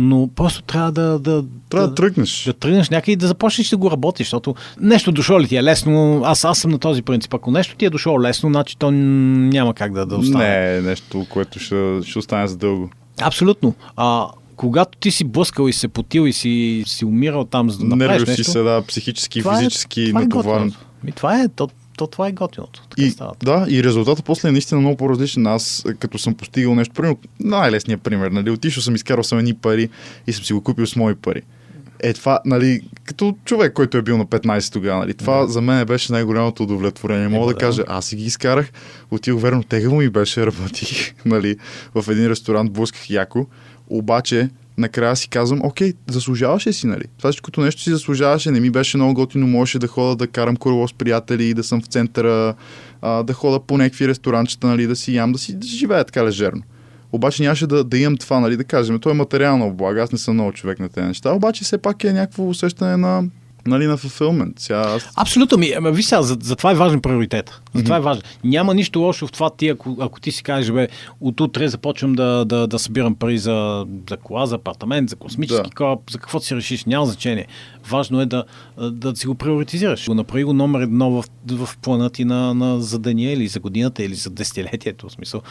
но 0.00 0.28
просто 0.36 0.62
трябва 0.62 0.92
да... 0.92 1.18
да 1.18 1.44
трябва 1.70 1.86
да, 1.86 1.90
да 1.90 1.94
тръгнеш. 1.94 2.44
Да 2.44 2.52
тръгнеш 2.52 2.90
някъде 2.90 3.12
и 3.12 3.16
да 3.16 3.26
започнеш 3.26 3.68
да 3.68 3.76
го 3.76 3.90
работиш, 3.90 4.26
защото 4.26 4.54
нещо 4.80 5.12
дошло 5.12 5.40
ли 5.40 5.48
ти 5.48 5.56
е 5.56 5.62
лесно, 5.62 6.22
аз, 6.24 6.44
аз 6.44 6.58
съм 6.58 6.70
на 6.70 6.78
този 6.78 7.02
принцип. 7.02 7.34
Ако 7.34 7.50
нещо 7.50 7.76
ти 7.76 7.84
е 7.84 7.90
дошло 7.90 8.22
лесно, 8.22 8.48
значи 8.48 8.76
то 8.78 8.90
няма 8.90 9.74
как 9.74 9.92
да, 9.92 10.06
да 10.06 10.16
остане. 10.16 10.44
Не, 10.44 10.76
е 10.76 10.80
нещо, 10.80 11.26
което 11.30 11.58
ще, 11.58 12.00
ще 12.04 12.18
остане 12.18 12.48
за 12.48 12.56
дълго. 12.56 12.90
Абсолютно. 13.20 13.74
А, 13.96 14.26
когато 14.56 14.98
ти 14.98 15.10
си 15.10 15.24
блъскал 15.24 15.68
и 15.68 15.72
се 15.72 15.88
потил 15.88 16.26
и 16.26 16.32
си, 16.32 16.84
си 16.86 17.04
умирал 17.04 17.44
там, 17.44 17.70
за 17.70 17.78
да 17.78 17.84
направиш 17.84 18.20
Нервиш 18.20 18.28
нещо... 18.28 18.44
си 18.44 18.50
се, 18.50 18.62
да, 18.62 18.82
психически, 18.88 19.40
това 19.40 19.58
физически 19.58 20.02
е, 20.02 20.08
това 20.08 20.20
натоварен. 20.20 20.72
Е 21.06 21.12
това 21.12 21.42
е, 21.42 21.48
то, 21.48 21.68
то 21.98 22.06
това 22.06 22.28
е 22.28 22.32
готиното. 22.32 22.82
Така 22.90 23.02
и, 23.02 23.14
да, 23.44 23.66
и 23.68 23.84
резултатът 23.84 24.24
после 24.24 24.48
е 24.48 24.52
наистина 24.52 24.80
много 24.80 24.96
по-различен. 24.96 25.46
Аз, 25.46 25.84
като 25.98 26.18
съм 26.18 26.34
постигал 26.34 26.74
нещо, 26.74 26.94
примерно, 26.94 27.18
най-лесният 27.40 28.02
пример, 28.02 28.30
нали, 28.30 28.50
отишъл 28.50 28.82
съм, 28.82 28.94
изкарал 28.94 29.24
съм 29.24 29.38
едни 29.38 29.54
пари 29.54 29.88
и 30.26 30.32
съм 30.32 30.44
си 30.44 30.52
го 30.52 30.62
купил 30.62 30.86
с 30.86 30.96
мои 30.96 31.14
пари. 31.14 31.42
Е, 32.00 32.12
това, 32.12 32.40
нали, 32.44 32.80
като 33.04 33.36
човек, 33.44 33.72
който 33.72 33.98
е 33.98 34.02
бил 34.02 34.18
на 34.18 34.26
15 34.26 34.72
тогава, 34.72 35.00
нали, 35.00 35.14
това 35.14 35.40
да. 35.40 35.48
за 35.48 35.60
мен 35.60 35.86
беше 35.86 36.12
най-голямото 36.12 36.62
удовлетворение. 36.62 37.28
Мога 37.28 37.50
е, 37.50 37.54
да, 37.54 37.58
да 37.58 37.58
кажа, 37.58 37.84
аз 37.88 38.06
си 38.06 38.16
ги 38.16 38.24
изкарах, 38.24 38.72
отидох 39.10 39.42
верно, 39.42 39.62
тегаво 39.62 39.96
ми 39.96 40.08
беше, 40.08 40.46
работих, 40.46 41.14
нали, 41.24 41.56
в 41.94 42.04
един 42.08 42.26
ресторант, 42.26 42.72
блъсках 42.72 43.10
яко, 43.10 43.46
обаче 43.88 44.50
накрая 44.78 45.16
си 45.16 45.28
казвам, 45.28 45.60
окей, 45.64 45.92
заслужаваше 46.06 46.72
си, 46.72 46.86
нали? 46.86 47.04
Това 47.18 47.30
всичкото 47.30 47.60
нещо 47.60 47.82
си 47.82 47.90
заслужаваше, 47.90 48.50
не 48.50 48.60
ми 48.60 48.70
беше 48.70 48.96
много 48.96 49.14
готино, 49.14 49.46
можеше 49.46 49.78
да 49.78 49.86
хода 49.86 50.16
да 50.16 50.26
карам 50.26 50.56
колело 50.56 50.88
с 50.88 50.92
приятели, 50.92 51.54
да 51.54 51.64
съм 51.64 51.80
в 51.80 51.86
центъра, 51.86 52.54
а, 53.02 53.22
да 53.22 53.32
хода 53.32 53.60
по 53.60 53.78
някакви 53.78 54.08
ресторанчета, 54.08 54.66
нали, 54.66 54.86
да 54.86 54.96
си 54.96 55.14
ям, 55.14 55.32
да 55.32 55.38
си 55.38 55.54
да 55.54 55.66
живея 55.66 56.04
така 56.04 56.24
лежерно. 56.24 56.62
Обаче 57.12 57.42
нямаше 57.42 57.66
да, 57.66 57.84
да 57.84 57.98
имам 57.98 58.16
това, 58.16 58.40
нали, 58.40 58.56
да 58.56 58.64
кажем. 58.64 58.98
То 58.98 59.10
е 59.10 59.14
материална 59.14 59.66
облага, 59.66 60.02
аз 60.02 60.12
не 60.12 60.18
съм 60.18 60.34
много 60.34 60.52
човек 60.52 60.80
на 60.80 60.88
тези 60.88 61.06
неща, 61.06 61.32
обаче 61.32 61.64
все 61.64 61.78
пак 61.78 62.04
е 62.04 62.12
някакво 62.12 62.48
усещане 62.48 62.96
на 62.96 63.24
нали, 63.66 63.86
на 63.86 63.98
fulfillment. 63.98 64.58
Сега 64.58 64.78
аз... 64.78 65.08
Абсолютно 65.16 65.58
ми. 65.58 65.72
Ама, 65.76 65.90
виж 65.90 66.04
сега, 66.04 66.22
за, 66.22 66.36
за, 66.42 66.56
това 66.56 66.70
е 66.70 66.74
важен 66.74 67.00
приоритет. 67.00 67.60
За 67.74 67.84
това 67.84 67.96
mm-hmm. 67.96 67.98
е 67.98 68.02
важен. 68.02 68.22
Няма 68.44 68.74
нищо 68.74 69.00
лошо 69.00 69.26
в 69.26 69.32
това 69.32 69.50
ти, 69.50 69.68
ако, 69.68 69.96
ако 70.00 70.20
ти 70.20 70.32
си 70.32 70.42
кажеш, 70.42 70.72
бе, 70.72 70.88
от 71.20 71.40
утре 71.40 71.68
започвам 71.68 72.12
да, 72.12 72.44
да, 72.44 72.66
да 72.66 72.78
събирам 72.78 73.14
пари 73.14 73.38
за, 73.38 73.86
за 74.10 74.16
кола, 74.16 74.46
за 74.46 74.54
апартамент, 74.54 75.10
за 75.10 75.16
космически 75.16 75.68
да. 75.70 75.74
кораб, 75.76 76.00
за 76.10 76.18
какво 76.18 76.40
си 76.40 76.56
решиш, 76.56 76.84
няма 76.84 77.06
значение. 77.06 77.46
Важно 77.88 78.20
е 78.20 78.26
да, 78.26 78.44
да 78.90 79.16
си 79.16 79.26
го 79.26 79.34
приоритизираш. 79.34 80.06
Го 80.06 80.14
направи 80.14 80.44
го 80.44 80.52
номер 80.52 80.80
едно 80.80 81.10
в, 81.10 81.24
в 81.50 81.78
плана 81.82 82.10
ти 82.10 82.24
на, 82.24 82.54
на, 82.54 82.80
за 82.80 82.98
деня 82.98 83.30
или 83.30 83.48
за 83.48 83.60
годината 83.60 84.02
или 84.02 84.14
за 84.14 84.30
десетилетието. 84.30 85.08
В 85.08 85.12
смисъл. 85.12 85.42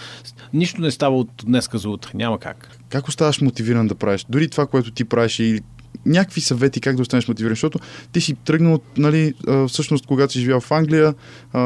Нищо 0.53 0.81
не 0.81 0.91
става 0.91 1.17
от 1.17 1.29
днеска 1.45 1.77
за 1.77 1.89
утре. 1.89 2.11
Няма 2.13 2.39
как. 2.39 2.77
Как 2.89 3.07
оставаш 3.07 3.41
мотивиран 3.41 3.87
да 3.87 3.95
правиш? 3.95 4.25
Дори 4.29 4.49
това, 4.49 4.65
което 4.65 4.91
ти 4.91 5.05
правиш 5.05 5.39
или 5.39 5.61
някакви 6.07 6.41
съвети 6.41 6.81
как 6.81 6.95
да 6.95 7.01
останеш 7.01 7.27
мотивиран, 7.27 7.51
защото 7.51 7.79
ти 8.11 8.21
си 8.21 8.33
тръгнал, 8.45 8.79
нали, 8.97 9.33
всъщност, 9.67 10.05
когато 10.05 10.33
си 10.33 10.39
живял 10.39 10.59
в 10.59 10.71
Англия, 10.71 11.13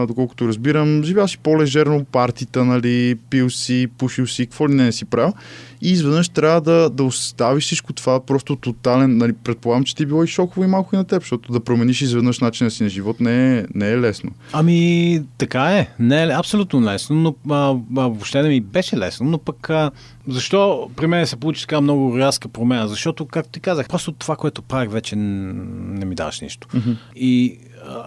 доколкото 0.07 0.47
разбирам, 0.47 1.03
живял 1.03 1.27
си 1.27 1.37
по-лежерно 1.37 2.03
партита, 2.03 2.65
нали, 2.65 3.15
пил 3.29 3.49
си, 3.49 3.87
пушил 3.97 4.27
си, 4.27 4.45
какво 4.45 4.69
ли 4.69 4.73
не, 4.73 4.83
не 4.83 4.91
си 4.91 5.05
правил. 5.05 5.33
И 5.81 5.91
изведнъж 5.91 6.29
трябва 6.29 6.61
да, 6.61 6.89
да 6.89 7.03
оставиш 7.03 7.63
всичко 7.63 7.93
това 7.93 8.25
просто 8.25 8.55
тотален. 8.55 9.17
Нали, 9.17 9.33
предполагам, 9.33 9.83
че 9.83 9.95
ти 9.95 10.03
е 10.03 10.05
било 10.05 10.23
и 10.23 10.27
шоково 10.27 10.63
и 10.63 10.67
малко 10.67 10.95
и 10.95 10.97
на 10.97 11.05
теб, 11.05 11.21
защото 11.21 11.51
да 11.51 11.59
промениш 11.59 12.01
изведнъж 12.01 12.39
начина 12.39 12.71
си 12.71 12.83
на 12.83 12.89
живот 12.89 13.19
не 13.19 13.57
е, 13.57 13.65
не 13.75 13.91
е 13.91 13.99
лесно. 13.99 14.31
Ами, 14.53 15.21
така 15.37 15.63
е. 15.63 15.89
Не 15.99 16.23
е 16.23 16.27
абсолютно 16.27 16.81
лесно, 16.81 17.15
но 17.15 17.35
а, 17.49 17.69
а, 17.97 18.07
въобще 18.07 18.41
не 18.41 18.49
ми 18.49 18.61
беше 18.61 18.97
лесно, 18.97 19.29
но 19.29 19.37
пък 19.37 19.69
а, 19.69 19.91
защо 20.27 20.89
при 20.95 21.07
мен 21.07 21.27
се 21.27 21.35
получи 21.35 21.61
така 21.61 21.81
много 21.81 22.17
рязка 22.17 22.47
промена? 22.47 22.87
Защото, 22.87 23.25
както 23.25 23.51
ти 23.51 23.59
казах, 23.59 23.87
просто 23.87 24.11
това, 24.11 24.35
което 24.35 24.61
правих, 24.61 24.91
вече 24.91 25.15
не 25.15 26.05
ми 26.05 26.15
даваш 26.15 26.41
нищо. 26.41 26.67
Mm-hmm. 26.67 26.95
И 27.15 27.59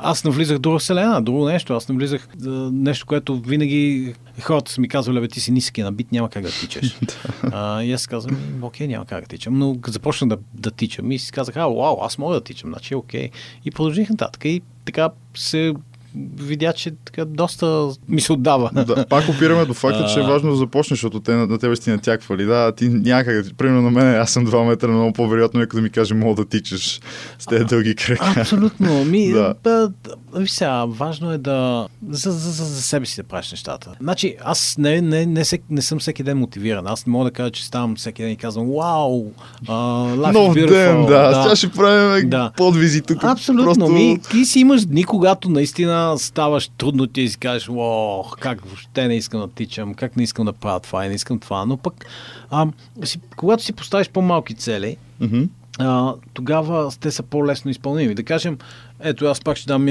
аз 0.03 0.25
навлизах 0.25 0.59
друга 0.59 0.79
вселена, 0.79 1.23
друго 1.23 1.45
нещо. 1.45 1.75
Аз 1.75 1.89
навлизах 1.89 2.29
нещо, 2.73 3.07
което 3.07 3.41
винаги 3.41 4.15
хората 4.41 4.73
са 4.73 4.81
ми 4.81 4.89
казвали, 4.89 5.21
бе, 5.21 5.29
ти 5.29 5.41
си 5.41 5.53
ниски 5.53 5.83
набит, 5.83 6.13
няма 6.13 6.31
как 6.31 6.43
да 6.43 6.51
тичаш. 6.51 6.99
а, 7.53 7.83
и 7.83 7.93
аз 7.93 8.07
казвам, 8.07 8.37
окей, 8.63 8.87
няма 8.87 9.07
как 9.07 9.21
да 9.21 9.27
тичам. 9.27 9.59
Но 9.59 9.77
започна 9.87 10.29
да, 10.29 10.39
да 10.55 10.71
тичам 10.71 11.13
и 11.13 11.19
си 11.19 11.33
казах, 11.33 11.57
а, 11.57 11.67
вау, 11.67 11.99
аз 12.03 12.19
мога 12.19 12.35
да 12.35 12.41
тичам, 12.41 12.71
значи 12.71 12.95
окей. 12.95 13.31
И 13.65 13.71
продължих 13.71 14.11
нататък. 14.11 14.45
И 14.45 14.63
така 14.85 15.11
се 15.37 15.75
видя, 16.37 16.73
че 16.73 16.93
така 17.05 17.25
доста 17.25 17.89
ми 18.09 18.21
се 18.21 18.33
отдава. 18.33 18.71
Да, 18.87 19.07
пак 19.07 19.29
опираме 19.29 19.65
до 19.65 19.75
факта, 19.75 20.07
че 20.15 20.21
е 20.21 20.23
важно 20.23 20.51
да 20.51 20.57
започнеш, 20.57 20.99
защото 20.99 21.21
те 21.21 21.33
на, 21.33 21.47
на 21.47 21.59
тебе 21.59 21.77
си 21.77 21.91
натяквали. 21.91 22.45
Да, 22.45 22.73
ти 22.73 22.89
някак, 22.89 23.47
примерно 23.57 23.83
на 23.83 23.91
мен, 23.91 24.15
аз 24.15 24.31
съм 24.31 24.47
2 24.47 24.67
метра, 24.69 24.89
много 24.89 25.13
по-вероятно 25.13 25.63
е 25.63 25.67
като 25.67 25.83
ми 25.83 25.91
каже, 25.91 26.15
мога 26.15 26.43
да 26.45 26.49
тичаш 26.49 27.01
с 27.39 27.47
тези 27.47 27.65
дълги 27.65 27.95
крака. 27.95 28.41
Абсолютно. 28.41 29.05
Ми, 29.05 29.29
да. 29.29 29.93
Да, 30.35 30.41
да, 30.41 30.49
сега, 30.49 30.85
важно 30.85 31.33
е 31.33 31.39
да 31.39 31.89
за, 32.09 32.31
за, 32.33 32.51
за, 32.51 32.65
за 32.65 32.83
себе 32.83 33.07
си 33.07 33.17
да 33.17 33.23
правиш 33.23 33.51
нещата. 33.51 33.95
Значи, 34.01 34.37
аз 34.45 34.79
не, 34.79 35.01
не, 35.01 35.27
не, 35.27 35.27
не, 35.27 35.59
не 35.71 35.83
съм 35.83 35.99
всеки 35.99 36.23
ден 36.23 36.39
мотивиран. 36.39 36.87
Аз 36.87 37.07
не 37.07 37.11
мога 37.11 37.25
да 37.25 37.31
кажа, 37.31 37.51
че 37.51 37.65
ставам 37.65 37.97
всеки 37.97 38.23
ден 38.23 38.31
и 38.31 38.37
казвам, 38.37 38.67
вау, 38.67 39.33
uh, 39.67 40.33
Нов 40.33 40.55
ден, 40.55 41.07
да. 41.07 41.29
да. 41.29 41.43
Сега 41.43 41.57
ще 41.57 41.71
правим 41.71 42.31
да. 42.31 42.53
подвизи 42.57 43.03
тук. 43.03 43.25
Абсолютно. 43.25 43.65
Просто... 43.65 43.89
Ми, 43.89 44.19
ти 44.31 44.45
си 44.45 44.61
имаш 44.61 44.85
дни, 44.85 45.05
когато 45.05 45.49
наистина 45.49 46.19
ставаш 46.19 46.71
трудно 46.79 47.07
ти 47.07 47.29
си 47.29 47.39
кажеш, 47.39 47.69
о, 47.71 48.25
как 48.41 48.65
въобще 48.65 49.09
не 49.09 49.17
искам 49.17 49.41
да 49.41 49.49
тичам, 49.49 49.95
как 49.95 50.17
не 50.17 50.23
искам 50.23 50.45
да 50.45 50.53
правя 50.53 50.81
това 50.81 51.07
и 51.07 51.09
не 51.09 51.15
искам 51.15 51.39
това, 51.39 51.67
но 51.67 51.77
пък 51.77 52.07
а, 52.51 52.67
си, 53.05 53.21
когато 53.37 53.63
си 53.63 53.73
поставиш 53.73 54.09
по-малки 54.09 54.55
цели, 54.55 54.97
mm-hmm. 55.23 55.49
а, 55.79 56.15
тогава 56.33 56.91
те 57.01 57.11
са 57.11 57.23
по-лесно 57.23 57.71
изпълними. 57.71 58.15
Да 58.15 58.23
кажем, 58.23 58.59
ето 59.05 59.27
аз 59.27 59.41
пак 59.41 59.57
ще 59.57 59.67
дам 59.67 59.87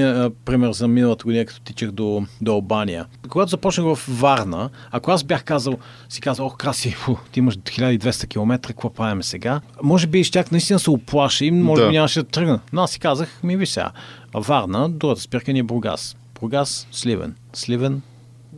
пример 0.46 0.72
за 0.72 0.88
миналата 0.88 1.24
година, 1.24 1.46
като 1.46 1.62
тичах 1.62 1.92
до, 1.92 2.26
до 2.42 2.52
Албания. 2.52 3.06
Когато 3.30 3.50
започнах 3.50 3.96
в 3.96 4.06
Варна, 4.08 4.70
ако 4.92 5.12
аз 5.12 5.24
бях 5.24 5.44
казал, 5.44 5.78
си 6.10 6.22
казал, 6.22 6.46
ох, 6.46 6.58
красиво, 6.58 7.20
ти 7.32 7.40
имаш 7.40 7.58
1200 7.58 8.28
км, 8.28 8.60
какво 8.68 8.90
правим 8.90 9.24
сега? 9.24 9.62
Може 9.84 10.08
би 10.08 10.24
щях 10.24 10.52
наистина 10.52 10.80
се 10.80 10.90
оплаша 10.90 11.46
и 11.46 11.52
може 11.52 11.82
да. 11.82 11.88
би 11.88 11.94
нямаше 11.94 12.24
да 12.24 12.30
тръгна. 12.30 12.60
Но 12.74 12.82
аз 12.82 12.92
си 12.92 13.00
казах, 13.00 13.44
ми 13.44 13.58
ви 13.58 13.66
сега, 13.66 13.92
Варна, 14.34 14.90
другата 14.90 15.22
спирка 15.22 15.54
ни 15.54 15.60
е 15.60 15.64
Бургас. 15.64 16.16
Бургас, 16.42 16.88
Сливен. 16.92 17.36
Сливен, 17.54 18.02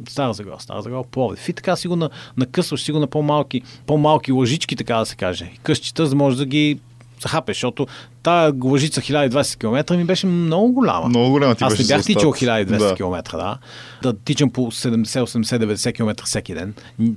Стара 0.10 0.34
Загора, 0.34 0.56
Стара 0.60 0.82
Загора, 0.82 1.04
Пловдив. 1.12 1.50
И 1.50 1.54
така 1.54 1.76
си 1.76 1.88
го 1.88 1.96
на, 1.96 2.10
накъсваш 2.38 2.82
си 2.82 2.91
го 2.91 3.00
на 3.00 3.08
по-малки, 3.08 3.62
по-малки 3.86 4.32
лъжички, 4.32 4.76
така 4.76 4.98
да 4.98 5.06
се 5.06 5.15
каже. 5.15 5.52
Къщите, 5.63 6.04
за 6.04 6.10
да 6.10 6.15
можеш 6.15 6.38
да 6.38 6.46
ги 6.46 6.80
захапеш, 7.21 7.56
защото 7.58 7.88
тая 8.23 8.54
лъжица 8.63 9.01
1020 9.01 9.58
км 9.60 9.97
ми 9.97 10.04
беше 10.06 10.28
много 10.28 10.71
голяма. 10.71 11.08
Много 11.08 11.30
голяма 11.30 11.56
ти 11.56 11.63
Аз 11.63 11.80
не 11.80 11.86
бях 11.86 12.01
за 12.01 12.06
тичал 12.06 12.34
старт. 12.34 12.67
1200 12.67 12.78
Да. 12.78 12.95
км, 12.95 13.38
да. 13.38 13.58
Да 14.04 14.19
тичам 14.19 14.49
по 14.49 14.62
70, 14.62 15.06
80, 15.06 15.75
90 15.75 15.93
км 15.93 16.23
всеки 16.25 16.54
ден. 16.54 16.73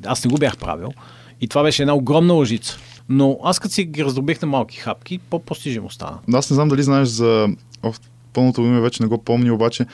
Аз 0.06 0.24
не 0.24 0.30
го 0.30 0.36
бях 0.38 0.56
правил. 0.56 0.88
И 1.40 1.48
това 1.48 1.62
беше 1.62 1.82
една 1.82 1.94
огромна 1.94 2.34
лъжица. 2.34 2.78
Но 3.08 3.38
аз 3.44 3.58
като 3.58 3.74
си 3.74 3.84
ги 3.84 4.04
раздробих 4.04 4.42
на 4.42 4.48
малки 4.48 4.76
хапки, 4.76 5.18
по-постижимо 5.18 5.90
стана. 5.90 6.18
Аз 6.32 6.50
не 6.50 6.54
знам 6.54 6.68
дали 6.68 6.82
знаеш 6.82 7.08
за... 7.08 7.48
Пълното 8.32 8.60
име 8.60 8.80
вече 8.80 9.02
не 9.02 9.08
го 9.08 9.24
помня, 9.24 9.54
обаче 9.54 9.86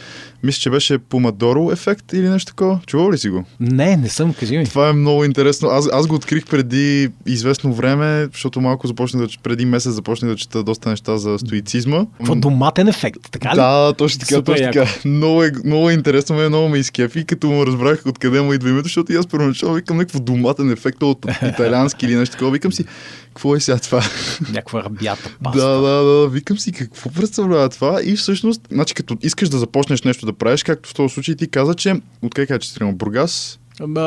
мисля, 0.42 0.60
че 0.60 0.70
беше 0.70 0.98
Помадоро 0.98 1.70
ефект 1.72 2.12
или 2.12 2.28
нещо 2.28 2.46
такова. 2.46 2.80
Чувал 2.86 3.12
ли 3.12 3.18
си 3.18 3.28
го? 3.28 3.44
Не, 3.60 3.96
не 3.96 4.08
съм, 4.08 4.34
кажи 4.34 4.58
ми. 4.58 4.64
Това 4.64 4.88
е 4.88 4.92
много 4.92 5.24
интересно. 5.24 5.68
Аз, 5.68 5.88
аз 5.92 6.06
го 6.06 6.14
открих 6.14 6.46
преди 6.46 7.08
известно 7.26 7.72
време, 7.72 8.28
защото 8.32 8.60
малко 8.60 8.86
започнах 8.86 9.26
да, 9.26 9.32
преди 9.42 9.66
месец 9.66 9.92
започнах 9.92 10.30
да 10.30 10.36
чета 10.36 10.62
доста 10.62 10.90
неща 10.90 11.16
за 11.16 11.38
стоицизма. 11.38 12.06
Какво 12.18 12.34
доматен 12.34 12.88
ефект, 12.88 13.30
така 13.30 13.50
ли? 13.50 13.56
Да, 13.56 13.92
точно 13.98 14.20
така, 14.20 14.34
Супер 14.34 14.52
точно 14.52 14.72
така. 14.72 14.90
Много 15.04 15.44
е, 15.44 15.52
много 15.64 15.90
е 15.90 15.92
интересно, 15.92 16.36
ме, 16.36 16.48
много 16.48 16.68
ме 16.68 16.78
изкефи, 16.78 17.24
като 17.24 17.46
му 17.46 17.66
разбрах 17.66 18.02
откъде 18.06 18.40
му 18.40 18.52
идва 18.52 18.70
името, 18.70 18.84
защото 18.84 19.12
и 19.12 19.16
аз 19.16 19.26
първоначално 19.26 19.74
викам 19.74 19.96
някакво 19.96 20.20
доматен 20.20 20.70
ефект 20.70 21.02
от 21.02 21.26
италиански 21.42 22.06
или 22.06 22.16
нещо 22.16 22.32
такова. 22.32 22.50
Викам 22.50 22.72
си, 22.72 22.84
какво 23.28 23.56
е 23.56 23.60
сега 23.60 23.78
това? 23.78 24.02
Някаква 24.48 24.82
рабята 24.82 25.30
паста. 25.42 25.60
Да, 25.60 25.80
да, 25.80 26.04
да. 26.04 26.28
Викам 26.28 26.58
си 26.58 26.72
какво 26.72 27.10
представлява 27.10 27.68
това 27.68 28.00
и 28.04 28.16
всъщност, 28.16 28.33
значи 28.70 28.94
като 28.94 29.16
искаш 29.22 29.48
да 29.48 29.58
започнеш 29.58 30.02
нещо 30.02 30.26
да 30.26 30.32
правиш, 30.32 30.62
както 30.62 30.88
в 30.88 30.94
този 30.94 31.14
случай 31.14 31.34
ти 31.34 31.50
каза, 31.50 31.74
че 31.74 31.94
откъде 32.22 32.46
кажа, 32.46 32.58
че 32.58 32.70
си? 32.70 32.78
Бургас? 32.92 33.58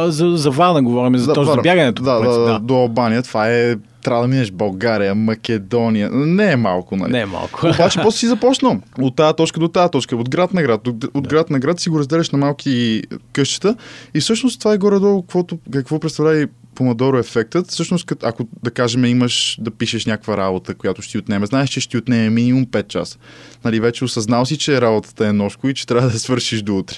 За, 0.07 0.37
за 0.37 0.51
Варна 0.51 0.83
говорим, 0.83 1.17
за, 1.17 1.33
за 1.33 1.41
Варна. 1.41 1.61
бягането. 1.61 2.03
Да, 2.03 2.19
да, 2.19 2.39
да, 2.39 2.59
до 2.59 2.75
Албания. 2.75 3.23
Това 3.23 3.49
е, 3.49 3.75
трябва 4.03 4.21
да 4.21 4.27
минеш 4.27 4.51
България, 4.51 5.15
Македония. 5.15 6.09
Не 6.11 6.51
е 6.51 6.55
малко, 6.55 6.95
нали? 6.95 7.11
Не 7.11 7.19
е 7.19 7.25
малко. 7.25 7.67
Обаче 7.67 7.99
после 8.03 8.17
си 8.17 8.27
започнал. 8.27 8.79
От 9.01 9.15
тази 9.15 9.35
точка 9.35 9.59
до 9.59 9.67
тази 9.67 9.91
точка, 9.91 10.15
от 10.15 10.29
град 10.29 10.53
на 10.53 10.63
град. 10.63 10.87
От, 10.87 11.03
от 11.13 11.27
град 11.27 11.49
на 11.49 11.59
град 11.59 11.79
си 11.79 11.89
го 11.89 11.99
разделяш 11.99 12.29
на 12.29 12.37
малки 12.37 13.03
къщета. 13.33 13.75
И 14.13 14.19
всъщност 14.19 14.59
това 14.59 14.73
е 14.73 14.77
горе-долу 14.77 15.21
каквото, 15.21 15.57
какво 15.71 15.99
представлява 15.99 16.41
и 16.41 16.47
помадоро 16.77 17.19
ефектът. 17.19 17.67
Всъщност, 17.67 18.13
ако 18.23 18.47
да 18.63 18.71
кажем 18.71 19.05
имаш 19.05 19.57
да 19.61 19.71
пишеш 19.71 20.05
някаква 20.05 20.37
работа, 20.37 20.75
която 20.75 21.01
ще 21.01 21.11
ти 21.11 21.17
отнеме, 21.17 21.45
знаеш, 21.45 21.69
че 21.69 21.79
ще 21.79 21.91
ти 21.91 21.97
отнеме 21.97 22.29
минимум 22.29 22.65
5 22.65 22.87
часа. 22.87 23.17
Нали, 23.65 23.79
вече 23.79 24.05
осъзнал 24.05 24.45
си, 24.45 24.57
че 24.57 24.81
работата 24.81 25.27
е 25.27 25.33
нощко 25.33 25.69
и 25.69 25.73
че 25.73 25.87
трябва 25.87 26.09
да 26.09 26.19
свършиш 26.19 26.61
до 26.61 26.77
утре. 26.77 26.95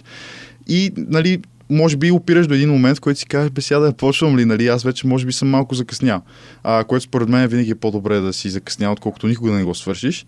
И, 0.67 0.91
нали, 0.97 1.39
може 1.69 1.97
би 1.97 2.11
опираш 2.11 2.47
до 2.47 2.53
един 2.53 2.69
момент, 2.69 2.97
в 2.97 3.01
който 3.01 3.19
си 3.19 3.25
кажеш, 3.25 3.51
бе, 3.51 3.61
сега 3.61 3.79
да 3.79 3.93
почвам 3.93 4.37
ли, 4.37 4.45
нали, 4.45 4.67
аз 4.67 4.83
вече 4.83 5.07
може 5.07 5.25
би 5.25 5.33
съм 5.33 5.49
малко 5.49 5.75
закъснял. 5.75 6.21
А, 6.63 6.83
което 6.83 7.03
според 7.03 7.29
мен 7.29 7.47
винаги 7.47 7.71
е 7.71 7.75
по-добре 7.75 8.19
да 8.19 8.33
си 8.33 8.49
закъснял, 8.49 8.91
отколкото 8.91 9.27
никога 9.27 9.51
да 9.51 9.57
не 9.57 9.63
го 9.63 9.75
свършиш. 9.75 10.25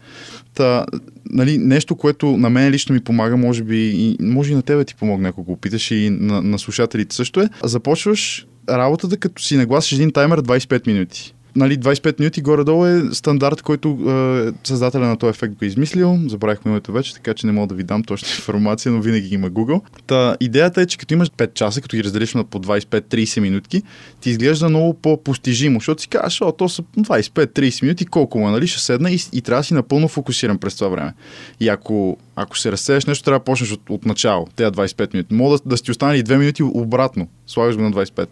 Та, 0.53 0.85
нали, 1.25 1.57
нещо, 1.57 1.95
което 1.95 2.37
на 2.37 2.49
мен 2.49 2.71
лично 2.71 2.93
ми 2.93 2.99
помага, 2.99 3.37
може 3.37 3.63
би, 3.63 3.89
и, 3.89 4.17
може 4.19 4.51
и 4.51 4.55
на 4.55 4.61
тебе 4.61 4.85
ти 4.85 4.95
помогне, 4.95 5.29
ако 5.29 5.43
го 5.43 5.51
опиташ 5.51 5.91
и 5.91 6.09
на, 6.09 6.41
на 6.41 6.59
слушателите 6.59 7.15
също 7.15 7.41
е, 7.41 7.49
започваш 7.63 8.47
работата, 8.77 9.17
като 9.17 9.41
си 9.41 9.57
нагласиш 9.57 9.91
един 9.91 10.12
таймер 10.12 10.41
25 10.41 10.88
минути. 10.88 11.34
Нали, 11.55 11.77
25 11.77 12.19
минути 12.19 12.41
горе-долу 12.41 12.85
е 12.85 13.03
стандарт, 13.13 13.61
който 13.61 13.89
е, 13.89 14.67
създателя 14.67 15.07
на 15.07 15.17
този 15.17 15.29
ефект 15.29 15.53
го 15.53 15.65
е 15.65 15.67
измислил. 15.67 16.19
Забравих 16.27 16.65
му 16.65 16.71
името 16.71 16.91
вече, 16.91 17.13
така 17.13 17.33
че 17.33 17.47
не 17.47 17.53
мога 17.53 17.67
да 17.67 17.75
ви 17.75 17.83
дам 17.83 18.03
точна 18.03 18.27
информация, 18.37 18.91
но 18.91 19.01
винаги 19.01 19.27
ги 19.27 19.35
има 19.35 19.51
Google. 19.51 19.81
Та, 20.07 20.37
идеята 20.39 20.81
е, 20.81 20.85
че 20.85 20.97
като 20.97 21.13
имаш 21.13 21.29
5 21.29 21.53
часа, 21.53 21.81
като 21.81 21.97
ги 21.97 22.03
разделиш 22.03 22.33
на 22.33 22.43
по 22.43 22.59
25-30 22.59 23.39
минутки, 23.39 23.81
ти 24.21 24.29
изглежда 24.29 24.69
много 24.69 24.93
по-постижимо, 24.93 25.79
защото 25.79 26.01
си 26.01 26.07
казваш, 26.07 26.41
о, 26.41 26.51
то 26.51 26.69
са 26.69 26.81
25-30 26.81 27.83
минути, 27.83 28.05
колко 28.05 28.39
му, 28.39 28.47
е, 28.47 28.51
нали, 28.51 28.67
ще 28.67 28.79
седна 28.79 29.11
и, 29.11 29.19
и 29.33 29.41
трябва 29.41 29.59
да 29.59 29.63
си 29.63 29.73
напълно 29.73 30.07
фокусиран 30.07 30.57
през 30.57 30.75
това 30.75 30.87
време. 30.87 31.13
И 31.59 31.69
ако, 31.69 32.17
ако 32.35 32.57
се 32.57 32.71
разсееш 32.71 33.05
нещо, 33.05 33.23
трябва 33.23 33.39
да 33.39 33.43
почнеш 33.43 33.71
от, 33.71 33.89
от 33.89 34.05
начало, 34.05 34.47
тези 34.55 34.71
25 34.71 35.13
минути. 35.13 35.33
Мога 35.33 35.57
да, 35.57 35.63
да 35.65 35.77
си 35.77 35.91
остане 35.91 36.15
и 36.15 36.23
2 36.23 36.37
минути 36.37 36.63
обратно, 36.63 37.27
слагаш 37.47 37.75
го 37.75 37.81
на 37.81 37.91
25. 37.91 38.27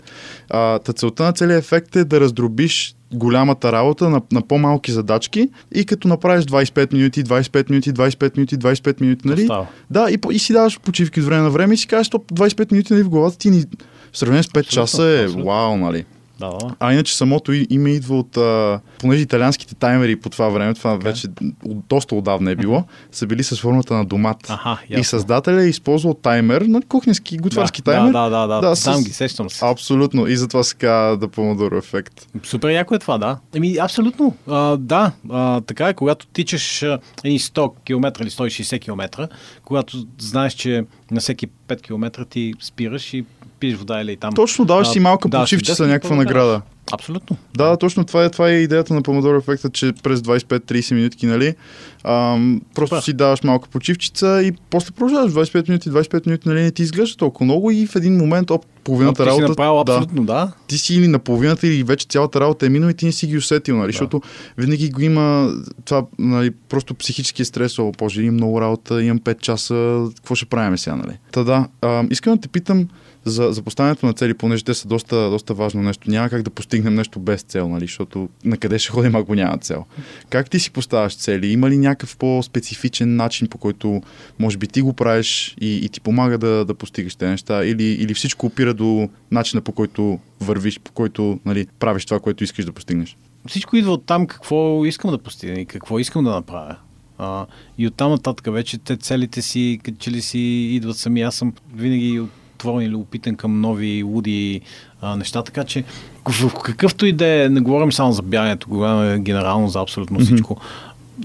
А, 0.49 0.79
та 0.79 0.93
целта 0.93 1.23
на 1.23 1.33
целият 1.33 1.63
ефект 1.63 1.95
е 1.95 2.05
да 2.05 2.19
раздробиш 2.19 2.95
голямата 3.13 3.71
работа 3.71 4.09
на, 4.09 4.21
на 4.31 4.41
по-малки 4.41 4.91
задачки 4.91 5.49
и 5.75 5.85
като 5.85 6.07
направиш 6.07 6.45
25 6.45 6.93
минути, 6.93 7.23
25 7.23 7.69
минути, 7.69 7.93
25 7.93 8.37
минути, 8.37 8.57
25 8.57 9.01
минути, 9.01 9.27
нали? 9.27 9.41
Остава. 9.41 9.67
Да, 9.89 10.11
и, 10.11 10.19
и 10.31 10.39
си 10.39 10.53
даваш 10.53 10.79
почивки 10.79 11.19
от 11.19 11.25
време 11.25 11.41
на 11.41 11.49
време 11.49 11.73
и 11.73 11.77
си 11.77 11.87
кажеш, 11.87 12.09
топ 12.09 12.31
25 12.31 12.71
минути 12.71 12.93
нали, 12.93 13.03
в 13.03 13.09
главата 13.09 13.37
ти 13.37 13.49
ни 13.49 13.63
в 14.11 14.17
сравнение 14.17 14.43
с 14.43 14.47
5 14.47 14.49
Абсолютно, 14.49 14.71
часа 14.71 15.03
е 15.03 15.23
абсолютно. 15.23 15.45
вау, 15.45 15.77
нали? 15.77 16.05
Да, 16.39 16.49
да. 16.49 16.75
А 16.79 16.93
иначе 16.93 17.17
самото 17.17 17.53
име 17.69 17.89
идва 17.89 18.19
от, 18.19 18.37
а, 18.37 18.79
понеже 18.99 19.21
италианските 19.21 19.75
таймери 19.75 20.15
по 20.15 20.29
това 20.29 20.49
време, 20.49 20.73
това 20.73 20.95
вече 20.95 21.27
от, 21.65 21.87
доста 21.87 22.15
отдавна 22.15 22.51
е 22.51 22.55
било, 22.55 22.83
са 23.11 23.27
били 23.27 23.43
с 23.43 23.55
формата 23.55 23.93
на 23.93 24.05
домат. 24.05 24.37
Аха, 24.49 24.77
и 24.89 25.03
създателя 25.03 25.63
е 25.63 25.67
използвал 25.67 26.13
таймер, 26.13 26.61
на 26.61 26.81
кухненски, 26.81 27.37
готварски 27.37 27.81
да, 27.81 27.91
таймер. 27.91 28.11
Да, 28.11 28.29
да, 28.29 28.47
да, 28.47 28.61
Да, 28.61 28.69
да. 28.69 28.75
с- 28.75 29.03
ги, 29.03 29.13
сещам 29.13 29.49
се. 29.49 29.65
Абсолютно. 29.65 30.27
И 30.27 30.37
затова 30.37 30.63
се 30.63 30.75
казва 30.75 31.17
да 31.17 31.27
помодоро 31.27 31.77
ефект. 31.77 32.27
Супер 32.43 32.69
яко 32.69 32.95
е 32.95 32.99
това, 32.99 33.17
да. 33.17 33.37
Еми, 33.55 33.77
абсолютно. 33.77 34.35
А, 34.47 34.77
да, 34.77 35.11
а, 35.29 35.61
така 35.61 35.87
е, 35.89 35.93
когато 35.93 36.27
тичаш 36.27 36.81
едни 37.23 37.39
100 37.39 37.73
км 37.85 38.21
или 38.21 38.29
160 38.29 38.81
км, 38.81 39.27
когато 39.63 40.05
знаеш, 40.19 40.53
че 40.53 40.85
на 41.11 41.19
всеки 41.19 41.47
5 41.67 41.81
км 41.81 42.25
ти 42.25 42.53
спираш 42.61 43.13
и 43.13 43.25
пиеш 43.59 43.75
вода 43.75 44.01
или 44.01 44.17
там. 44.17 44.33
Точно, 44.33 44.65
даваш 44.65 44.87
си 44.87 44.99
малка 44.99 45.29
да, 45.29 45.39
почивчица, 45.39 45.83
10 45.83 45.87
някаква 45.87 46.15
награда. 46.15 46.61
Абсолютно. 46.91 47.37
Да, 47.57 47.77
точно 47.77 48.05
това 48.05 48.25
е, 48.25 48.29
това 48.29 48.49
е 48.49 48.53
идеята 48.53 48.93
на 48.93 49.01
помодоро 49.01 49.37
ефекта, 49.37 49.69
че 49.69 49.93
през 50.03 50.19
25-30 50.19 50.95
минутки, 50.95 51.25
нали, 51.25 51.55
ам, 52.03 52.61
просто 52.75 52.95
Супер. 52.95 53.03
си 53.03 53.13
даваш 53.13 53.43
малка 53.43 53.69
почивчица 53.69 54.41
и 54.43 54.51
после 54.69 54.91
продължаваш 54.91 55.31
25 55.31 55.69
минути, 55.69 55.89
25 55.89 56.27
минути, 56.27 56.49
нали, 56.49 56.61
не 56.61 56.71
ти 56.71 56.81
изглежда 56.81 57.17
толкова 57.17 57.45
много 57.45 57.71
и 57.71 57.87
в 57.87 57.95
един 57.95 58.17
момент, 58.17 58.51
оп, 58.51 58.65
половината 58.83 59.23
ти 59.23 59.29
си 59.29 59.29
работа... 59.29 59.49
направил 59.49 59.83
да, 59.83 59.93
абсолютно, 59.93 60.25
да. 60.25 60.51
ти 60.67 60.77
си 60.77 60.95
или 60.95 61.07
на 61.07 61.19
половината, 61.19 61.67
или 61.67 61.83
вече 61.83 62.05
цялата 62.09 62.39
работа 62.39 62.65
е 62.65 62.69
минала 62.69 62.91
и 62.91 62.95
ти 62.95 63.05
не 63.05 63.11
си 63.11 63.27
ги 63.27 63.37
усетил, 63.37 63.77
нали? 63.77 63.87
Да. 63.87 63.91
Защото 63.91 64.21
винаги 64.57 64.89
го 64.89 65.01
има 65.01 65.53
това, 65.85 66.05
нали, 66.19 66.51
просто 66.69 66.93
психически 66.93 67.45
стрес, 67.45 67.79
о, 67.79 67.91
боже, 67.97 68.21
имам 68.21 68.35
много 68.35 68.61
работа, 68.61 69.03
имам 69.03 69.19
5 69.19 69.39
часа, 69.39 70.07
какво 70.15 70.35
ще 70.35 70.45
правим 70.45 70.77
сега, 70.77 70.95
нали? 70.95 71.17
Та 71.31 71.43
да, 71.43 71.67
а, 71.81 72.03
искам 72.09 72.35
да 72.35 72.41
те 72.41 72.47
питам 72.47 72.87
за, 73.25 73.51
за 73.51 73.61
поставянето 73.61 74.05
на 74.05 74.13
цели, 74.13 74.33
понеже 74.33 74.63
те 74.63 74.73
са 74.73 74.87
доста, 74.87 75.29
доста 75.29 75.53
важно 75.53 75.83
нещо. 75.83 76.09
Няма 76.09 76.29
как 76.29 76.41
да 76.41 76.49
постигнем 76.49 76.95
нещо 76.95 77.19
без 77.19 77.41
цел, 77.41 77.69
нали? 77.69 77.85
Защото 77.85 78.29
на 78.45 78.57
къде 78.57 78.79
ще 78.79 78.89
ходим, 78.91 79.15
ако 79.15 79.35
няма 79.35 79.57
цел? 79.57 79.85
Как 80.29 80.49
ти 80.49 80.59
си 80.59 80.71
поставяш 80.71 81.15
цели? 81.15 81.47
Има 81.47 81.69
ли 81.69 81.77
някакъв 81.77 82.17
по-специфичен 82.17 83.15
начин, 83.15 83.47
по 83.47 83.57
който 83.57 84.01
може 84.39 84.57
би 84.57 84.67
ти 84.67 84.81
го 84.81 84.93
правиш 84.93 85.55
и, 85.61 85.75
и 85.77 85.89
ти 85.89 86.01
помага 86.01 86.37
да, 86.37 86.65
да 86.65 86.73
постигаш 86.73 87.15
тези 87.15 87.31
неща? 87.31 87.65
Или, 87.65 87.83
или 87.83 88.13
всичко 88.13 88.45
опира 88.45 88.73
до 88.73 89.09
начина 89.31 89.61
по 89.61 89.71
който 89.71 90.19
вървиш, 90.41 90.79
по 90.79 90.91
който 90.91 91.39
нали, 91.45 91.67
правиш 91.79 92.05
това, 92.05 92.19
което 92.19 92.43
искаш 92.43 92.65
да 92.65 92.71
постигнеш? 92.71 93.17
Всичко 93.47 93.75
идва 93.75 93.91
от 93.91 94.05
там 94.05 94.27
какво 94.27 94.85
искам 94.85 95.11
да 95.11 95.17
постигна 95.17 95.59
и 95.59 95.65
какво 95.65 95.99
искам 95.99 96.23
да 96.23 96.31
направя. 96.31 96.75
А, 97.17 97.45
и 97.77 97.87
оттам 97.87 98.11
нататък 98.11 98.53
вече 98.53 98.77
те 98.77 98.97
целите 98.97 99.41
си, 99.41 99.79
че 99.99 100.11
ли 100.11 100.21
си 100.21 100.39
идват 100.71 100.97
сами. 100.97 101.21
Аз 101.21 101.35
съм 101.35 101.53
винаги 101.75 102.21
отворен 102.59 102.87
или 102.87 102.95
опитан 102.95 103.35
към 103.35 103.61
нови 103.61 104.03
луди 104.03 104.61
а, 105.01 105.15
неща, 105.15 105.43
така 105.43 105.63
че 105.63 105.83
в 106.29 106.53
какъвто 106.63 107.05
и 107.05 107.11
да 107.11 107.43
е, 107.43 107.49
не 107.49 107.59
говорим 107.59 107.91
само 107.91 108.11
за 108.11 108.21
бягането, 108.21 108.69
говорим 108.69 109.23
генерално 109.23 109.67
за 109.67 109.79
абсолютно 109.79 110.19
всичко. 110.19 110.57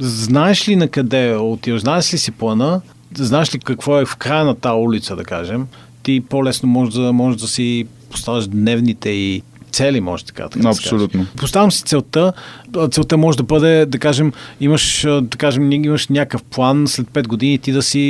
Знаеш 0.01 0.69
ли 0.69 0.77
на 0.77 0.89
къде 0.89 1.37
отиваш? 1.37 1.81
Знаеш 1.81 2.15
ли 2.15 2.19
си 2.19 2.31
плана? 2.31 2.81
Знаеш 3.15 3.55
ли 3.55 3.59
какво 3.59 4.01
е 4.01 4.05
в 4.05 4.17
края 4.17 4.45
на 4.45 4.55
тази 4.55 4.79
улица, 4.79 5.17
да 5.17 5.25
кажем? 5.25 5.67
Ти 6.03 6.21
по-лесно 6.21 6.69
можеш 6.69 6.95
да, 6.95 7.13
можеш 7.13 7.41
да 7.41 7.49
си 7.49 7.87
поставяш 8.11 8.47
дневните 8.47 9.11
и 9.11 9.43
цели, 9.75 10.01
може 10.01 10.25
така. 10.25 10.49
така 10.49 10.63
да. 10.63 10.69
Абсолютно. 10.69 11.27
Поставям 11.37 11.73
си 11.73 11.83
целта. 11.83 12.33
Целта 12.91 13.17
може 13.17 13.39
да 13.39 13.43
бъде, 13.43 13.87
да 13.87 13.99
кажем, 13.99 14.33
имаш, 14.61 15.03
да 15.23 15.37
кажем, 15.39 15.73
имаш 15.73 16.09
някакъв 16.09 16.43
план 16.43 16.89
след 16.89 17.07
5 17.07 17.27
години 17.27 17.59
ти 17.59 17.73
да 17.73 17.83
си 17.83 18.01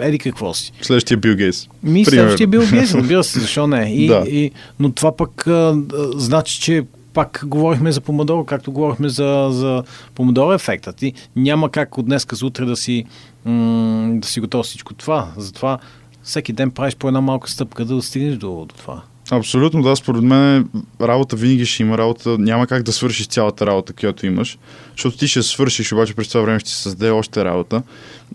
еди 0.00 0.18
какво 0.18 0.54
си. 0.54 0.72
Следващия 0.82 1.18
Бил 1.18 1.34
Гейтс. 1.36 1.68
Ми, 1.82 2.04
следващия 2.04 2.46
бил 2.46 2.62
Гейтс, 2.70 2.94
разбира 2.94 3.24
се, 3.24 3.40
защо 3.40 3.66
не. 3.66 3.92
И, 3.92 4.06
Да. 4.06 4.24
и, 4.28 4.50
но 4.80 4.92
това 4.92 5.16
пък 5.16 5.46
а, 5.46 5.76
значи, 6.16 6.60
че 6.60 6.82
пак 7.12 7.42
говорихме 7.46 7.92
за 7.92 8.00
помодоро, 8.00 8.44
както 8.44 8.72
говорихме 8.72 9.08
за, 9.08 9.48
за 9.50 9.82
помодоро 10.14 10.52
ефекта. 10.52 10.92
Ти 10.92 11.12
няма 11.36 11.70
как 11.70 11.98
от 11.98 12.06
днес 12.06 12.26
за 12.32 12.46
утре 12.46 12.64
да 12.64 12.76
си, 12.76 13.04
м- 13.44 14.08
да 14.20 14.28
си 14.28 14.40
готов 14.40 14.66
всичко 14.66 14.94
това. 14.94 15.28
Затова 15.36 15.78
всеки 16.22 16.52
ден 16.52 16.70
правиш 16.70 16.96
по 16.96 17.08
една 17.08 17.20
малка 17.20 17.50
стъпка 17.50 17.84
да 17.84 17.94
достигнеш 17.94 18.36
до, 18.36 18.66
до 18.68 18.74
това. 18.78 19.02
Абсолютно, 19.30 19.82
да. 19.82 19.96
Според 19.96 20.22
мен 20.22 20.68
работа 21.00 21.36
винаги 21.36 21.66
ще 21.66 21.82
има 21.82 21.98
работа. 21.98 22.38
Няма 22.38 22.66
как 22.66 22.82
да 22.82 22.92
свършиш 22.92 23.26
цялата 23.26 23.66
работа, 23.66 23.92
която 23.92 24.26
имаш. 24.26 24.58
Защото 24.92 25.16
ти 25.16 25.28
ще 25.28 25.42
свършиш, 25.42 25.92
обаче 25.92 26.14
през 26.14 26.28
това 26.28 26.40
време 26.40 26.60
ще 26.60 26.70
си 26.70 26.82
създаде 26.82 27.10
още 27.10 27.44
работа. 27.44 27.82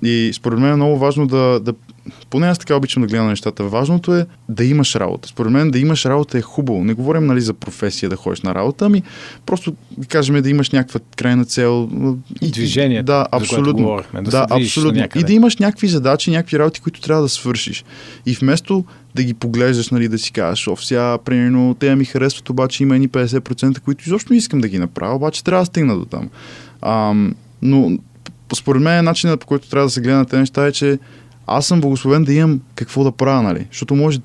И 0.04 0.32
според 0.34 0.60
мен 0.60 0.72
е 0.72 0.76
много 0.76 0.98
важно 0.98 1.28
да, 1.28 1.60
да 1.60 1.74
поне 2.30 2.48
аз 2.48 2.60
така 2.60 2.76
обичам 2.76 3.02
да 3.02 3.08
гледам 3.08 3.28
нещата. 3.28 3.64
Важното 3.64 4.16
е 4.16 4.26
да 4.50 4.66
имаш 4.66 4.96
работа. 4.96 5.28
Според 5.28 5.52
мен 5.52 5.72
да 5.72 5.80
имаш 5.80 6.06
работа 6.06 6.38
е 6.38 6.42
хубаво. 6.42 6.84
Не 6.84 6.94
говорим 6.94 7.26
нали, 7.26 7.42
за 7.42 7.54
професия 7.54 8.10
да 8.10 8.16
ходиш 8.16 8.42
на 8.42 8.56
работа, 8.56 8.86
ами 8.86 9.04
просто 9.46 9.74
да 9.98 10.08
кажем 10.08 10.42
да 10.42 10.50
имаш 10.50 10.70
някаква 10.70 11.00
крайна 11.16 11.46
цел. 11.46 11.90
И, 12.42 12.52
Движение. 12.52 13.04
Да, 13.04 13.28
абсолютно. 13.32 13.84
Говорихме, 13.84 14.22
да, 14.22 14.32
да 14.32 14.48
абсолютно. 14.50 15.08
И 15.16 15.24
да 15.24 15.34
имаш 15.34 15.58
някакви 15.58 15.88
задачи, 15.88 16.32
някакви 16.32 16.60
работи, 16.60 16.80
които 16.80 17.02
трябва 17.02 17.24
да 17.24 17.30
свършиш. 17.30 17.86
И 18.26 18.34
вместо 18.34 18.86
да 19.16 19.24
ги 19.24 19.34
поглеждаш, 19.34 19.90
нали, 19.90 20.08
да 20.08 20.18
си 20.18 20.32
кажеш, 20.32 20.68
о, 20.68 20.78
сега, 20.78 21.18
примерно, 21.18 21.76
те 21.80 21.96
ми 21.96 22.06
харесват, 22.06 22.50
обаче 22.50 22.84
има 22.84 22.96
едни 22.96 23.10
50%, 23.10 23.80
които 23.80 24.04
изобщо 24.06 24.34
не 24.34 24.38
искам 24.38 24.62
да 24.62 24.68
ги 24.68 24.80
направя, 24.80 25.16
обаче 25.16 25.44
трябва 25.44 25.62
да 25.62 25.66
стигна 25.66 25.98
до 25.98 26.06
там. 26.06 26.30
А, 26.82 27.14
но 27.62 27.98
според 28.56 28.82
мен 28.82 29.06
начинът 29.06 29.40
по 29.40 29.48
който 29.48 29.70
трябва 29.70 29.88
да 29.88 29.92
се 29.92 30.02
гледа 30.02 30.18
на 30.18 30.26
тези 30.26 30.40
неща 30.40 30.68
е, 30.68 30.72
че 30.72 31.00
аз 31.50 31.66
съм 31.68 31.82
благословен 31.82 32.24
да 32.24 32.34
имам 32.34 32.62
какво 32.76 33.04
да 33.04 33.12
правя, 33.12 33.42
нали? 33.42 33.68
Защото 33.72 33.96
може, 33.96 34.20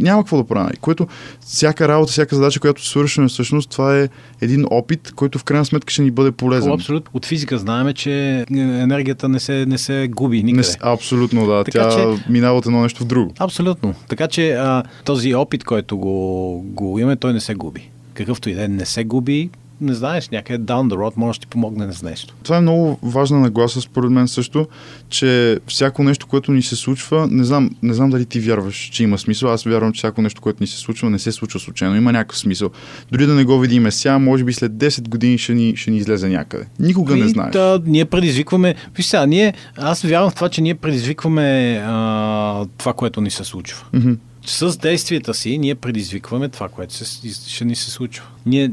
няма 0.00 0.22
какво 0.22 0.36
да 0.36 0.44
правя, 0.44 0.64
нали? 0.64 0.76
Което 0.76 1.06
всяка 1.40 1.88
работа, 1.88 2.12
всяка 2.12 2.36
задача, 2.36 2.60
която 2.60 2.86
свършваме, 2.86 3.28
всъщност 3.28 3.70
това 3.70 3.98
е 3.98 4.08
един 4.40 4.66
опит, 4.70 5.12
който 5.12 5.38
в 5.38 5.44
крайна 5.44 5.64
сметка 5.64 5.92
ще 5.92 6.02
ни 6.02 6.10
бъде 6.10 6.30
полезен. 6.30 6.70
О, 6.70 6.74
абсолютно. 6.74 7.10
От 7.14 7.26
физика 7.26 7.58
знаем, 7.58 7.94
че 7.94 8.44
енергията 8.50 9.28
не 9.28 9.40
се, 9.40 9.66
не 9.66 9.78
се 9.78 10.08
губи 10.10 10.42
никъде. 10.42 10.68
Не, 10.68 10.74
абсолютно, 10.80 11.46
да. 11.46 11.64
Така, 11.64 11.88
Тя 11.88 11.90
че... 11.90 12.32
минава 12.32 12.58
от 12.58 12.66
едно 12.66 12.82
нещо 12.82 13.04
в 13.04 13.06
друго. 13.06 13.32
Абсолютно. 13.38 13.94
Така 14.08 14.28
че 14.28 14.52
а, 14.52 14.82
този 15.04 15.34
опит, 15.34 15.64
който 15.64 15.98
го, 15.98 16.60
го 16.66 16.98
имаме, 16.98 17.16
той 17.16 17.32
не 17.32 17.40
се 17.40 17.54
губи. 17.54 17.90
Какъвто 18.14 18.50
и 18.50 18.52
е, 18.52 18.68
не 18.68 18.84
се 18.84 19.04
губи, 19.04 19.50
не 19.80 19.94
знаеш, 19.94 20.28
някъде 20.28 20.64
down 20.64 20.88
the 20.88 20.94
road 20.94 21.12
може 21.16 21.38
да 21.38 21.40
ти 21.40 21.46
помогне 21.46 21.92
с 21.92 22.02
нещо. 22.02 22.34
Това 22.42 22.56
е 22.56 22.60
много 22.60 22.98
важна 23.02 23.40
нагласа 23.40 23.80
според 23.80 24.10
мен 24.10 24.28
също, 24.28 24.66
че 25.08 25.58
всяко 25.66 26.02
нещо, 26.02 26.26
което 26.26 26.52
ни 26.52 26.62
се 26.62 26.76
случва, 26.76 27.28
не 27.30 27.44
знам, 27.44 27.70
не 27.82 27.94
знам 27.94 28.10
дали 28.10 28.26
ти 28.26 28.40
вярваш, 28.40 28.76
че 28.76 29.02
има 29.02 29.18
смисъл. 29.18 29.50
Аз 29.50 29.64
вярвам, 29.64 29.92
че 29.92 29.98
всяко 29.98 30.22
нещо, 30.22 30.40
което 30.40 30.62
ни 30.62 30.66
се 30.66 30.78
случва, 30.78 31.10
не 31.10 31.18
се 31.18 31.32
случва 31.32 31.60
случайно. 31.60 31.96
Има 31.96 32.12
някакъв 32.12 32.38
смисъл. 32.38 32.70
Дори 33.12 33.26
да 33.26 33.34
не 33.34 33.44
го 33.44 33.58
видиме 33.58 33.90
сега, 33.90 34.18
може 34.18 34.44
би 34.44 34.52
след 34.52 34.72
10 34.72 35.08
години 35.08 35.38
ще 35.38 35.54
ни, 35.54 35.76
ще 35.76 35.90
ни 35.90 35.96
излезе 35.96 36.28
някъде. 36.28 36.66
Никога 36.80 37.18
и, 37.18 37.20
не 37.20 37.28
знаеш. 37.28 37.52
Да, 37.52 37.82
ние 37.86 38.04
предизвикваме. 38.04 38.74
Виж 38.96 39.06
сега, 39.06 39.26
ние, 39.26 39.54
аз 39.76 40.02
вярвам 40.02 40.30
в 40.30 40.34
това, 40.34 40.48
че 40.48 40.62
ние 40.62 40.74
предизвикваме 40.74 41.80
а, 41.86 42.66
това, 42.78 42.92
което 42.92 43.20
ни 43.20 43.30
се 43.30 43.44
случва. 43.44 43.84
Mm-hmm 43.94 44.16
с 44.46 44.78
действията 44.78 45.34
си 45.34 45.58
ние 45.58 45.74
предизвикваме 45.74 46.48
това, 46.48 46.68
което 46.68 46.94
се, 46.94 47.04
ще 47.48 47.64
ни 47.64 47.76
се 47.76 47.90
случва. 47.90 48.26
Ние 48.46 48.70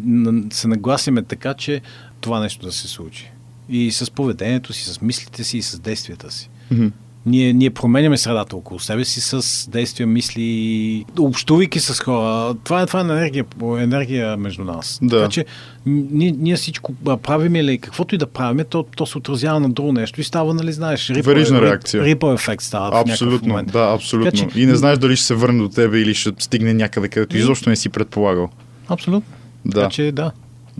се 0.52 0.68
нагласиме 0.68 1.24
така, 1.24 1.54
че 1.54 1.82
това 2.22 2.40
нещо 2.40 2.66
да 2.66 2.72
се 2.72 2.88
случи. 2.88 3.32
И 3.70 3.92
с 3.92 4.12
поведението 4.12 4.74
си, 4.74 4.94
с 4.94 5.02
мислите 5.02 5.44
си 5.44 5.58
и 5.58 5.62
с 5.62 5.80
действията 5.80 6.32
си. 6.32 6.50
Mm-hmm. 6.74 6.92
Ние, 7.26 7.54
ние 7.54 7.70
променяме 7.70 8.18
средата 8.18 8.56
около 8.56 8.80
себе 8.80 9.06
си 9.06 9.22
с 9.22 9.70
действия, 9.70 10.08
мисли, 10.08 11.06
общувайки 11.20 11.80
с 11.80 12.00
хора. 12.00 12.56
Това 12.64 12.82
е, 12.82 12.86
това 12.86 13.00
е 13.00 13.04
енергия, 13.04 13.46
енергия 13.80 14.38
между 14.38 14.64
нас. 14.64 15.00
Да. 15.02 15.18
Така 15.18 15.30
че 15.30 15.46
ние, 15.86 16.36
ние 16.38 16.56
всичко 16.56 16.94
правим 17.24 17.56
или 17.56 17.78
каквото 17.78 18.16
и 18.16 18.18
да 18.18 18.28
правим, 18.28 18.66
то, 18.70 18.84
то 18.84 19.06
се 19.06 19.18
отразява 19.18 19.60
на 19.60 19.70
друго 19.70 19.92
нещо 19.92 20.22
и 20.22 20.24
става, 20.24 20.54
нали 20.54 20.74
знаеш, 20.74 21.10
рипъл, 21.10 21.34
Верижна 21.34 21.62
реакция. 21.62 22.04
Рипъл 22.04 22.34
ефект 22.34 22.64
става 22.64 23.02
абсолютно. 23.02 23.64
Да, 23.64 23.94
абсолютно. 23.96 24.32
Така, 24.32 24.52
че, 24.52 24.60
и 24.60 24.66
не 24.66 24.76
знаеш 24.76 24.98
дали 24.98 25.16
ще 25.16 25.26
се 25.26 25.36
върне 25.36 25.62
до 25.62 25.70
тебе 25.70 26.00
или 26.00 26.14
ще 26.14 26.32
стигне 26.40 26.74
някъде, 26.74 27.08
където 27.08 27.38
изобщо 27.38 27.70
не 27.70 27.76
си 27.76 27.90
предполагал. 27.90 28.50
Абсолютно. 28.88 29.34
Да. 29.66 29.80
Така 29.82 29.90
че 29.90 30.12
да. 30.12 30.32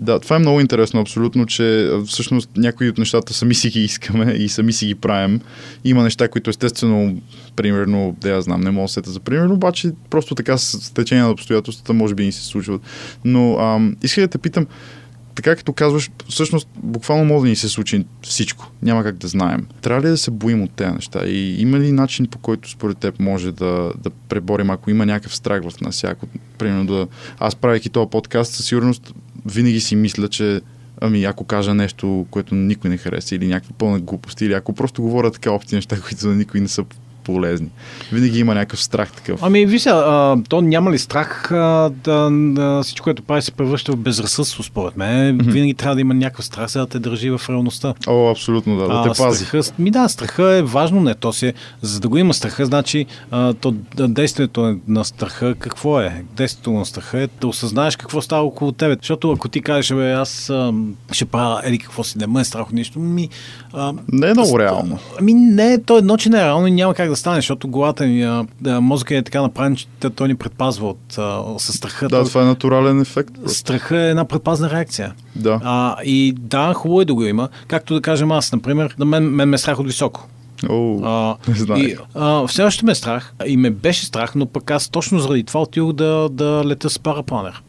Да, 0.02 0.20
това 0.20 0.36
е 0.36 0.38
много 0.38 0.60
интересно, 0.60 1.00
абсолютно, 1.00 1.46
че 1.46 1.90
всъщност 2.06 2.50
някои 2.56 2.88
от 2.88 2.98
нещата 2.98 3.34
сами 3.34 3.54
си 3.54 3.68
ги 3.70 3.80
искаме 3.80 4.32
и 4.32 4.48
сами 4.48 4.72
си 4.72 4.86
ги 4.86 4.94
правим. 4.94 5.40
Има 5.84 6.02
неща, 6.02 6.28
които 6.28 6.50
естествено, 6.50 7.20
примерно, 7.56 8.16
да 8.20 8.30
я 8.30 8.42
знам, 8.42 8.60
не 8.60 8.70
мога 8.70 8.84
да 8.84 8.88
сета 8.88 9.10
за 9.10 9.20
пример, 9.20 9.46
обаче 9.46 9.90
просто 10.10 10.34
така 10.34 10.58
с 10.58 10.94
течение 10.94 11.24
на 11.24 11.30
обстоятелствата 11.30 11.92
може 11.92 12.14
би 12.14 12.24
ни 12.24 12.32
се 12.32 12.44
случват. 12.44 12.82
Но 13.24 13.58
ам, 13.58 13.96
исках 14.02 14.24
да 14.24 14.28
те 14.28 14.38
питам, 14.38 14.66
така 15.34 15.56
като 15.56 15.72
казваш, 15.72 16.10
всъщност 16.28 16.68
буквално 16.76 17.24
може 17.24 17.42
да 17.42 17.48
ни 17.48 17.56
се 17.56 17.68
случи 17.68 18.04
всичко. 18.22 18.70
Няма 18.82 19.02
как 19.02 19.16
да 19.16 19.28
знаем. 19.28 19.66
Трябва 19.80 20.02
ли 20.02 20.08
да 20.08 20.18
се 20.18 20.30
боим 20.30 20.62
от 20.62 20.70
тези 20.70 20.90
неща? 20.90 21.26
И 21.26 21.62
има 21.62 21.78
ли 21.78 21.92
начин 21.92 22.26
по 22.26 22.38
който 22.38 22.70
според 22.70 22.98
теб 22.98 23.20
може 23.20 23.52
да, 23.52 23.92
да 23.98 24.10
преборим, 24.10 24.70
ако 24.70 24.90
има 24.90 25.06
някакъв 25.06 25.36
страх 25.36 25.62
в 25.70 25.80
нас? 25.80 26.04
Ако, 26.04 26.26
примерно, 26.58 26.86
да... 26.86 27.06
Аз 27.38 27.56
правейки 27.56 27.90
този 27.90 28.10
подкаст, 28.10 28.52
със 28.52 28.66
сигурност 28.66 29.14
винаги 29.46 29.80
си 29.80 29.96
мисля, 29.96 30.28
че 30.28 30.60
ами 31.00 31.24
ако 31.24 31.44
кажа 31.44 31.74
нещо, 31.74 32.26
което 32.30 32.54
никой 32.54 32.90
не 32.90 32.96
хареса 32.96 33.34
или 33.34 33.46
някаква 33.46 33.74
пълна 33.78 34.00
глупост, 34.00 34.40
или 34.40 34.52
ако 34.52 34.72
просто 34.72 35.02
говоря 35.02 35.30
така 35.30 35.50
опити 35.50 35.74
неща, 35.74 36.00
които 36.00 36.28
никой 36.28 36.60
не 36.60 36.68
са 36.68 36.84
полезни. 37.24 37.68
Винаги 38.12 38.38
има 38.38 38.54
някакъв 38.54 38.82
страх 38.82 39.12
такъв. 39.12 39.40
Ами, 39.42 39.66
виж, 39.66 39.86
а, 39.86 40.36
то 40.48 40.60
няма 40.60 40.90
ли 40.90 40.98
страх 40.98 41.52
а, 41.52 41.90
да, 42.04 42.30
да, 42.30 42.82
всичко, 42.82 43.04
което 43.04 43.22
прави, 43.22 43.42
се 43.42 43.52
превръща 43.52 43.92
в 43.92 43.96
безразсъдство, 43.96 44.62
според 44.62 44.96
мен. 44.96 45.38
Mm-hmm. 45.38 45.50
Винаги 45.50 45.74
трябва 45.74 45.94
да 45.94 46.00
има 46.00 46.14
някакъв 46.14 46.44
страх, 46.44 46.70
за 46.70 46.80
да 46.80 46.86
те 46.86 46.98
държи 46.98 47.30
в 47.30 47.40
реалността. 47.48 47.94
О, 48.06 48.30
абсолютно, 48.30 48.76
да, 48.76 48.88
да 48.88 48.94
а, 48.94 49.02
те 49.02 49.22
пази. 49.22 49.44
Страха, 49.44 49.72
ми 49.78 49.90
да, 49.90 50.08
страха 50.08 50.52
е 50.52 50.62
важно, 50.62 51.00
не. 51.00 51.14
То 51.14 51.32
си, 51.32 51.52
за 51.82 52.00
да 52.00 52.08
го 52.08 52.16
има 52.16 52.34
страха, 52.34 52.66
значи 52.66 53.06
а, 53.30 53.54
то, 53.54 53.74
действието 53.96 54.78
на 54.88 55.04
страха 55.04 55.54
какво 55.58 56.00
е? 56.00 56.24
Действието 56.36 56.72
на 56.72 56.86
страха 56.86 57.22
е 57.22 57.28
да 57.40 57.46
осъзнаеш 57.46 57.96
какво 57.96 58.22
става 58.22 58.42
около 58.42 58.72
тебе. 58.72 58.96
Защото 59.00 59.32
ако 59.32 59.48
ти 59.48 59.62
кажеш, 59.62 59.96
бе, 59.96 60.12
аз 60.12 60.50
а, 60.50 60.72
ще 61.12 61.24
правя 61.24 61.60
еди 61.64 61.78
какво 61.78 62.04
си, 62.04 62.18
не 62.18 62.26
ме 62.26 62.40
е 62.40 62.44
страх 62.44 62.66
от 62.66 62.72
нищо, 62.72 62.98
ми... 62.98 63.28
А, 63.72 63.92
не 64.12 64.30
е 64.30 64.32
много 64.32 64.58
реално. 64.58 64.98
Ами 65.18 65.34
не, 65.34 65.82
то 65.82 65.98
едно, 65.98 66.16
че 66.16 66.28
не 66.28 66.38
е 66.38 66.44
реално 66.44 66.66
и 66.66 66.70
няма 66.70 66.94
как 66.94 67.10
да 67.12 67.16
стане, 67.16 67.36
защото 67.36 67.68
главата 67.68 68.06
ни, 68.06 68.44
мозъка 68.64 69.16
е 69.16 69.22
така 69.22 69.42
направен, 69.42 69.76
че 69.76 69.86
той 70.16 70.28
ни 70.28 70.34
предпазва 70.34 70.88
от 70.88 71.18
със 71.62 71.76
страха. 71.76 72.08
Да, 72.08 72.24
това 72.24 72.42
е 72.42 72.44
натурален 72.44 73.00
ефект. 73.00 73.32
Страха 73.46 73.98
е 73.98 74.10
една 74.10 74.24
предпазна 74.24 74.70
реакция. 74.70 75.14
Да. 75.36 75.60
А, 75.64 75.96
и 76.04 76.34
да, 76.38 76.74
хубаво 76.74 77.00
е 77.00 77.04
да 77.04 77.14
го 77.14 77.24
има. 77.24 77.48
Както 77.66 77.94
да 77.94 78.00
кажем 78.00 78.32
аз, 78.32 78.52
например, 78.52 78.94
на 78.98 79.04
мен, 79.04 79.24
мен 79.24 79.48
ме 79.48 79.54
е 79.54 79.58
страх 79.58 79.78
от 79.78 79.86
високо. 79.86 80.28
О, 80.68 81.00
а, 81.04 81.36
не 81.68 81.80
И, 81.80 81.96
а, 82.14 82.46
все 82.46 82.62
още 82.62 82.84
ме 82.84 82.92
е 82.92 82.94
страх 82.94 83.34
и 83.46 83.56
ме 83.56 83.70
беше 83.70 84.06
страх, 84.06 84.34
но 84.34 84.46
пък 84.46 84.70
аз 84.70 84.88
точно 84.88 85.18
заради 85.18 85.44
това 85.44 85.62
отидох 85.62 85.92
да, 85.92 86.28
да 86.28 86.62
лета 86.64 86.90
с 86.90 86.98
парапланер. 86.98 87.62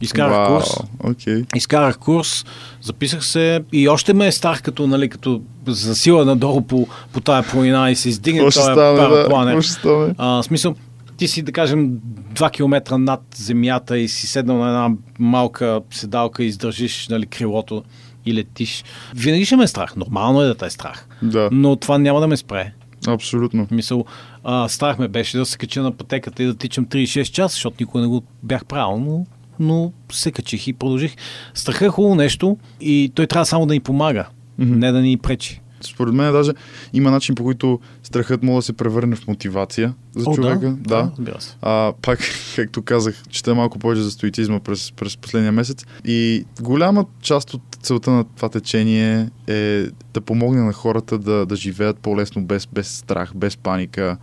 Изкарах 0.00 0.36
wow, 0.36 0.56
курс. 0.56 0.68
Okay. 0.98 1.56
Изкарах 1.56 1.98
курс, 1.98 2.44
записах 2.82 3.24
се 3.24 3.60
и 3.72 3.88
още 3.88 4.14
ме 4.14 4.26
е 4.26 4.32
страх, 4.32 4.62
като, 4.62 4.86
нали, 4.86 5.08
като 5.08 5.42
засила 5.66 6.24
надолу 6.24 6.62
по, 6.62 6.86
по 7.12 7.20
тая 7.20 7.42
планина 7.42 7.90
и 7.90 7.96
се 7.96 8.08
издигне 8.08 8.44
този 8.44 8.60
парапланер. 8.74 9.58
Да, 9.82 10.14
а, 10.18 10.42
смисъл, 10.42 10.74
ти 11.16 11.28
си, 11.28 11.42
да 11.42 11.52
кажем, 11.52 11.90
2 12.34 12.50
км 12.50 12.98
над 12.98 13.20
земята 13.36 13.98
и 13.98 14.08
си 14.08 14.26
седнал 14.26 14.58
на 14.58 14.68
една 14.68 14.96
малка 15.18 15.80
седалка 15.90 16.44
и 16.44 16.46
издържиш 16.46 17.08
нали, 17.08 17.26
крилото 17.26 17.84
и 18.26 18.34
летиш. 18.34 18.84
Винаги 19.14 19.44
ще 19.44 19.56
ме 19.56 19.64
е 19.64 19.66
страх. 19.66 19.96
Нормално 19.96 20.42
е 20.42 20.46
да 20.46 20.54
те 20.54 20.66
е 20.66 20.70
страх. 20.70 21.06
Да. 21.22 21.48
Но 21.52 21.76
това 21.76 21.98
няма 21.98 22.20
да 22.20 22.26
ме 22.26 22.36
спре. 22.36 22.72
Абсолютно. 23.06 23.66
Мисъл, 23.70 24.04
а, 24.44 24.68
страх 24.68 24.98
ме 24.98 25.08
беше 25.08 25.38
да 25.38 25.46
се 25.46 25.58
кача 25.58 25.82
на 25.82 25.92
пътеката 25.92 26.42
и 26.42 26.46
да 26.46 26.54
тичам 26.54 26.86
36 26.86 27.22
часа, 27.22 27.54
защото 27.54 27.76
никога 27.80 28.00
не 28.00 28.06
го 28.06 28.22
бях 28.42 28.64
правил, 28.64 28.98
но 28.98 29.26
но 29.60 29.92
се 30.12 30.32
качих 30.32 30.68
и 30.68 30.72
продължих. 30.72 31.16
Страха 31.54 31.86
е 31.86 31.88
хубаво 31.88 32.14
нещо 32.14 32.56
и 32.80 33.12
той 33.14 33.26
трябва 33.26 33.46
само 33.46 33.66
да 33.66 33.74
ни 33.74 33.80
помага, 33.80 34.28
mm-hmm. 34.60 34.76
не 34.76 34.92
да 34.92 35.00
ни 35.00 35.16
пречи. 35.16 35.60
Според 35.86 36.14
мен 36.14 36.32
даже 36.32 36.52
има 36.92 37.10
начин 37.10 37.34
по 37.34 37.44
който 37.44 37.80
страхът 38.02 38.42
може 38.42 38.56
да 38.56 38.62
се 38.62 38.72
превърне 38.72 39.16
в 39.16 39.26
мотивация 39.26 39.94
за 40.16 40.30
О, 40.30 40.34
човека. 40.34 40.76
Да, 40.80 41.10
да. 41.18 41.34
А, 41.62 41.92
пак, 42.02 42.18
както 42.56 42.82
казах, 42.82 43.22
чета 43.28 43.54
малко 43.54 43.78
повече 43.78 44.02
за 44.02 44.10
стоицизма 44.10 44.60
през, 44.60 44.92
през 44.92 45.16
последния 45.16 45.52
месец. 45.52 45.84
И 46.04 46.44
голяма 46.60 47.04
част 47.22 47.54
от 47.54 47.62
целта 47.82 48.10
на 48.10 48.24
това 48.24 48.48
течение 48.48 49.30
е 49.46 49.86
да 50.14 50.20
помогне 50.20 50.62
на 50.62 50.72
хората 50.72 51.18
да, 51.18 51.46
да 51.46 51.56
живеят 51.56 51.98
по-лесно, 51.98 52.44
без, 52.44 52.66
без 52.66 52.88
страх, 52.88 53.32
без 53.34 53.56
паника. 53.56 54.16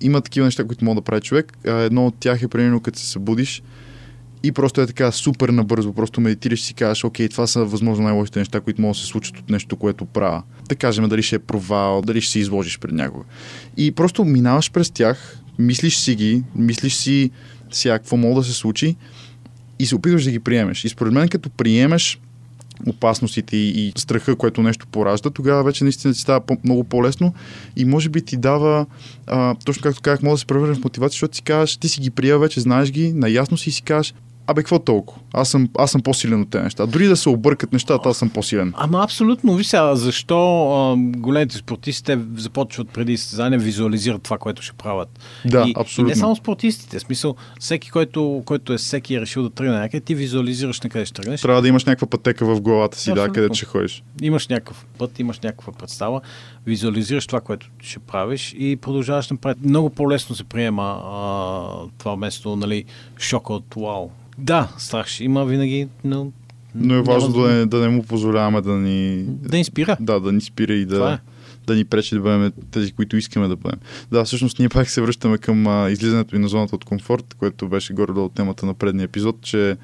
Има 0.00 0.20
такива 0.20 0.46
неща, 0.46 0.64
които 0.64 0.84
могат 0.84 1.04
да 1.04 1.04
прави 1.04 1.20
човек. 1.20 1.52
Едно 1.64 2.06
от 2.06 2.14
тях 2.20 2.42
е, 2.42 2.48
примерно, 2.48 2.80
като 2.80 2.98
се 2.98 3.06
събудиш, 3.06 3.62
и 4.42 4.52
просто 4.52 4.80
е 4.80 4.86
така 4.86 5.12
супер 5.12 5.48
набързо, 5.48 5.92
просто 5.92 6.20
медитираш 6.20 6.60
и 6.60 6.64
си 6.64 6.74
кажеш, 6.74 7.04
окей, 7.04 7.28
това 7.28 7.46
са 7.46 7.64
възможно 7.64 8.04
най-лошите 8.04 8.38
неща, 8.38 8.60
които 8.60 8.82
могат 8.82 8.96
да 8.96 9.00
се 9.00 9.06
случат 9.06 9.38
от 9.38 9.50
нещо, 9.50 9.76
което 9.76 10.04
правя. 10.04 10.42
Да 10.68 10.76
кажем 10.76 11.08
дали 11.08 11.22
ще 11.22 11.36
е 11.36 11.38
провал, 11.38 12.02
дали 12.02 12.20
ще 12.20 12.32
се 12.32 12.38
изложиш 12.38 12.78
пред 12.78 12.92
някого. 12.92 13.24
И 13.76 13.92
просто 13.92 14.24
минаваш 14.24 14.70
през 14.70 14.90
тях, 14.90 15.38
мислиш 15.58 15.96
си 15.96 16.14
ги, 16.14 16.42
мислиш 16.56 16.94
си 16.94 17.30
сега 17.70 17.98
какво 17.98 18.16
мога 18.16 18.40
да 18.40 18.46
се 18.46 18.52
случи 18.52 18.96
и 19.78 19.86
се 19.86 19.94
опитваш 19.94 20.24
да 20.24 20.30
ги 20.30 20.38
приемеш. 20.38 20.84
И 20.84 20.88
според 20.88 21.12
мен, 21.12 21.28
като 21.28 21.50
приемеш 21.50 22.20
опасностите 22.86 23.56
и, 23.56 23.68
и 23.68 23.92
страха, 23.96 24.36
което 24.36 24.62
нещо 24.62 24.86
поражда, 24.86 25.30
тогава 25.30 25.62
вече 25.62 25.84
наистина 25.84 26.14
ти 26.14 26.20
става 26.20 26.40
по- 26.40 26.56
много 26.64 26.84
по-лесно 26.84 27.34
и 27.76 27.84
може 27.84 28.08
би 28.08 28.22
ти 28.22 28.36
дава, 28.36 28.86
а, 29.26 29.54
точно 29.64 29.82
както 29.82 30.02
казах, 30.02 30.22
може 30.22 30.32
да 30.32 30.38
се 30.38 30.46
превърне 30.46 30.74
в 30.74 30.84
мотивация, 30.84 31.14
защото 31.14 31.36
си 31.36 31.42
кажеш, 31.42 31.76
ти 31.76 31.88
си 31.88 32.00
ги 32.00 32.10
приел 32.10 32.38
вече, 32.38 32.60
знаеш 32.60 32.90
ги, 32.90 33.12
наясно 33.12 33.56
си 33.56 33.68
и 33.68 33.72
си 33.72 33.82
кажеш, 33.82 34.14
абе, 34.46 34.62
какво 34.62 34.78
толкова? 34.78 35.20
Аз 35.32 35.48
съм, 35.48 35.68
аз 35.78 35.90
съм 35.90 36.02
по-силен 36.02 36.40
от 36.40 36.50
тези 36.50 36.64
неща. 36.64 36.86
Дори 36.86 37.06
да 37.06 37.16
се 37.16 37.28
объркат 37.28 37.72
нещата, 37.72 38.08
аз 38.08 38.16
съм 38.16 38.30
по-силен. 38.30 38.72
Ама 38.76 39.02
абсолютно. 39.04 39.54
Виж 39.54 39.66
сега, 39.66 39.94
защо 39.94 40.70
а, 40.72 40.96
големите 40.98 41.56
спортисти 41.56 42.04
те 42.04 42.18
започват 42.36 42.88
преди 42.88 43.16
състезание, 43.16 43.58
визуализират 43.58 44.22
това, 44.22 44.38
което 44.38 44.62
ще 44.62 44.72
правят. 44.72 45.20
Да, 45.44 45.64
и, 45.66 45.74
абсолютно. 45.76 46.10
И 46.10 46.14
не 46.14 46.20
само 46.20 46.36
спортистите. 46.36 46.98
В 46.98 47.02
смисъл, 47.02 47.34
всеки, 47.60 47.90
който, 47.90 48.42
който 48.44 48.72
е 48.72 48.76
всеки 48.76 49.14
е 49.14 49.20
решил 49.20 49.42
да 49.42 49.50
тръгне 49.50 49.78
някъде, 49.78 50.00
ти 50.00 50.14
визуализираш 50.14 50.80
на 50.80 50.90
къде 50.90 51.04
ще 51.04 51.22
тръгнеш. 51.22 51.40
Трябва 51.40 51.62
да 51.62 51.68
имаш 51.68 51.84
някаква 51.84 52.06
пътека 52.06 52.46
в 52.46 52.60
главата 52.60 52.98
си, 52.98 53.08
да, 53.08 53.12
Абсолютно. 53.12 53.34
където 53.34 53.54
ще 53.54 53.66
ходиш. 53.66 54.02
Имаш 54.22 54.48
някакъв 54.48 54.86
път, 54.98 55.18
имаш 55.18 55.40
някаква 55.40 55.72
представа, 55.72 56.20
визуализираш 56.66 57.26
това, 57.26 57.40
което 57.40 57.70
ще 57.80 57.98
правиш 57.98 58.54
и 58.58 58.76
продължаваш 58.76 59.30
напред. 59.30 59.58
Много 59.64 59.90
по-лесно 59.90 60.36
се 60.36 60.44
приема 60.44 61.00
а, 61.04 61.88
това 61.98 62.14
вместо 62.14 62.56
нали, 62.56 62.84
шока 63.18 63.52
от 63.52 63.74
вау. 63.76 64.10
Да, 64.38 64.68
страх 64.78 65.06
ще 65.06 65.24
има 65.24 65.44
винаги, 65.44 65.88
но... 66.04 66.32
Но 66.74 66.94
е 66.94 67.02
важно 67.02 67.32
да 67.32 67.48
не, 67.48 67.66
да 67.66 67.78
не 67.78 67.88
му 67.88 68.02
позволяваме 68.02 68.60
да 68.60 68.72
ни, 68.72 69.24
да 69.26 69.58
инспира. 69.58 69.96
да, 70.00 70.20
да 70.20 70.32
ни 70.32 70.40
спира 70.40 70.72
и 70.72 70.86
да, 70.86 71.12
е. 71.12 71.28
да 71.66 71.74
ни 71.74 71.84
пречи 71.84 72.14
да 72.14 72.20
бъдем 72.20 72.52
тези, 72.70 72.92
които 72.92 73.16
искаме 73.16 73.48
да 73.48 73.56
бъдем. 73.56 73.78
Да, 74.10 74.24
всъщност 74.24 74.58
ние 74.58 74.68
пак 74.68 74.90
се 74.90 75.00
връщаме 75.00 75.38
към 75.38 75.66
а, 75.66 75.90
излизането 75.90 76.36
и 76.36 76.38
на 76.38 76.48
зоната 76.48 76.74
от 76.74 76.84
комфорт, 76.84 77.34
което 77.34 77.68
беше 77.68 77.92
горе 77.92 78.12
от 78.12 78.34
темата 78.34 78.66
на 78.66 78.74
предния 78.74 79.04
епизод, 79.04 79.40
че 79.40 79.76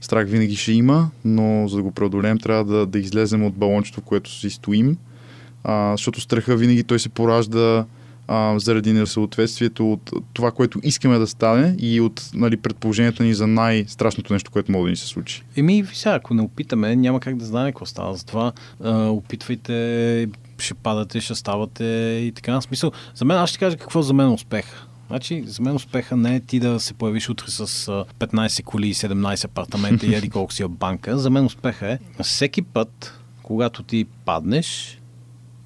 страх 0.00 0.28
винаги 0.28 0.56
ще 0.56 0.72
има, 0.72 1.10
но 1.24 1.68
за 1.68 1.76
да 1.76 1.82
го 1.82 1.92
преодолеем 1.92 2.38
трябва 2.38 2.64
да, 2.64 2.86
да 2.86 2.98
излезем 2.98 3.44
от 3.44 3.54
балончето, 3.54 4.00
в 4.00 4.04
което 4.04 4.30
си 4.30 4.50
стоим, 4.50 4.96
а, 5.64 5.92
защото 5.96 6.20
страха 6.20 6.56
винаги 6.56 6.84
той 6.84 6.98
се 6.98 7.08
поражда 7.08 7.84
а, 8.32 8.58
заради 8.58 8.92
несъответствието 8.92 9.92
от 9.92 10.10
това, 10.32 10.50
което 10.50 10.80
искаме 10.82 11.18
да 11.18 11.26
стане 11.26 11.74
и 11.78 12.00
от 12.00 12.30
нали, 12.34 12.56
предположението 12.56 13.22
ни 13.22 13.34
за 13.34 13.46
най-страшното 13.46 14.32
нещо, 14.32 14.50
което 14.50 14.72
може 14.72 14.84
да 14.84 14.90
ни 14.90 14.96
се 14.96 15.06
случи. 15.06 15.42
Еми, 15.56 15.84
сега, 15.92 16.14
ако 16.14 16.34
не 16.34 16.42
опитаме, 16.42 16.96
няма 16.96 17.20
как 17.20 17.36
да 17.36 17.44
знаем 17.44 17.72
какво 17.72 17.86
става. 17.86 18.14
Затова 18.14 18.52
а, 18.84 19.08
опитвайте, 19.08 20.28
ще 20.58 20.74
падате, 20.74 21.20
ще 21.20 21.34
ставате 21.34 21.84
и 22.26 22.32
така. 22.32 22.60
В 22.60 22.62
смисъл, 22.62 22.92
за 23.14 23.24
мен, 23.24 23.36
аз 23.36 23.50
ще 23.50 23.58
кажа 23.58 23.76
какво 23.76 24.02
за 24.02 24.14
мен 24.14 24.26
е 24.26 24.34
успех. 24.34 24.64
Значи, 25.06 25.44
за 25.46 25.62
мен 25.62 25.74
успеха 25.74 26.16
не 26.16 26.36
е 26.36 26.40
ти 26.40 26.60
да 26.60 26.80
се 26.80 26.94
появиш 26.94 27.28
утре 27.28 27.46
с 27.48 27.88
а, 27.88 28.04
15 28.18 28.64
коли 28.64 28.88
и 28.88 28.94
17 28.94 29.44
апартамента 29.44 30.06
и 30.06 30.14
еди 30.14 30.30
колко 30.30 30.52
си 30.52 30.64
банка. 30.68 31.18
За 31.18 31.30
мен 31.30 31.44
успеха 31.44 31.86
е 31.92 31.98
всеки 32.22 32.62
път, 32.62 33.18
когато 33.42 33.82
ти 33.82 34.06
паднеш, 34.24 34.99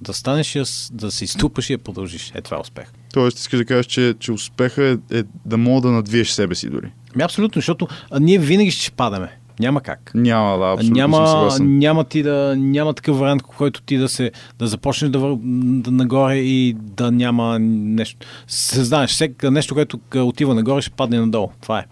да 0.05 0.15
станеш 0.15 0.57
и 0.57 0.63
да 0.93 1.11
се 1.11 1.25
изтупаш 1.25 1.71
и 1.71 1.77
да 1.77 1.83
продължиш. 1.83 2.33
Е, 2.35 2.41
това 2.41 2.57
е 2.57 2.61
успех. 2.61 2.93
Тоест, 3.13 3.39
искаш 3.39 3.59
да 3.59 3.65
кажеш, 3.65 3.87
че, 3.87 4.15
че 4.19 4.33
успеха 4.33 4.85
е, 4.85 5.19
е 5.19 5.23
да 5.45 5.57
мога 5.57 5.81
да 5.81 5.95
надвиеш 5.95 6.31
себе 6.31 6.55
си 6.55 6.71
дори. 6.71 6.93
Ами, 7.15 7.23
абсолютно, 7.23 7.59
защото 7.59 7.89
а, 8.11 8.21
ние 8.21 8.39
винаги 8.39 8.71
ще 8.71 8.91
падаме. 8.91 9.39
Няма 9.61 9.81
как. 9.81 10.11
Няма, 10.15 10.59
да, 10.59 10.73
абсолютно 10.73 10.85
съм 10.85 11.11
няма, 11.11 11.27
съгласен. 11.27 11.79
няма, 11.79 12.05
ти 12.05 12.23
да, 12.23 12.55
няма 12.59 12.95
такъв 12.95 13.19
вариант, 13.19 13.43
който 13.43 13.83
ти 13.83 13.97
да, 13.97 14.09
се, 14.09 14.33
да 14.59 14.67
започнеш 14.67 15.11
да, 15.11 15.19
вър... 15.19 15.37
да 15.83 15.91
нагоре 15.91 16.37
и 16.37 16.77
да 16.79 17.13
няма 17.13 17.59
нещо. 17.59 18.27
Съзнаеш, 18.47 19.11
всеки 19.11 19.51
нещо, 19.51 19.75
което 19.75 20.01
отива 20.17 20.55
нагоре, 20.55 20.83
ще 20.83 20.91
падне 20.91 21.21
надолу. 21.21 21.49
Това 21.61 21.79
е. 21.79 21.85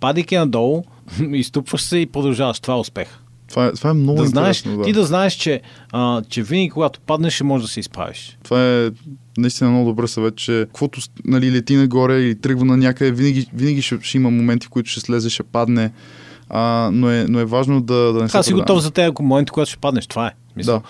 Падайки 0.00 0.36
надолу, 0.36 0.84
изтупваш 1.32 1.82
се 1.82 1.98
и 1.98 2.06
продължаваш. 2.06 2.60
Това 2.60 2.74
е 2.74 2.78
успех. 2.78 3.08
Това 3.54 3.66
е, 3.66 3.72
това 3.72 3.90
е 3.90 3.94
много 3.94 4.22
Да 4.22 4.26
знаеш. 4.26 4.62
Да. 4.62 4.82
Ти 4.82 4.92
да 4.92 5.04
знаеш, 5.04 5.32
че, 5.32 5.60
а, 5.92 6.22
че 6.28 6.42
винаги, 6.42 6.70
когато 6.70 7.00
паднеш, 7.00 7.34
ще 7.34 7.44
можеш 7.44 7.66
да 7.66 7.72
се 7.72 7.80
изправиш. 7.80 8.38
Това 8.42 8.64
е 8.64 8.90
наистина 9.38 9.70
много 9.70 9.88
добър 9.88 10.06
съвет, 10.06 10.36
че 10.36 10.64
каквото 10.66 11.00
нали, 11.24 11.52
лети 11.52 11.76
нагоре 11.76 12.20
или 12.20 12.40
тръгва 12.40 12.64
на 12.64 12.76
някъде, 12.76 13.10
винаги, 13.10 13.46
винаги 13.54 13.82
ще, 13.82 13.98
ще 14.02 14.16
има 14.16 14.30
моменти, 14.30 14.66
в 14.66 14.70
които 14.70 14.90
ще 14.90 15.00
слезе, 15.00 15.30
ще 15.30 15.42
падне. 15.42 15.92
А, 16.48 16.90
но, 16.92 17.10
е, 17.10 17.26
но 17.28 17.40
е 17.40 17.44
важно 17.44 17.80
да, 17.80 17.94
да 17.94 18.22
не 18.22 18.28
Трябва 18.28 18.42
се 18.42 18.48
си 18.48 18.54
готов 18.54 18.80
за 18.80 18.90
тези 18.90 19.10
моменти, 19.20 19.50
когато 19.50 19.70
ще 19.70 19.78
паднеш. 19.78 20.06
Това 20.06 20.26
е. 20.26 20.30
Мисъл. 20.56 20.78
Да. 20.78 20.84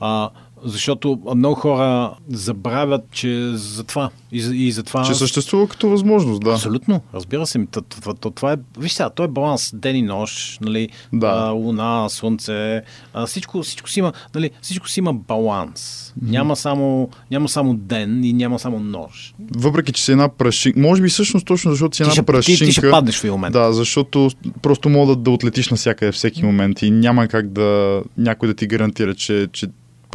А, 0.00 0.30
защото 0.64 1.20
много 1.34 1.54
хора 1.54 2.12
забравят, 2.28 3.00
че 3.12 3.50
за 3.52 3.84
това. 3.84 4.10
И, 4.32 4.40
за- 4.40 4.54
и 4.54 4.72
за 4.72 4.82
това 4.82 5.04
Че 5.04 5.14
съществува 5.14 5.68
като 5.68 5.88
възможност, 5.88 6.40
да. 6.40 6.50
Абсолютно, 6.50 7.00
разбира 7.14 7.46
се. 7.46 7.66
То, 7.66 7.82
то, 7.82 8.14
то, 8.14 8.30
това 8.30 8.52
е, 8.52 8.56
виж 8.78 8.92
сега, 8.92 9.10
то 9.10 9.24
е 9.24 9.28
баланс 9.28 9.70
ден 9.74 9.96
и 9.96 10.02
нощ, 10.02 10.60
нали, 10.60 10.88
Да. 11.12 11.26
а, 11.26 11.50
луна, 11.50 12.06
слънце, 12.10 12.82
а, 13.14 13.26
всичко, 13.26 13.62
всичко, 13.62 13.90
си 13.90 13.98
има, 13.98 14.12
нали, 14.34 14.50
всичко 14.62 14.88
си 14.88 15.00
има 15.00 15.14
баланс. 15.14 16.12
Няма, 16.22 16.56
само, 16.56 17.08
няма 17.30 17.48
само 17.48 17.74
ден 17.74 18.24
и 18.24 18.32
няма 18.32 18.58
само 18.58 18.80
нощ. 18.80 19.34
Въпреки, 19.52 19.92
че 19.92 20.04
си 20.04 20.12
една 20.12 20.28
прашинка. 20.28 20.80
Може 20.80 21.02
би 21.02 21.08
всъщност 21.08 21.46
точно 21.46 21.70
защото 21.70 21.96
си 21.96 21.98
Ти 21.98 22.02
една 22.02 22.12
ще, 22.12 22.22
прашинка. 22.22 22.58
ти, 22.58 22.64
ти 22.64 22.72
ще 22.72 22.90
паднеш 22.90 23.16
в 23.16 23.24
един 23.24 23.32
момент. 23.32 23.52
Да, 23.52 23.72
защото 23.72 24.30
просто 24.62 24.88
мога 24.88 25.06
да, 25.06 25.22
да 25.22 25.30
отлетиш 25.30 25.68
навсякъде 25.68 26.12
всеки 26.12 26.44
момент 26.44 26.82
и 26.82 26.90
няма 26.90 27.28
как 27.28 27.48
да 27.48 28.02
някой 28.18 28.48
да 28.48 28.54
ти 28.54 28.66
гарантира, 28.66 29.14
че, 29.14 29.48
че 29.52 29.66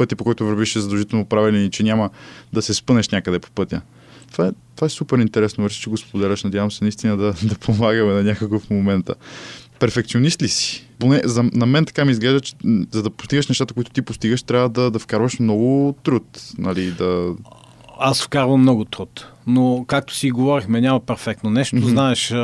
пътя 0.02 0.16
по 0.16 0.24
който 0.24 0.46
вървиш 0.46 0.76
е 0.76 0.80
задължително 0.80 1.24
правилен 1.24 1.64
и 1.64 1.70
че 1.70 1.82
няма 1.82 2.10
да 2.52 2.62
се 2.62 2.74
спънеш 2.74 3.08
някъде 3.08 3.38
по 3.38 3.50
пътя. 3.50 3.80
Това 4.32 4.46
е, 4.46 4.50
това 4.76 4.86
е 4.86 4.88
супер 4.88 5.18
интересно, 5.18 5.62
върши, 5.62 5.80
че 5.80 5.90
го 5.90 5.96
споделяш. 5.96 6.44
Надявам 6.44 6.70
се 6.70 6.84
наистина 6.84 7.16
да, 7.16 7.34
да 7.42 7.54
помагаме 7.54 8.12
на 8.12 8.22
някакъв 8.22 8.70
момента. 8.70 9.14
Перфекционист 9.78 10.42
ли 10.42 10.48
си? 10.48 10.88
Поне 10.98 11.20
за, 11.24 11.42
на 11.42 11.66
мен 11.66 11.84
така 11.84 12.04
ми 12.04 12.12
изглежда, 12.12 12.40
че 12.40 12.54
за 12.90 13.02
да 13.02 13.10
постигаш 13.10 13.48
нещата, 13.48 13.74
които 13.74 13.90
ти 13.90 14.02
постигаш, 14.02 14.42
трябва 14.42 14.68
да, 14.68 14.90
да 14.90 14.98
вкарваш 14.98 15.38
много 15.38 15.96
труд. 16.02 16.42
Нали, 16.58 16.90
да... 16.90 17.34
Аз 17.98 18.22
вкарвам 18.22 18.60
много 18.60 18.84
труд. 18.84 19.31
Но, 19.46 19.84
както 19.86 20.14
си 20.14 20.30
говорихме, 20.30 20.80
няма 20.80 21.00
перфектно 21.00 21.50
нещо. 21.50 21.76
Мгм. 21.76 21.86
Знаеш, 21.88 22.34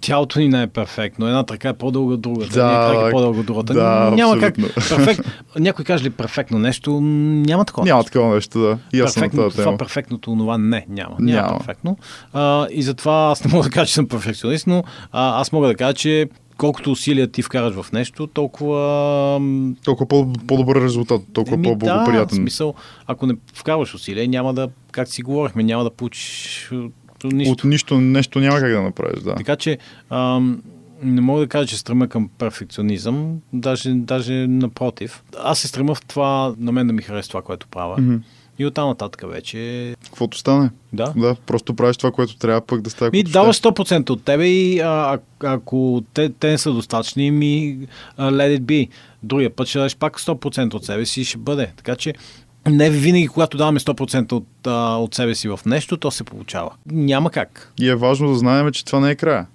тялото 0.00 0.38
ни 0.38 0.48
не 0.48 0.62
е 0.62 0.66
перфектно. 0.66 1.26
Едната 1.26 1.54
ръка 1.54 1.68
е 1.68 1.72
по-дълга 1.72 2.16
другата. 2.16 2.52
Да, 2.52 2.90
крак 2.92 3.08
е 3.08 3.10
по-дълга 3.10 3.42
другата. 3.42 3.74
да, 3.74 4.10
няма 4.10 4.38
как. 4.40 4.58
абсолютно. 4.58 4.96
Перфект... 4.96 5.28
Някой 5.58 5.84
каже 5.84 6.04
ли 6.04 6.10
перфектно 6.10 6.58
нещо? 6.58 7.00
Няма 7.00 7.64
такова. 7.64 7.86
Няма 7.86 8.04
такова 8.04 8.34
нещо, 8.34 8.58
да. 8.60 8.78
И 8.92 9.00
перфектно, 9.00 9.50
това 9.50 9.64
тема. 9.64 9.78
перфектното, 9.78 10.36
това 10.36 10.58
не, 10.58 10.86
няма. 10.88 11.16
Няма, 11.20 11.42
Няма. 11.46 11.58
перфектно. 11.58 11.96
А, 12.32 12.66
и 12.70 12.82
затова 12.82 13.30
аз 13.30 13.44
не 13.44 13.50
мога 13.52 13.64
да 13.64 13.70
кажа, 13.70 13.86
че 13.86 13.94
съм 13.94 14.08
перфекционист, 14.08 14.66
но 14.66 14.84
а, 15.12 15.40
аз 15.40 15.52
мога 15.52 15.66
да 15.66 15.74
кажа, 15.74 15.94
че 15.94 16.28
колкото 16.56 16.90
усилия 16.90 17.26
ти 17.30 17.42
вкараш 17.42 17.74
в 17.74 17.92
нещо, 17.92 18.26
толкова... 18.26 19.40
Толкова 19.84 20.08
по- 20.08 20.32
по-добър 20.46 20.80
резултат, 20.80 21.22
толкова 21.32 21.54
еми, 21.54 21.62
по-благоприятен. 21.62 22.26
Да, 22.26 22.34
в 22.34 22.36
смисъл, 22.36 22.74
ако 23.06 23.26
не 23.26 23.34
вкарваш 23.54 23.94
усилия, 23.94 24.28
няма 24.28 24.54
да, 24.54 24.68
как 24.92 25.08
си 25.08 25.22
говорихме, 25.22 25.62
няма 25.62 25.84
да 25.84 25.90
получиш 25.90 26.68
а, 26.72 26.88
нищо. 27.24 27.52
От 27.52 27.64
нищо 27.64 28.00
нещо 28.00 28.40
няма 28.40 28.60
как 28.60 28.70
да 28.70 28.82
направиш, 28.82 29.22
да. 29.22 29.34
Така 29.34 29.56
че 29.56 29.78
ам, 30.10 30.62
не 31.02 31.20
мога 31.20 31.40
да 31.40 31.48
кажа, 31.48 31.66
че 31.66 31.78
стремя 31.78 32.08
към 32.08 32.30
перфекционизъм, 32.38 33.40
даже, 33.52 33.94
даже 33.94 34.32
напротив. 34.32 35.22
Аз 35.38 35.58
се 35.58 35.68
стремя 35.68 35.94
в 35.94 36.02
това, 36.06 36.54
на 36.58 36.72
мен 36.72 36.86
да 36.86 36.92
ми 36.92 37.02
харесва 37.02 37.28
това, 37.28 37.42
което 37.42 37.68
правя. 37.68 37.96
Мгм. 38.00 38.16
И 38.58 38.66
оттам 38.66 38.88
нататък 38.88 39.30
вече, 39.30 39.94
Каквото 40.04 40.38
стане. 40.38 40.70
да. 40.92 41.12
Да, 41.16 41.34
просто 41.34 41.74
правиш 41.74 41.96
това, 41.96 42.10
което 42.10 42.36
трябва 42.36 42.60
пък 42.60 42.80
да. 42.80 42.90
Ми 42.90 42.94
каквото 42.94 43.32
даваш 43.32 43.56
ще. 43.56 43.68
100% 43.68 44.10
от 44.10 44.24
тебе 44.24 44.46
и 44.46 44.80
а, 44.80 44.86
а, 44.86 45.18
ако 45.40 46.02
те, 46.14 46.28
те 46.28 46.50
не 46.50 46.58
са 46.58 46.72
достатъчни, 46.72 47.30
ми 47.30 47.78
а, 48.16 48.30
let 48.30 48.58
it 48.58 48.60
be. 48.60 48.88
Другия 49.22 49.56
път 49.56 49.68
ще 49.68 49.78
дадеш 49.78 49.96
пак 49.96 50.20
100% 50.20 50.74
от 50.74 50.84
себе 50.84 51.06
си 51.06 51.20
и 51.20 51.24
ще 51.24 51.38
бъде. 51.38 51.70
Така 51.76 51.96
че 51.96 52.14
не 52.70 52.90
винаги, 52.90 53.28
когато 53.28 53.56
даваме 53.56 53.80
100% 53.80 54.32
от, 54.32 54.46
а, 54.66 54.96
от 54.96 55.14
себе 55.14 55.34
си 55.34 55.48
в 55.48 55.60
нещо, 55.66 55.96
то 55.96 56.10
се 56.10 56.24
получава. 56.24 56.70
Няма 56.86 57.30
как. 57.30 57.72
И 57.80 57.88
е 57.88 57.94
важно 57.94 58.28
да 58.28 58.34
знаем, 58.34 58.72
че 58.72 58.84
това 58.84 59.00
не 59.00 59.10
е 59.10 59.14
края. 59.14 59.46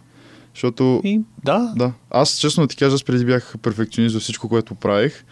Защото, 0.53 1.01
И 1.03 1.21
да, 1.45 1.73
да, 1.75 1.93
аз 2.09 2.37
честно 2.37 2.63
да 2.63 2.67
ти 2.67 2.75
кажа, 2.75 2.95
аз 2.95 3.03
преди 3.03 3.25
бях 3.25 3.55
перфекционист 3.61 4.13
за 4.13 4.19
всичко, 4.19 4.49
което 4.49 4.75
правих. 4.75 5.23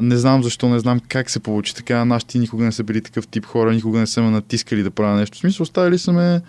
Не 0.00 0.16
знам 0.16 0.42
защо, 0.42 0.68
не 0.68 0.78
знам 0.78 1.00
как 1.08 1.30
се 1.30 1.40
получи 1.40 1.74
така. 1.74 2.04
Нашите 2.04 2.38
никога 2.38 2.64
не 2.64 2.72
са 2.72 2.84
били 2.84 3.02
такъв 3.02 3.26
тип 3.26 3.46
хора, 3.46 3.72
никога 3.72 3.98
не 3.98 4.06
са 4.06 4.22
ме 4.22 4.30
натискали 4.30 4.82
да 4.82 4.90
правя 4.90 5.16
нещо. 5.16 5.36
В 5.36 5.40
смисъл, 5.40 5.64
оставили 5.64 5.98
са 5.98 6.12
ме 6.12 6.40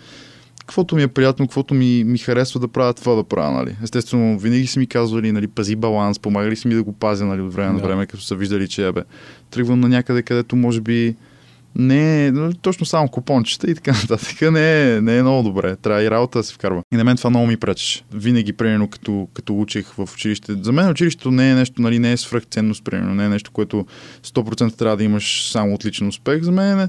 каквото 0.66 0.96
ми 0.96 1.02
е 1.02 1.08
приятно, 1.08 1.46
каквото 1.46 1.74
ми, 1.74 2.04
ми 2.04 2.18
харесва 2.18 2.60
да 2.60 2.68
правя, 2.68 2.94
това 2.94 3.14
да 3.14 3.24
правя, 3.24 3.52
нали. 3.52 3.76
Естествено, 3.82 4.38
винаги 4.38 4.66
са 4.66 4.80
ми 4.80 4.86
казвали, 4.86 5.32
нали, 5.32 5.48
пази 5.48 5.76
баланс, 5.76 6.18
помагали 6.18 6.56
са 6.56 6.68
ми 6.68 6.74
да 6.74 6.82
го 6.82 6.92
пазя, 6.92 7.26
нали, 7.26 7.40
от 7.40 7.54
време 7.54 7.72
на 7.72 7.78
Да. 7.78 7.86
време, 7.86 8.06
като 8.06 8.22
са 8.22 8.34
виждали, 8.34 8.68
че 8.68 8.92
бе, 8.92 9.02
тръгвам 9.50 9.80
на 9.80 9.88
някъде, 9.88 10.22
където 10.22 10.56
може 10.56 10.80
би 10.80 11.14
не 11.76 12.26
е 12.26 12.32
точно 12.62 12.86
само 12.86 13.08
купончета 13.08 13.70
и 13.70 13.74
така 13.74 13.92
нататък. 13.92 14.52
Не 14.52 14.96
е, 14.96 15.00
не 15.00 15.18
е 15.18 15.22
много 15.22 15.42
добре. 15.42 15.76
Трябва 15.76 16.02
и 16.02 16.10
работа 16.10 16.38
да 16.38 16.42
се 16.42 16.54
вкарва. 16.54 16.82
И 16.92 16.96
на 16.96 17.04
мен 17.04 17.16
това 17.16 17.30
много 17.30 17.46
ми 17.46 17.56
пречеше. 17.56 18.04
Винаги, 18.14 18.52
примерно, 18.52 18.88
като, 18.88 19.28
като 19.34 19.54
учих 19.54 19.86
в 19.86 20.08
училище. 20.14 20.54
За 20.62 20.72
мен 20.72 20.90
училището 20.90 21.30
не 21.30 21.50
е 21.50 21.54
нещо, 21.54 21.82
нали, 21.82 21.98
не 21.98 22.12
е 22.12 22.16
свръхценност, 22.16 22.84
примерно. 22.84 23.14
Не 23.14 23.24
е 23.24 23.28
нещо, 23.28 23.50
което 23.50 23.86
100% 24.24 24.76
трябва 24.76 24.96
да 24.96 25.04
имаш 25.04 25.50
само 25.50 25.74
отличен 25.74 26.08
успех. 26.08 26.42
За 26.42 26.52
мен 26.52 26.80
е, 26.80 26.88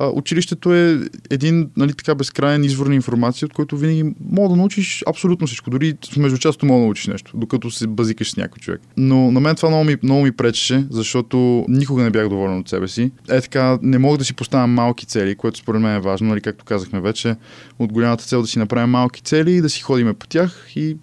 а, 0.00 0.06
училището 0.06 0.74
е 0.74 1.00
един, 1.30 1.70
нали, 1.76 1.92
така 1.94 2.14
безкрайен 2.14 2.64
извор 2.64 2.86
на 2.86 2.94
информация, 2.94 3.46
от 3.46 3.52
който 3.52 3.76
винаги 3.76 4.14
мога 4.30 4.48
да 4.48 4.56
научиш 4.56 5.02
абсолютно 5.06 5.46
всичко. 5.46 5.70
Дори 5.70 5.94
в 6.12 6.16
междучасто 6.16 6.66
мога 6.66 6.80
да 6.80 6.84
научиш 6.84 7.06
нещо, 7.06 7.32
докато 7.34 7.70
се 7.70 7.86
базикаш 7.86 8.30
с 8.30 8.36
някой 8.36 8.58
човек. 8.58 8.80
Но 8.96 9.30
на 9.30 9.40
мен 9.40 9.56
това 9.56 9.68
много 9.68 9.84
ми, 9.84 9.96
много 10.02 10.22
ми 10.22 10.32
пречеше, 10.32 10.86
защото 10.90 11.64
никога 11.68 12.02
не 12.02 12.10
бях 12.10 12.28
доволен 12.28 12.58
от 12.58 12.68
себе 12.68 12.88
си. 12.88 13.10
Е 13.30 13.40
така, 13.40 13.78
не 13.82 13.98
мога 13.98 14.18
да 14.18 14.24
си 14.26 14.34
поставям 14.34 14.70
малки 14.70 15.06
цели, 15.06 15.36
което 15.36 15.58
според 15.58 15.80
мен 15.80 15.96
е 15.96 16.00
важно, 16.00 16.28
нали, 16.28 16.40
както 16.40 16.64
казахме 16.64 17.00
вече, 17.00 17.36
от 17.78 17.92
голямата 17.92 18.24
цел 18.24 18.42
да 18.42 18.48
си 18.48 18.58
направим 18.58 18.90
малки 18.90 19.22
цели 19.22 19.52
и 19.52 19.60
да 19.60 19.70
си 19.70 19.82
ходиме 19.82 20.14
по 20.14 20.26
тях 20.26 20.72
и 20.76 20.96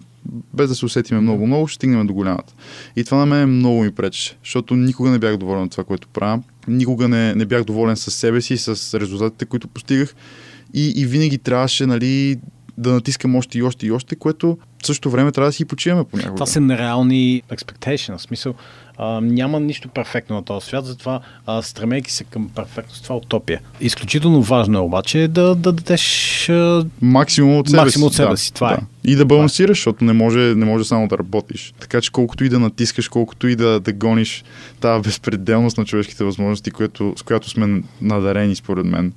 без 0.54 0.68
да 0.68 0.74
се 0.74 0.84
усетиме 0.84 1.20
много-много, 1.20 1.66
ще 1.66 1.74
стигнем 1.74 2.06
до 2.06 2.14
голямата. 2.14 2.54
И 2.96 3.04
това 3.04 3.18
на 3.18 3.26
мен 3.26 3.48
много 3.48 3.82
ми 3.82 3.90
пречеше, 3.90 4.36
защото 4.44 4.76
никога 4.76 5.10
не 5.10 5.18
бях 5.18 5.36
доволен 5.36 5.62
от 5.62 5.70
това, 5.70 5.84
което 5.84 6.08
правя. 6.08 6.42
Никога 6.68 7.08
не, 7.08 7.34
не 7.34 7.44
бях 7.44 7.64
доволен 7.64 7.96
с 7.96 8.10
себе 8.10 8.40
си, 8.40 8.56
с 8.56 9.00
резултатите, 9.00 9.44
които 9.44 9.68
постигах. 9.68 10.14
И, 10.74 10.92
и 10.96 11.06
винаги 11.06 11.38
трябваше, 11.38 11.86
нали, 11.86 12.36
да 12.78 12.92
натискам 12.92 13.36
още 13.36 13.58
и 13.58 13.62
още 13.62 13.86
и 13.86 13.90
още, 13.92 14.16
което 14.16 14.58
в 14.82 14.86
същото 14.86 15.10
време 15.10 15.32
трябва 15.32 15.48
да 15.48 15.52
си 15.52 15.64
почиваме 15.64 16.04
понякога. 16.04 16.34
Това 16.34 16.46
са 16.46 16.60
нереални 16.60 17.42
expectations. 17.50 18.18
В 18.18 18.22
смисъл, 18.22 18.54
а, 18.98 19.20
няма 19.20 19.60
нищо 19.60 19.88
перфектно 19.88 20.36
на 20.36 20.44
този 20.44 20.66
свят, 20.66 20.86
затова 20.86 21.20
а, 21.46 21.62
стремейки 21.62 22.12
се 22.12 22.24
към 22.24 22.48
перфектност, 22.48 23.02
това 23.02 23.14
е 23.14 23.18
утопия. 23.18 23.60
Изключително 23.80 24.42
важно 24.42 24.78
е 24.78 24.80
обаче 24.80 25.28
да, 25.28 25.54
да 25.54 25.72
дадеш 25.72 26.48
а, 26.48 26.86
максимум 27.02 27.58
от 27.58 27.68
себе 27.68 27.82
максимум 27.82 28.10
си. 28.10 28.12
от 28.12 28.14
себе 28.14 28.30
да, 28.30 28.36
си. 28.36 28.54
Това 28.54 28.68
да. 28.68 28.74
е. 28.74 29.10
И 29.10 29.16
да 29.16 29.24
балансираш, 29.24 29.78
защото 29.78 30.04
не 30.04 30.12
може, 30.12 30.38
не 30.38 30.64
може 30.64 30.84
само 30.84 31.08
да 31.08 31.18
работиш. 31.18 31.74
Така 31.80 32.00
че 32.00 32.12
колкото 32.12 32.44
и 32.44 32.48
да 32.48 32.58
натискаш, 32.58 33.08
колкото 33.08 33.48
и 33.48 33.56
да, 33.56 33.80
да 33.80 33.92
гониш 33.92 34.44
тази 34.80 35.02
безпределност 35.02 35.78
на 35.78 35.84
човешките 35.84 36.24
възможности, 36.24 36.70
което, 36.70 37.12
с 37.16 37.22
която 37.22 37.50
сме 37.50 37.82
надарени, 38.00 38.56
според 38.56 38.86
мен. 38.86 39.12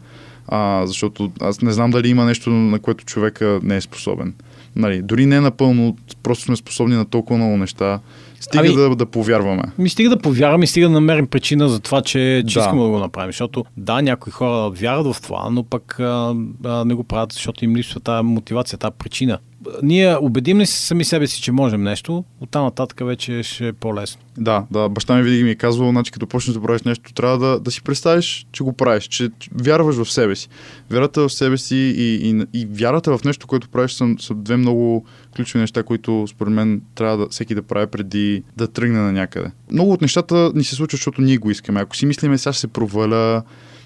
А, 0.47 0.85
защото 0.85 1.31
аз 1.41 1.61
не 1.61 1.71
знам 1.71 1.91
дали 1.91 2.09
има 2.09 2.25
нещо, 2.25 2.49
на 2.49 2.79
което 2.79 3.05
човека 3.05 3.59
не 3.63 3.75
е 3.75 3.81
способен. 3.81 4.33
Нали, 4.75 5.01
дори 5.01 5.25
не 5.25 5.41
напълно, 5.41 5.97
просто 6.23 6.43
сме 6.43 6.55
способни 6.55 6.95
на 6.95 7.05
толкова 7.05 7.37
много 7.37 7.57
неща. 7.57 7.99
Стига 8.39 8.63
Ами- 8.67 8.75
да, 8.75 8.95
да 8.95 9.05
повярваме. 9.05 9.63
Ми 9.77 9.89
стига 9.89 10.09
да 10.09 10.17
повярваме 10.17 10.63
и 10.63 10.67
стига 10.67 10.87
да 10.87 10.93
намерим 10.93 11.27
причина 11.27 11.69
за 11.69 11.79
това, 11.79 12.01
че, 12.01 12.43
че 12.47 12.53
Да. 12.53 12.59
искаме 12.59 12.81
да 12.81 12.89
го 12.89 12.99
направим. 12.99 13.29
Защото 13.29 13.65
да, 13.77 14.01
някои 14.01 14.31
хора 14.31 14.69
вярват 14.69 15.15
в 15.15 15.21
това, 15.21 15.49
но 15.51 15.63
пък 15.63 15.99
а, 15.99 16.35
а, 16.65 16.85
не 16.85 16.93
го 16.93 17.03
правят, 17.03 17.33
защото 17.33 17.65
им 17.65 17.75
липсва 17.75 17.99
тази 17.99 18.23
мотивация, 18.23 18.79
тази 18.79 18.93
причина. 18.99 19.39
Ние 19.83 20.17
убедим 20.21 20.59
ли 20.59 20.65
сами 20.65 21.03
себе 21.03 21.27
си, 21.27 21.41
че 21.41 21.51
можем 21.51 21.83
нещо, 21.83 22.23
оттам 22.41 22.63
нататък 22.63 23.01
вече 23.05 23.43
ще 23.43 23.67
е 23.67 23.73
по-лесно. 23.73 24.21
Да, 24.37 24.65
да, 24.71 24.89
баща 24.89 25.15
ми 25.15 25.23
винаги 25.23 25.43
ми 25.43 25.49
е 25.49 25.55
казвал, 25.55 25.89
значи 25.89 26.11
като 26.11 26.27
почнеш 26.27 26.53
да 26.53 26.61
правиш 26.61 26.81
нещо, 26.81 27.13
трябва 27.13 27.37
да, 27.37 27.59
да 27.59 27.71
си 27.71 27.83
представиш, 27.83 28.47
че 28.51 28.63
го 28.63 28.73
правиш, 28.73 29.03
че 29.03 29.29
вярваш 29.63 29.95
в 29.95 30.11
себе 30.11 30.35
си. 30.35 30.49
Вярата 30.91 31.27
в 31.27 31.33
себе 31.33 31.57
си 31.57 31.75
и, 31.75 32.29
и, 32.29 32.45
и 32.53 32.67
вярата 32.71 33.17
в 33.17 33.23
нещо, 33.23 33.47
което 33.47 33.69
правиш 33.69 33.91
са, 33.91 34.15
са 34.19 34.33
две 34.33 34.57
много 34.57 35.05
ключови 35.35 35.61
неща, 35.61 35.83
които 35.83 36.25
според 36.27 36.53
мен 36.53 36.81
трябва 36.95 37.17
да, 37.17 37.27
всеки 37.29 37.55
да 37.55 37.61
прави 37.61 37.87
преди 37.87 38.43
да 38.57 38.67
тръгне 38.67 38.99
на 38.99 39.11
някъде. 39.11 39.51
Много 39.71 39.93
от 39.93 40.01
нещата 40.01 40.51
ни 40.55 40.63
се 40.63 40.75
случват, 40.75 40.91
защото 40.91 41.21
ние 41.21 41.37
го 41.37 41.51
искаме. 41.51 41.79
Ако 41.81 41.95
си 41.95 42.05
мислиме, 42.05 42.37
сега 42.37 42.53
ще 42.53 42.61
се 42.61 42.67
проваля, 42.67 43.43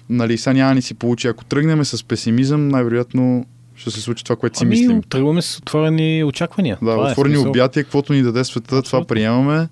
нали, 0.08 0.38
сега 0.38 0.54
няма 0.54 0.74
ни 0.74 0.82
си 0.82 0.94
получи. 0.94 1.28
Ако 1.28 1.44
тръгнем 1.44 1.84
с 1.84 2.04
песимизъм, 2.04 2.68
най-вероятно 2.68 3.46
ще 3.82 3.90
се 3.90 4.00
случи 4.00 4.24
това, 4.24 4.36
което 4.36 4.58
си 4.58 4.64
мислим. 4.64 4.90
Ами, 4.90 5.02
тръгваме 5.02 5.42
с 5.42 5.58
отворени 5.58 6.24
очаквания. 6.24 6.78
Да, 6.82 6.90
Това 6.92 7.08
е 7.08 7.12
отворени 7.12 7.34
смисъл. 7.34 7.50
обятия, 7.50 7.84
каквото 7.84 8.12
ни 8.12 8.22
даде 8.22 8.44
света, 8.44 8.66
това 8.68 8.78
Абсолютно. 8.78 9.06
приемаме. 9.06 9.68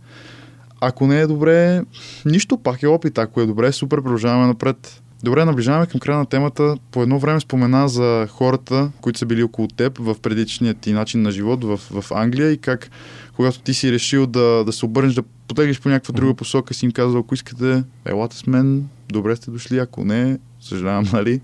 Ако 0.80 1.06
не 1.06 1.20
е 1.20 1.26
добре, 1.26 1.82
нищо, 2.24 2.58
пак 2.58 2.82
е 2.82 2.86
опит. 2.86 3.18
Ако 3.18 3.40
е 3.40 3.46
добре, 3.46 3.72
супер, 3.72 4.02
продължаваме 4.02 4.46
напред. 4.46 5.02
Добре, 5.22 5.44
наближаваме 5.44 5.86
към 5.86 6.00
края 6.00 6.18
на 6.18 6.26
темата. 6.26 6.74
По 6.90 7.02
едно 7.02 7.18
време 7.18 7.40
спомена 7.40 7.88
за 7.88 8.26
хората, 8.30 8.90
които 9.00 9.18
са 9.18 9.26
били 9.26 9.42
около 9.42 9.68
теб 9.68 9.98
в 9.98 10.16
предишният 10.22 10.78
ти 10.78 10.92
начин 10.92 11.22
на 11.22 11.30
живот 11.30 11.64
в, 11.64 11.80
в 11.90 12.04
Англия 12.14 12.50
и 12.50 12.58
как, 12.58 12.90
когато 13.36 13.60
ти 13.60 13.74
си 13.74 13.92
решил 13.92 14.26
да, 14.26 14.64
да 14.64 14.72
се 14.72 14.84
обърнеш, 14.84 15.14
да 15.14 15.22
потеглиш 15.48 15.80
по 15.80 15.88
някаква 15.88 16.12
друга 16.12 16.34
посока, 16.34 16.74
си 16.74 16.84
им 16.84 16.92
казал, 16.92 17.20
ако 17.20 17.34
искате, 17.34 17.82
елате 18.04 18.36
с 18.36 18.46
мен, 18.46 18.88
добре 19.08 19.36
сте 19.36 19.50
дошли, 19.50 19.78
ако 19.78 20.04
не, 20.04 20.38
съжалявам, 20.60 21.04
нали? 21.12 21.40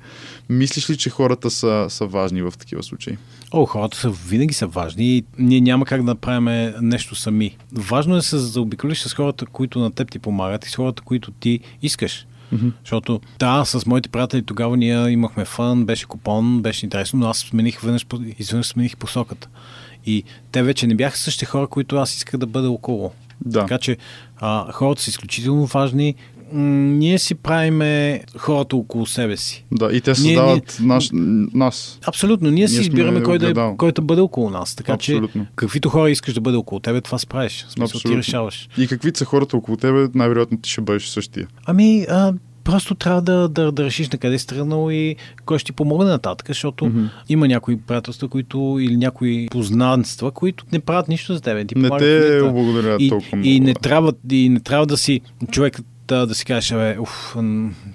Мислиш 0.49 0.91
ли, 0.91 0.97
че 0.97 1.11
хората 1.11 1.51
са, 1.51 1.87
са 1.89 2.07
важни 2.07 2.43
в 2.43 2.53
такива 2.59 2.83
случаи? 2.83 3.17
О, 3.53 3.67
хората 3.67 3.97
са, 3.97 4.11
винаги 4.11 4.55
са 4.55 4.67
важни 4.67 5.17
и 5.17 5.25
ние 5.39 5.61
няма 5.61 5.87
как 5.87 6.01
да 6.01 6.07
направим 6.07 6.75
нещо 6.81 7.15
сами. 7.15 7.57
Важно 7.73 8.15
е 8.15 8.17
да 8.17 8.23
се 8.23 8.39
заобиколиш 8.39 9.03
с 9.03 9.15
хората, 9.15 9.47
които 9.47 9.79
на 9.79 9.91
теб 9.91 10.11
ти 10.11 10.19
помагат 10.19 10.67
и 10.67 10.71
с 10.71 10.77
хората, 10.77 11.03
които 11.03 11.31
ти 11.31 11.61
искаш. 11.83 12.27
Мгм. 12.53 12.69
Защото 12.85 13.21
да, 13.39 13.65
с 13.65 13.87
моите 13.87 14.09
приятели 14.09 14.43
тогава 14.43 14.77
ние 14.77 15.09
имахме 15.09 15.45
фън, 15.45 15.85
беше 15.85 16.07
купон, 16.07 16.63
беше 16.63 16.87
интересно, 16.87 17.19
но 17.19 17.27
аз 17.29 17.39
смених 17.39 17.81
веднъж, 17.81 18.07
изведнъж 18.39 18.67
смених 18.67 18.97
посоката. 18.97 19.49
И 20.07 20.25
те 20.53 20.63
вече 20.63 20.87
не 20.87 20.95
бяха 20.95 21.19
същите 21.19 21.47
хора, 21.47 21.67
които 21.67 21.97
аз 21.97 22.15
исках 22.15 22.41
да 22.41 22.47
бъда 22.47 22.71
около. 22.71 23.13
Да. 23.45 23.61
Така 23.61 23.79
че 23.79 23.97
а, 24.37 24.73
хората 24.73 25.03
са 25.03 25.11
изключително 25.11 25.67
важни. 25.67 26.15
Ние 26.53 27.19
си 27.19 27.35
правиме 27.35 28.21
хората 28.37 28.77
около 28.77 29.07
себе 29.07 29.37
си. 29.37 29.65
Да, 29.73 29.93
и 29.93 30.01
те 30.01 30.11
Ние- 30.11 30.15
създават 30.15 30.79
наш, 30.83 31.11
нас. 31.55 31.99
Абсолютно. 32.07 32.51
Ние, 32.51 32.69
си 32.69 32.75
сме 32.75 32.83
избираме 32.83 33.23
кой 33.23 33.39
да, 33.39 33.51
е, 33.51 33.77
кой 33.77 33.93
да 33.93 34.03
бъде 34.03 34.21
около 34.21 34.51
нас. 34.51 34.75
Така 34.75 34.93
Абсолютно. 34.93 35.45
че 35.45 35.51
каквито 35.57 35.89
хора 35.89 36.11
искаш 36.11 36.35
да 36.35 36.41
бъде 36.41 36.57
около 36.57 36.81
тебе, 36.81 37.01
това 37.01 37.19
справиш. 37.19 37.67
В 37.69 37.73
смисъл, 37.73 38.01
ти 38.01 38.17
решаваш. 38.17 38.69
И 38.79 38.87
какви 38.87 39.11
са 39.15 39.25
хората 39.25 39.57
около 39.57 39.77
тебе, 39.77 40.09
най-вероятно 40.15 40.59
ти 40.59 40.71
ще 40.71 40.81
бъдеш 40.81 41.07
същия. 41.07 41.47
Ами, 41.67 42.07
а, 42.11 42.33
просто 42.65 42.95
трябва 42.95 43.23
да, 43.23 43.49
да, 43.49 43.73
да 43.73 43.85
решиш 43.85 44.09
на 44.11 44.19
къде 44.19 44.39
си 44.39 44.47
тръгнал 44.47 44.91
и 44.91 45.17
кой 45.45 45.59
ще 45.59 45.67
ти 45.67 45.73
помогне 45.73 46.11
нататък, 46.11 46.49
защото 46.49 46.87
Мгм. 46.87 47.05
има 47.29 47.49
някои 47.49 47.77
приятелства, 47.77 48.29
които 48.29 48.79
или 48.81 48.97
някои 48.97 49.49
познанства, 49.51 50.31
които 50.31 50.65
не 50.73 50.81
правят 50.81 51.09
нищо 51.09 51.35
за 51.35 51.41
тебе. 51.41 51.65
Ти 51.65 51.75
Не 51.79 51.89
те 51.99 52.31
нищо. 52.35 52.53
благодаря 52.53 52.97
и, 53.01 53.09
толкова 53.09 53.37
много. 53.37 53.49
и, 53.51 53.61
не 53.61 53.73
да. 53.73 53.81
трябва, 53.81 54.13
и 54.31 54.49
не 54.49 54.61
трябва 54.61 54.87
да 54.87 54.97
си 54.97 55.21
човек 55.51 55.81
да, 56.09 56.27
да 56.27 56.35
си 56.35 56.45
кажеш, 56.45 56.73
абе, 56.73 56.99
уф, 57.01 57.37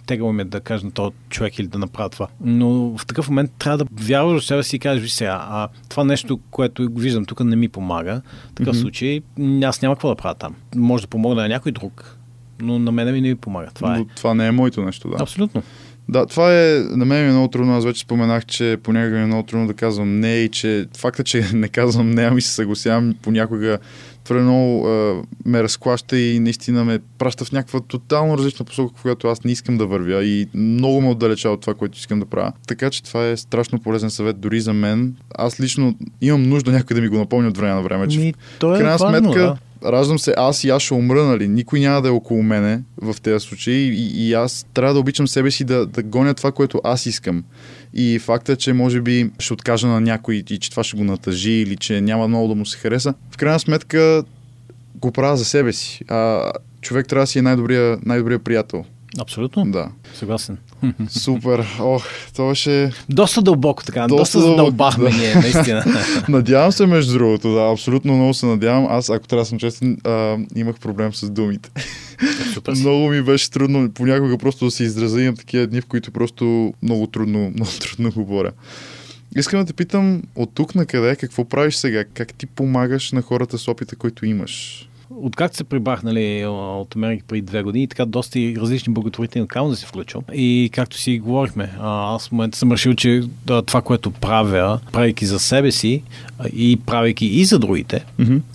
тегаво 0.06 0.34
ми 0.34 0.42
е 0.42 0.46
да 0.46 0.60
кажа 0.60 0.86
на 0.86 0.92
този 0.92 1.16
човек 1.30 1.60
или 1.60 1.68
да 1.68 1.80
направя 1.80 2.10
това. 2.10 2.28
Но 2.42 2.98
в 2.98 3.06
такъв 3.06 3.30
момент 3.30 3.52
трябва 3.60 3.78
да 3.78 3.86
вярваш 3.92 4.44
в 4.44 4.46
себе 4.46 4.64
си 4.64 4.76
и 4.76 4.80
кажеш, 4.80 5.02
виж 5.02 5.12
сега, 5.12 5.46
а 5.50 5.68
това 5.90 6.04
нещо, 6.04 6.40
което 6.52 6.90
виждам 6.96 7.26
тук 7.26 7.40
не 7.40 7.56
ми 7.56 7.70
помага. 7.70 8.22
В 8.52 8.54
такъв 8.56 8.76
Мгм. 8.76 8.82
случай 8.82 9.22
аз 9.64 9.82
няма 9.82 9.96
какво 9.96 10.10
да 10.10 10.16
правя 10.16 10.36
там. 10.36 10.56
Може 10.76 11.04
да 11.04 11.08
помогна 11.08 11.42
на 11.42 11.48
някой 11.48 11.72
друг, 11.72 12.18
но 12.62 12.80
на 12.80 12.92
мен 12.92 13.14
ми 13.14 13.22
не 13.22 13.30
ми 13.30 13.36
помага. 13.36 13.68
Това 13.74 13.96
е. 13.96 14.00
Но 14.00 14.06
това 14.06 14.34
не 14.34 14.48
е 14.48 14.52
моето 14.52 14.82
нещо, 14.82 15.10
да. 15.10 15.18
Абсолютно. 15.20 15.64
Да, 16.10 16.26
това 16.26 16.54
е, 16.54 16.80
на 16.90 17.06
мен 17.06 17.24
ми 17.24 17.30
е 17.30 17.32
много 17.32 17.48
трудно. 17.48 17.78
Аз 17.78 17.86
вече 17.86 18.02
споменах, 18.02 18.46
че 18.46 18.78
понякога 18.84 19.18
ми 19.18 19.24
е 19.24 19.26
много 19.26 19.44
трудно 19.44 19.68
да 19.68 19.74
казвам 19.74 20.20
не 20.20 20.36
и 20.36 20.50
че 20.50 20.88
факта, 20.98 21.24
че 21.24 21.46
не 21.54 21.68
казвам 21.68 22.12
не, 22.12 22.24
ами 22.24 22.42
се 22.42 22.54
съгласявам, 22.54 23.16
понякога 23.22 23.78
много 24.40 24.88
а, 24.88 25.22
ме 25.46 25.64
разклаща 25.64 26.20
и 26.20 26.40
наистина 26.40 26.84
ме 26.84 27.00
праща 27.18 27.46
в 27.46 27.52
някаква 27.52 27.80
тотално 27.80 28.38
различна 28.38 28.66
посока, 28.66 28.94
в 28.98 29.02
която 29.02 29.28
аз 29.28 29.44
не 29.44 29.52
искам 29.52 29.78
да 29.78 29.86
вървя 29.86 30.24
и 30.24 30.48
много 30.54 31.02
ме 31.02 31.10
отдалечава 31.10 31.54
от 31.54 31.62
това, 31.62 31.74
което 31.74 31.98
искам 31.98 32.20
да 32.20 32.26
правя. 32.26 32.52
Така 32.68 32.90
че 32.90 33.04
това 33.04 33.28
е 33.28 33.38
страшно 33.38 33.80
полезен 33.80 34.10
съвет 34.10 34.40
дори 34.40 34.62
за 34.62 34.74
мен. 34.74 35.16
Аз 35.36 35.60
лично 35.60 35.96
имам 36.22 36.44
нужда 36.44 36.72
някой 36.72 36.96
да 36.96 37.02
ми 37.02 37.08
го 37.08 37.18
напомни 37.18 37.48
от 37.48 37.58
време 37.58 37.74
на 37.74 37.82
време, 37.82 38.08
че 38.08 38.20
Ми, 38.20 38.34
то 38.60 38.70
в 38.70 38.76
е 38.76 38.80
крайна 38.80 38.98
важно, 38.98 39.10
сметка, 39.10 39.40
да. 39.82 39.92
раждам 39.92 40.20
се 40.20 40.34
аз 40.38 40.64
и 40.64 40.70
аз 40.70 40.82
ще 40.82 40.94
умра, 40.94 41.24
нали? 41.24 41.48
Никой 41.48 41.80
няма 41.80 42.02
да 42.02 42.08
е 42.08 42.12
около 42.12 42.44
мене 42.44 42.82
в 43.02 43.22
тези 43.22 43.46
случаи 43.46 43.88
и, 43.88 44.28
и 44.28 44.34
аз 44.34 44.66
трябва 44.74 44.94
да 44.94 45.00
обичам 45.00 45.28
себе 45.28 45.52
си 45.52 45.64
да, 45.64 45.86
да 45.86 46.04
гоня 46.04 46.34
това, 46.34 46.52
което 46.52 46.82
аз 46.84 47.06
искам. 47.06 47.44
И 47.94 48.20
факта, 48.20 48.56
че 48.56 48.74
може 48.74 49.02
би 49.02 49.32
ще 49.40 49.54
откажа 49.54 49.88
на 49.88 50.02
някой 50.02 50.36
и 50.36 50.60
че 50.60 50.72
това 50.72 50.84
ще 50.84 50.98
го 50.98 51.04
натъжи 51.04 51.52
или 51.52 51.78
че 51.78 52.02
няма 52.02 52.28
много 52.28 52.48
да 52.48 52.56
му 52.56 52.66
се 52.66 52.78
хареса, 52.78 53.14
в 53.32 53.38
крайна 53.38 53.60
сметка 53.60 54.24
го 54.96 55.12
правя 55.12 55.38
за 55.38 55.46
себе 55.46 55.74
си. 55.74 56.04
А 56.08 56.52
човек 56.82 57.08
трябва 57.08 57.24
да 57.24 57.28
си 57.28 57.40
е 57.40 57.42
най-добрия, 57.42 57.98
най-добрия 58.06 58.40
приятел. 58.40 58.86
Абсолютно. 59.20 59.72
Да. 59.72 59.88
Съгласен. 60.14 60.58
Супер. 61.10 61.68
Ох, 61.80 62.06
това 62.34 62.50
беше... 62.50 62.92
Доста 63.10 63.42
дълбоко 63.42 63.84
така. 63.84 64.08
Доста 64.08 64.38
Доста, 64.38 64.42
задълбахме 64.42 65.10
да. 65.10 65.18
ние, 65.18 65.36
наистина. 65.36 65.86
Надявам 66.30 66.72
се, 66.72 66.86
между 66.86 67.14
другото, 67.14 67.54
да, 67.54 67.72
абсолютно 67.72 68.16
много 68.16 68.34
се 68.34 68.46
надявам. 68.46 68.88
Аз, 68.90 69.10
ако 69.10 69.28
трябва 69.28 69.42
да 69.42 69.46
съм 69.46 69.60
честен, 69.60 69.98
а, 70.04 70.38
имах 70.56 70.80
проблем 70.80 71.14
с 71.14 71.30
думите. 71.30 71.70
Супер. 72.54 72.74
Много 72.76 73.10
ми 73.10 73.22
беше 73.22 73.52
трудно 73.52 73.92
понякога 73.92 74.38
просто 74.38 74.66
да 74.66 74.72
се 74.72 74.84
изразя. 74.84 75.22
Имам 75.22 75.36
такива 75.36 75.68
дни, 75.68 75.82
в 75.82 75.86
които 75.86 76.12
просто 76.12 76.74
много 76.84 77.08
трудно, 77.08 77.40
много 77.56 77.72
трудно 77.82 78.12
говоря. 78.12 78.52
Искам 79.36 79.60
да 79.60 79.66
те 79.66 79.74
питам 79.74 80.24
от 80.36 80.52
тук 80.54 80.76
на 80.76 80.86
къде, 80.86 81.16
какво 81.16 81.46
правиш 81.46 81.76
сега? 81.76 82.04
Как 82.14 82.34
ти 82.34 82.46
помагаш 82.46 83.12
на 83.12 83.22
хората 83.22 83.58
с 83.58 83.68
опита, 83.68 83.96
който 83.96 84.26
имаш? 84.26 84.88
Откакто 85.18 85.58
се 85.58 85.64
прибрах 85.64 86.04
нали, 86.04 86.46
от 86.46 86.96
Америка 86.96 87.26
преди 87.28 87.42
две 87.42 87.64
години, 87.64 87.88
така 87.88 88.06
доста 88.06 88.40
и 88.40 88.56
различни 88.58 88.94
благотворителни 88.94 89.48
да 89.70 89.76
се 89.76 89.86
включвам. 89.86 90.24
И 90.34 90.70
както 90.74 90.98
си 90.98 91.20
говорихме, 91.20 91.70
аз 91.82 92.28
в 92.28 92.32
момента 92.32 92.58
съм 92.58 92.72
решил, 92.72 92.94
че 92.94 93.24
да, 93.46 93.62
това, 93.62 93.82
което 93.82 94.12
правя, 94.12 94.80
правейки 94.92 95.26
за 95.26 95.40
себе 95.40 95.72
си 95.72 96.04
и 96.56 96.80
правейки 96.86 97.26
и 97.26 97.46
за 97.46 97.60
другите, 97.60 98.06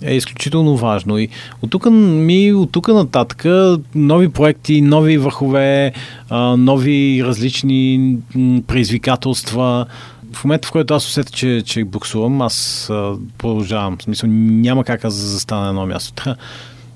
е 0.01 0.15
изключително 0.15 0.77
важно. 0.77 1.17
И 1.17 1.29
от 1.61 1.71
тук, 1.71 1.85
ми, 1.91 2.53
от 2.53 2.71
тук 2.71 2.87
нататък 2.87 3.45
нови 3.95 4.29
проекти, 4.29 4.81
нови 4.81 5.17
върхове, 5.17 5.93
нови 6.57 7.23
различни 7.23 8.15
предизвикателства. 8.67 9.85
В 10.33 10.43
момента, 10.43 10.67
в 10.67 10.71
който 10.71 10.93
аз 10.93 11.07
усетя, 11.07 11.31
че, 11.31 11.61
че 11.65 11.83
буксувам, 11.83 12.41
аз 12.41 12.89
а, 12.89 13.13
продължавам. 13.37 13.97
В 13.97 14.03
смисъл, 14.03 14.29
няма 14.31 14.83
как 14.83 15.05
аз 15.05 15.15
да 15.15 15.21
застана 15.21 15.61
на 15.61 15.69
едно 15.69 15.85
място. 15.85 16.23
Та, 16.23 16.35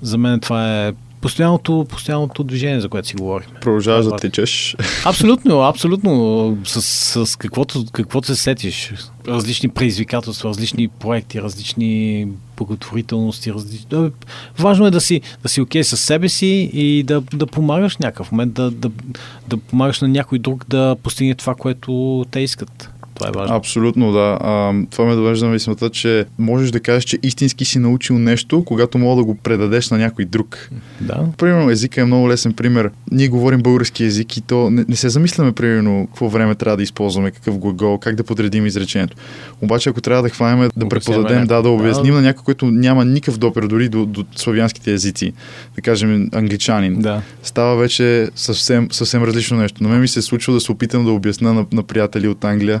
За 0.02 0.18
мен 0.18 0.40
това 0.40 0.86
е 0.86 0.92
постоянното, 1.22 1.86
постоянното 1.88 2.44
движение, 2.44 2.80
за 2.80 2.88
което 2.88 3.08
си 3.08 3.16
говорим. 3.16 3.48
Продължаваш 3.60 4.04
да 4.04 4.16
течеш. 4.16 4.76
Абсолютно, 5.04 5.60
абсолютно. 5.60 6.58
С, 6.64 6.82
с 7.26 7.36
каквото, 7.36 7.84
каквото 7.92 8.26
се 8.26 8.36
сетиш. 8.36 8.92
Различни 9.28 9.68
предизвикателства, 9.68 10.48
различни 10.48 10.88
проекти, 10.88 11.42
различни 11.42 12.28
благотворителности. 12.56 13.52
Различни... 13.52 14.10
Важно 14.58 14.86
е 14.86 14.90
да 14.90 15.00
си, 15.00 15.20
да 15.42 15.48
си 15.48 15.60
окей 15.60 15.84
със 15.84 16.00
себе 16.00 16.28
си 16.28 16.70
и 16.72 17.02
да, 17.02 17.20
да 17.20 17.46
помагаш 17.46 17.96
някакъв 17.96 18.32
момент, 18.32 18.52
да, 18.52 18.70
да, 18.70 18.90
да 19.48 19.56
помагаш 19.56 20.00
на 20.00 20.08
някой 20.08 20.38
друг 20.38 20.64
да 20.68 20.96
постигне 21.02 21.34
това, 21.34 21.54
което 21.54 22.24
те 22.30 22.40
искат. 22.40 22.91
Това 23.22 23.40
е 23.40 23.42
важно. 23.42 23.56
Абсолютно, 23.56 24.12
да. 24.12 24.38
А, 24.40 24.72
това 24.90 25.04
ме 25.04 25.14
довежда 25.14 25.46
на 25.46 25.52
мисълта, 25.52 25.90
че 25.90 26.24
можеш 26.38 26.70
да 26.70 26.80
кажеш, 26.80 27.04
че 27.04 27.18
истински 27.22 27.64
си 27.64 27.78
научил 27.78 28.18
нещо, 28.18 28.64
когато 28.64 28.98
мога 28.98 29.16
да 29.16 29.24
го 29.24 29.34
предадеш 29.34 29.90
на 29.90 29.98
някой 29.98 30.24
друг. 30.24 30.68
Да. 31.00 31.26
Примерно, 31.38 31.70
езика 31.70 32.00
е 32.00 32.04
много 32.04 32.28
лесен 32.28 32.52
пример. 32.52 32.90
Ние 33.10 33.28
говорим 33.28 33.62
български 33.62 34.04
език 34.04 34.36
и 34.36 34.40
то 34.40 34.70
не, 34.70 34.84
не 34.88 34.96
се 34.96 35.08
замисляме, 35.08 35.52
примерно, 35.52 36.06
какво 36.06 36.28
време 36.28 36.54
трябва 36.54 36.76
да 36.76 36.82
използваме, 36.82 37.30
какъв 37.30 37.58
глагол, 37.58 37.98
как 37.98 38.14
да 38.14 38.24
подредим 38.24 38.66
изречението. 38.66 39.16
Обаче, 39.60 39.90
ако 39.90 40.00
трябва 40.00 40.22
да 40.22 40.28
хванем 40.28 40.70
да 40.76 40.88
преподадем, 40.88 41.46
да, 41.46 41.62
да 41.62 41.68
обясним 41.68 42.14
да. 42.14 42.20
на 42.20 42.22
някой, 42.22 42.44
който 42.44 42.66
няма 42.66 43.04
никакъв 43.04 43.38
допир 43.38 43.62
дори 43.62 43.88
до, 43.88 44.06
до 44.06 44.24
славянските 44.36 44.92
езици, 44.92 45.32
да 45.74 45.82
кажем 45.82 46.28
англичанин, 46.32 47.00
да. 47.00 47.22
става 47.42 47.76
вече 47.76 48.30
съвсем, 48.36 48.88
съвсем 48.90 49.24
различно 49.24 49.56
нещо. 49.58 49.82
На 49.82 49.88
мен 49.88 50.00
ми 50.00 50.08
се 50.08 50.18
е 50.18 50.22
случило 50.22 50.54
да 50.54 50.60
се 50.60 50.72
опитам 50.72 51.04
да 51.04 51.10
обясна 51.10 51.54
на, 51.54 51.66
на 51.72 51.82
приятели 51.82 52.28
от 52.28 52.44
Англия 52.44 52.80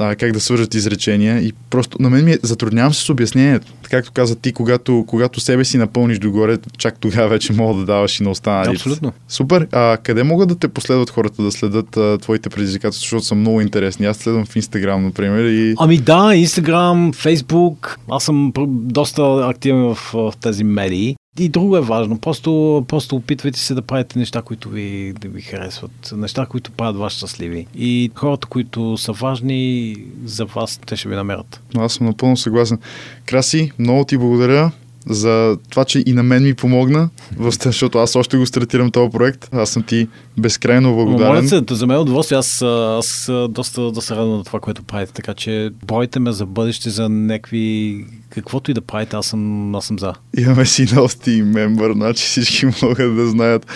а, 0.00 0.16
как 0.16 0.32
да 0.32 0.40
свържат 0.40 0.74
изречения 0.74 1.40
и 1.40 1.52
просто 1.70 2.02
на 2.02 2.10
мен 2.10 2.24
ми 2.24 2.32
е, 2.32 2.38
затруднявам 2.42 2.94
се 2.94 3.00
с 3.00 3.10
обяснението. 3.10 3.66
Както 3.90 4.12
каза 4.12 4.36
ти, 4.36 4.52
когато, 4.52 5.04
когато 5.06 5.40
себе 5.40 5.64
си 5.64 5.78
напълниш 5.78 6.18
догоре, 6.18 6.58
чак 6.78 6.98
тогава 7.00 7.28
вече 7.28 7.52
мога 7.52 7.80
да 7.80 7.86
даваш 7.86 8.20
и 8.20 8.22
на 8.22 8.30
останалите. 8.30 8.70
Абсолютно. 8.70 9.12
Супер. 9.28 9.68
А 9.72 9.96
къде 10.02 10.22
могат 10.22 10.48
да 10.48 10.58
те 10.58 10.68
последват 10.68 11.10
хората 11.10 11.42
да 11.42 11.52
следят 11.52 11.96
а, 11.96 12.18
твоите 12.18 12.50
предизвикателства, 12.50 13.04
защото 13.04 13.24
са 13.24 13.34
много 13.34 13.60
интересни. 13.60 14.06
Аз 14.06 14.16
следвам 14.16 14.46
в 14.46 14.56
Инстаграм, 14.56 15.04
например. 15.04 15.44
И... 15.44 15.74
Ами 15.78 15.98
да, 15.98 16.34
Инстаграм, 16.34 17.12
Фейсбук. 17.12 17.98
Аз 18.10 18.24
съм 18.24 18.52
доста 18.68 19.22
активен 19.22 19.94
в, 19.94 20.10
в 20.12 20.32
тези 20.40 20.64
медии. 20.64 21.16
И 21.38 21.48
друго 21.48 21.76
е 21.76 21.80
важно. 21.80 22.18
Просто, 22.18 22.84
просто 22.88 23.16
опитвайте 23.16 23.58
се 23.58 23.74
да 23.74 23.82
правите 23.82 24.18
неща, 24.18 24.42
които 24.42 24.68
ви, 24.68 25.14
да 25.20 25.28
ви 25.28 25.40
харесват. 25.40 26.14
Неща, 26.16 26.46
които 26.46 26.70
правят 26.70 26.96
вас 26.96 27.12
щастливи. 27.12 27.66
И 27.74 28.10
хората, 28.14 28.46
които 28.46 28.96
са 28.96 29.12
важни 29.12 29.87
за 30.24 30.44
вас, 30.44 30.80
те 30.86 30.96
ще 30.96 31.08
ви 31.08 31.14
намерят. 31.14 31.60
Аз 31.76 31.92
съм 31.92 32.06
напълно 32.06 32.36
съгласен. 32.36 32.78
Краси, 33.26 33.72
много 33.78 34.04
ти 34.04 34.18
благодаря 34.18 34.70
за 35.08 35.56
това, 35.70 35.84
че 35.84 36.02
и 36.06 36.12
на 36.12 36.22
мен 36.22 36.42
ми 36.42 36.54
помогна, 36.54 37.08
защото 37.62 37.98
аз 37.98 38.16
още 38.16 38.36
го 38.36 38.46
стартирам 38.46 38.90
този 38.90 39.10
проект. 39.10 39.48
Аз 39.52 39.70
съм 39.70 39.82
ти 39.82 40.08
безкрайно 40.38 40.94
благодарен. 40.94 41.34
Моля 41.34 41.48
се, 41.48 41.62
за 41.70 41.86
мен 41.86 41.96
е 41.96 42.00
удоволствие. 42.00 42.38
Аз, 42.38 42.62
аз 42.62 43.30
доста 43.50 43.92
да 43.92 44.02
се 44.02 44.16
радвам 44.16 44.36
на 44.36 44.44
това, 44.44 44.60
което 44.60 44.82
правите. 44.82 45.12
Така 45.12 45.34
че 45.34 45.70
бойте 45.86 46.20
ме 46.20 46.32
за 46.32 46.46
бъдеще, 46.46 46.90
за 46.90 47.08
някакви 47.08 48.04
каквото 48.30 48.70
и 48.70 48.74
да 48.74 48.80
правите, 48.80 49.16
аз 49.16 49.26
съм, 49.26 49.74
аз 49.74 49.84
съм 49.84 49.98
за. 49.98 50.12
Имаме 50.38 50.66
си 50.66 50.94
нов 50.94 51.16
team 51.16 51.44
member, 51.44 51.92
значи 51.92 52.24
всички 52.24 52.66
могат 52.82 53.16
да 53.16 53.28
знаят. 53.28 53.66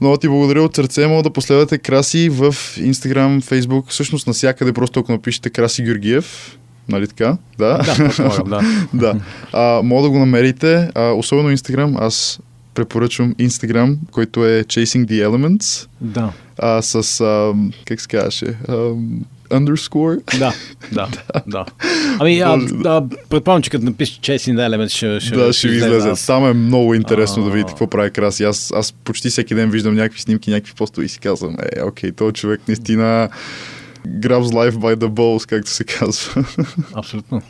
Много 0.00 0.16
ти 0.16 0.28
благодаря 0.28 0.62
от 0.62 0.76
сърце. 0.76 1.06
Мога 1.06 1.22
да 1.22 1.30
последвате 1.30 1.78
Краси 1.78 2.28
в 2.28 2.52
Instagram, 2.76 3.42
Facebook, 3.42 3.88
всъщност 3.88 4.26
навсякъде, 4.26 4.72
просто 4.72 5.00
ако 5.00 5.12
напишете 5.12 5.50
Краси 5.50 5.82
Георгиев, 5.82 6.58
нали 6.88 7.08
така? 7.08 7.36
Да, 7.58 7.78
да. 7.78 8.44
да. 8.44 8.60
да. 8.94 9.20
А, 9.52 9.82
мога 9.82 10.02
да 10.02 10.10
го 10.10 10.18
намерите, 10.18 10.90
а, 10.94 11.02
особено 11.02 11.56
Instagram. 11.56 11.96
Аз 12.00 12.40
препоръчвам 12.74 13.34
Instagram, 13.34 13.96
който 14.10 14.46
е 14.46 14.64
Chasing 14.64 15.06
the 15.06 15.28
Elements. 15.28 15.88
Да. 16.00 16.32
А, 16.58 16.82
с, 16.82 17.20
а, 17.20 17.52
как 17.84 18.00
се 18.00 18.08
казваше, 18.08 18.54
underscore. 19.50 20.38
Да, 20.38 20.54
да, 20.92 21.08
да. 21.46 21.64
Ами, 22.18 22.40
а, 22.40 22.60
а, 22.84 23.04
предполагам, 23.28 23.62
че 23.62 23.70
като 23.70 23.84
напишеш 23.84 24.18
Chasing 24.20 24.54
the 24.54 24.68
Elements 24.68 24.88
ще, 24.88 25.20
ще, 25.20 25.36
да, 25.36 25.52
ще 25.52 25.68
ви 25.68 25.76
излезе. 25.76 26.08
Аз... 26.08 26.26
Там 26.26 26.46
е 26.46 26.52
много 26.52 26.94
интересно 26.94 27.44
да 27.44 27.50
видите 27.50 27.72
какво 27.72 27.86
прави 27.86 28.10
Краси. 28.10 28.44
Аз, 28.44 28.72
аз 28.76 28.92
почти 28.92 29.28
всеки 29.28 29.54
ден 29.54 29.70
виждам 29.70 29.94
някакви 29.94 30.20
снимки, 30.20 30.50
някакви 30.50 30.74
постове 30.74 31.04
и 31.04 31.08
си 31.08 31.18
казвам, 31.18 31.56
е, 31.76 31.82
окей, 31.82 32.12
този 32.12 32.32
човек 32.32 32.60
наистина 32.68 33.28
grabs 34.06 34.50
life 34.50 34.74
by 34.74 34.96
the 34.96 35.08
balls, 35.08 35.48
както 35.48 35.70
се 35.70 35.84
казва. 35.84 36.44
Абсолютно. 36.94 37.42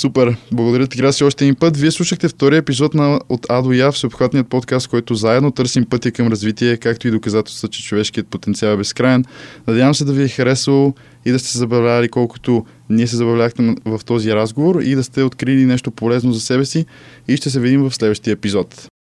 Супер. 0.00 0.36
Благодаря 0.52 0.86
ти, 0.86 0.98
Краси, 0.98 1.24
още 1.24 1.44
един 1.44 1.54
път. 1.54 1.76
Вие 1.76 1.90
слушахте 1.90 2.28
втория 2.28 2.58
епизод 2.58 2.94
на 2.94 3.20
От 3.28 3.46
А 3.48 3.62
до 3.62 3.72
Я, 3.72 3.92
всеобхватният 3.92 4.48
подкаст, 4.48 4.88
който 4.88 5.14
заедно 5.14 5.50
търсим 5.50 5.84
пътя 5.84 6.12
към 6.12 6.28
развитие, 6.28 6.76
както 6.76 7.08
и 7.08 7.10
доказателства, 7.10 7.68
че 7.68 7.82
човешкият 7.82 8.28
потенциал 8.28 8.72
е 8.72 8.76
безкрайен. 8.76 9.24
Надявам 9.66 9.94
се 9.94 10.04
да 10.04 10.12
ви 10.12 10.22
е 10.22 10.28
харесало 10.28 10.94
и 11.24 11.30
да 11.30 11.38
сте 11.38 11.58
забавляли 11.58 12.08
колкото 12.08 12.66
ние 12.90 13.06
се 13.06 13.16
забавляхте 13.16 13.74
в 13.84 14.00
този 14.06 14.34
разговор 14.34 14.80
и 14.80 14.94
да 14.94 15.04
сте 15.04 15.22
открили 15.22 15.64
нещо 15.64 15.90
полезно 15.90 16.32
за 16.32 16.40
себе 16.40 16.64
си 16.64 16.86
и 17.28 17.36
ще 17.36 17.50
се 17.50 17.60
видим 17.60 17.82
в 17.82 17.94
следващия 17.94 18.32
епизод. 18.32 18.88